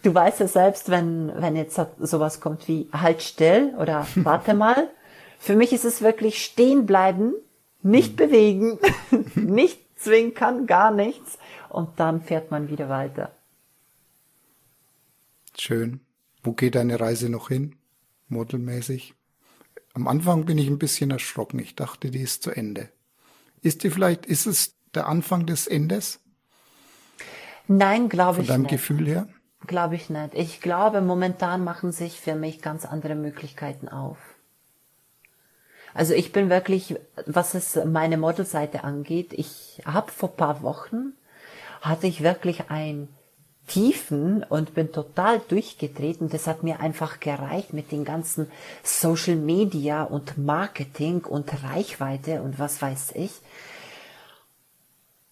[0.03, 4.89] Du weißt ja selbst, wenn, wenn jetzt sowas kommt wie halt still oder warte mal.
[5.41, 7.33] Für mich ist es wirklich stehen bleiben,
[7.81, 8.77] nicht bewegen,
[9.35, 11.39] nicht zwinkern, gar nichts.
[11.67, 13.31] Und dann fährt man wieder weiter.
[15.57, 15.99] Schön.
[16.43, 17.75] Wo geht deine Reise noch hin?
[18.27, 19.15] Modelmäßig?
[19.95, 21.57] Am Anfang bin ich ein bisschen erschrocken.
[21.57, 22.89] Ich dachte, die ist zu Ende.
[23.63, 26.19] Ist die vielleicht, ist es der Anfang des Endes?
[27.67, 28.51] Nein, glaube ich nicht.
[28.51, 29.27] Von deinem Gefühl her?
[29.65, 30.35] Glaube ich nicht.
[30.35, 34.19] Ich glaube, momentan machen sich für mich ganz andere Möglichkeiten auf.
[35.93, 36.95] Also ich bin wirklich,
[37.25, 41.13] was es meine Modelseite angeht, ich habe vor paar Wochen
[41.81, 43.09] hatte ich wirklich ein
[43.67, 46.29] Tiefen und bin total durchgetreten.
[46.29, 48.51] Das hat mir einfach gereicht mit den ganzen
[48.83, 53.31] Social Media und Marketing und Reichweite und was weiß ich.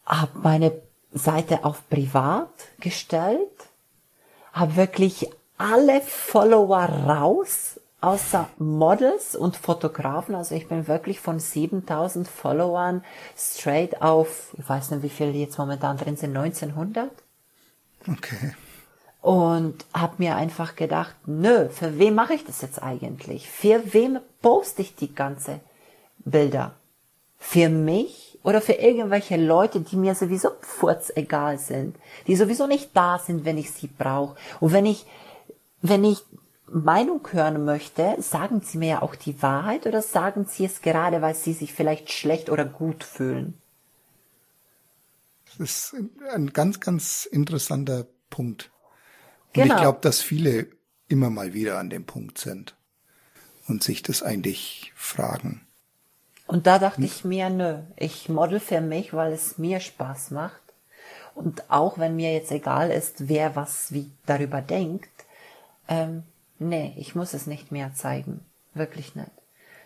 [0.06, 0.72] Hab meine
[1.12, 2.50] Seite auf privat
[2.80, 3.50] gestellt,
[4.54, 10.36] habe wirklich alle Follower raus, außer Models und Fotografen.
[10.36, 13.04] Also ich bin wirklich von 7000 Followern
[13.38, 17.12] straight auf, ich weiß nicht, wie viele jetzt momentan drin sind, 1900.
[18.08, 18.54] Okay.
[19.22, 23.50] Und habe mir einfach gedacht, nö, für wen mache ich das jetzt eigentlich?
[23.50, 25.60] Für wem poste ich die ganze
[26.20, 26.76] Bilder?
[27.38, 31.98] Für mich oder für irgendwelche Leute, die mir sowieso furz egal sind,
[32.28, 34.38] die sowieso nicht da sind, wenn ich sie brauche.
[34.62, 35.06] Und wenn ich,
[35.82, 36.24] wenn ich
[36.72, 41.22] Meinung hören möchte, sagen Sie mir ja auch die Wahrheit oder sagen Sie es gerade,
[41.22, 43.60] weil Sie sich vielleicht schlecht oder gut fühlen?
[45.58, 45.96] Das ist
[46.34, 48.72] ein ganz, ganz interessanter Punkt.
[49.48, 49.76] Und genau.
[49.76, 50.68] ich glaube, dass viele
[51.08, 52.76] immer mal wieder an dem Punkt sind
[53.68, 55.66] und sich das eigentlich fragen.
[56.48, 60.62] Und da dachte ich mir, nö, ich model für mich, weil es mir Spaß macht.
[61.36, 65.10] Und auch wenn mir jetzt egal ist, wer was wie darüber denkt,
[65.88, 66.24] ähm,
[66.60, 68.42] nee, ich muss es nicht mehr zeigen.
[68.74, 69.32] Wirklich nicht.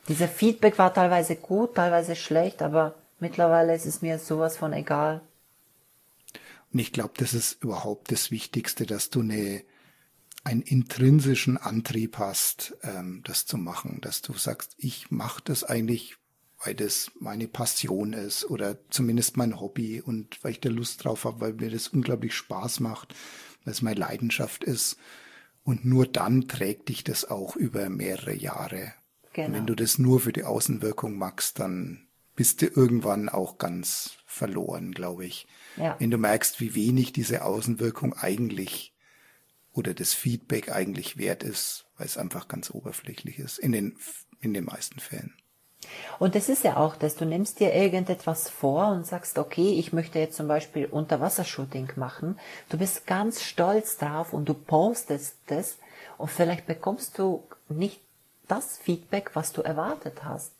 [0.07, 5.21] Dieser Feedback war teilweise gut, teilweise schlecht, aber mittlerweile ist es mir sowas von egal.
[6.73, 9.63] Und ich glaube, das ist überhaupt das Wichtigste, dass du eine,
[10.43, 16.17] einen intrinsischen Antrieb hast, ähm, das zu machen, dass du sagst, ich mache das eigentlich,
[16.65, 21.25] weil das meine Passion ist oder zumindest mein Hobby und weil ich da Lust drauf
[21.25, 23.13] habe, weil mir das unglaublich Spaß macht,
[23.63, 24.97] weil es meine Leidenschaft ist.
[25.63, 28.93] Und nur dann trägt dich das auch über mehrere Jahre.
[29.33, 29.55] Genau.
[29.55, 34.91] wenn du das nur für die Außenwirkung machst, dann bist du irgendwann auch ganz verloren,
[34.91, 35.47] glaube ich.
[35.77, 35.95] Ja.
[35.99, 38.93] Wenn du merkst, wie wenig diese Außenwirkung eigentlich
[39.71, 43.97] oder das Feedback eigentlich wert ist, weil es einfach ganz oberflächlich ist, in den,
[44.39, 45.33] in den meisten Fällen.
[46.19, 49.93] Und das ist ja auch dass du nimmst dir irgendetwas vor und sagst, okay, ich
[49.93, 52.39] möchte jetzt zum Beispiel Unterwassershooting machen.
[52.69, 55.77] Du bist ganz stolz drauf und du postest das
[56.17, 57.99] und vielleicht bekommst du nicht
[58.47, 60.51] das Feedback, was du erwartet hast.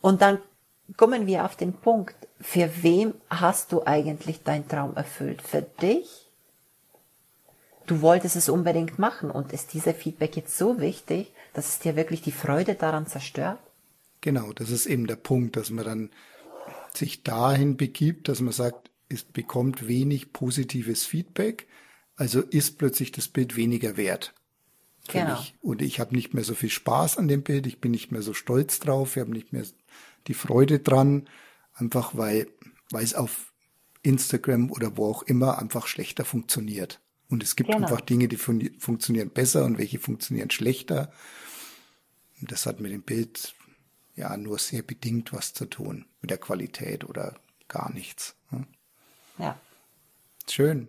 [0.00, 0.38] Und dann
[0.96, 5.42] kommen wir auf den Punkt, für wem hast du eigentlich deinen Traum erfüllt?
[5.42, 6.30] Für dich?
[7.86, 11.96] Du wolltest es unbedingt machen und ist dieser Feedback jetzt so wichtig, dass es dir
[11.96, 13.58] wirklich die Freude daran zerstört?
[14.20, 16.10] Genau, das ist eben der Punkt, dass man dann
[16.92, 21.66] sich dahin begibt, dass man sagt, es bekommt wenig positives Feedback,
[22.16, 24.34] also ist plötzlich das Bild weniger wert.
[25.08, 25.38] Genau.
[25.38, 25.54] mich.
[25.62, 28.22] Und ich habe nicht mehr so viel Spaß an dem Bild, ich bin nicht mehr
[28.22, 29.64] so stolz drauf, ich habe nicht mehr
[30.26, 31.28] die Freude dran,
[31.74, 32.48] einfach weil,
[32.90, 33.52] weil es auf
[34.02, 37.00] Instagram oder wo auch immer einfach schlechter funktioniert.
[37.28, 37.82] Und es gibt Genau.
[37.82, 41.12] einfach Dinge, die fun funktionieren besser und welche funktionieren schlechter.
[42.40, 43.54] Und das hat mit dem Bild
[44.14, 47.38] ja nur sehr bedingt was zu tun, mit der Qualität oder
[47.68, 48.36] gar nichts.
[48.50, 48.66] ne?
[49.38, 49.58] Ja.
[50.48, 50.88] Schön.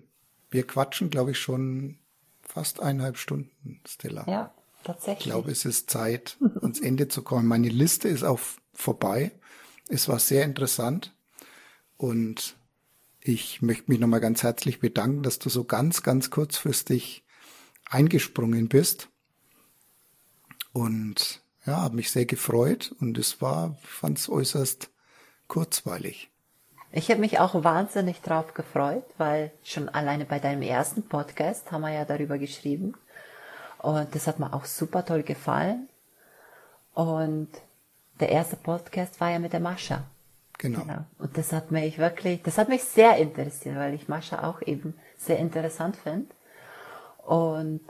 [0.49, 1.97] Wir quatschen, glaube ich, schon
[2.41, 4.25] fast eineinhalb Stunden, Stella.
[4.27, 4.53] Ja,
[4.83, 5.25] tatsächlich.
[5.25, 7.47] Ich glaube, es ist Zeit, ans Ende zu kommen.
[7.47, 8.39] Meine Liste ist auch
[8.73, 9.31] vorbei.
[9.89, 11.13] Es war sehr interessant
[11.97, 12.55] und
[13.19, 17.25] ich möchte mich nochmal ganz herzlich bedanken, dass du so ganz, ganz kurzfristig
[17.85, 19.09] eingesprungen bist.
[20.77, 24.91] Und ja, habe mich sehr gefreut und es war, fand es äußerst
[25.47, 26.29] kurzweilig.
[26.91, 31.81] Ich habe mich auch wahnsinnig drauf gefreut, weil schon alleine bei deinem ersten Podcast haben
[31.81, 32.93] wir ja darüber geschrieben.
[33.79, 35.89] Und das hat mir auch super toll gefallen.
[36.93, 37.49] Und
[38.19, 40.03] der erste Podcast war ja mit der Mascha.
[40.59, 40.81] Genau.
[40.81, 41.05] Genau.
[41.17, 44.93] Und das hat mich wirklich, das hat mich sehr interessiert, weil ich Mascha auch eben
[45.17, 46.27] sehr interessant finde.
[47.25, 47.81] Und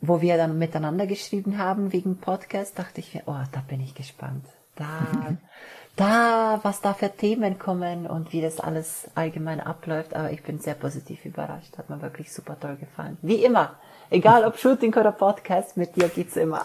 [0.00, 3.94] wo wir dann miteinander geschrieben haben wegen Podcast, dachte ich mir, oh, da bin ich
[3.94, 4.44] gespannt.
[4.76, 5.36] Da,
[5.96, 10.14] da, was da für Themen kommen und wie das alles allgemein abläuft.
[10.14, 11.76] Aber ich bin sehr positiv überrascht.
[11.78, 13.16] Hat mir wirklich super toll gefallen.
[13.22, 13.78] Wie immer.
[14.10, 16.62] Egal ob Shooting oder Podcast, mit dir geht's immer.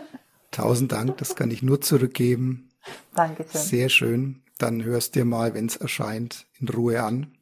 [0.50, 2.70] Tausend Dank, das kann ich nur zurückgeben.
[3.14, 3.60] Dankeschön.
[3.60, 4.42] Sehr schön.
[4.58, 7.37] Dann hörst dir mal, wenn es erscheint, in Ruhe an.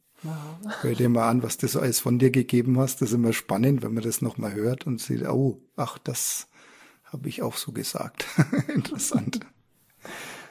[0.80, 3.00] Hör dir mal an, was du so alles von dir gegeben hast.
[3.00, 6.48] Das ist immer spannend, wenn man das nochmal hört und sieht, oh, ach, das
[7.04, 8.26] habe ich auch so gesagt.
[8.68, 9.40] Interessant.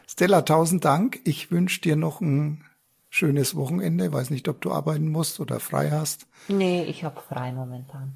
[0.08, 1.20] Stella, tausend Dank.
[1.26, 2.64] Ich wünsche dir noch ein
[3.10, 4.12] schönes Wochenende.
[4.12, 6.28] Weiß nicht, ob du arbeiten musst oder frei hast.
[6.48, 8.14] Nee, ich habe frei momentan.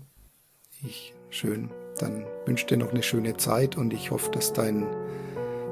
[0.82, 1.70] Ich, schön.
[1.98, 4.88] Dann wünsche dir noch eine schöne Zeit und ich hoffe, dass dein,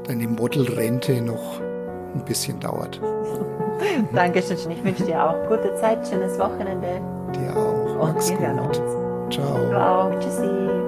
[0.06, 3.00] deine Modelrente noch ein bisschen dauert.
[4.14, 4.58] Dankeschön.
[4.72, 7.02] Ich wünsche dir auch gute Zeit, schönes Wochenende.
[7.34, 8.02] Dir auch.
[8.02, 8.78] Und Mach's wir hören uns.
[9.30, 9.70] Ciao.
[9.70, 10.20] Ciao.
[10.20, 10.87] Tschüssi.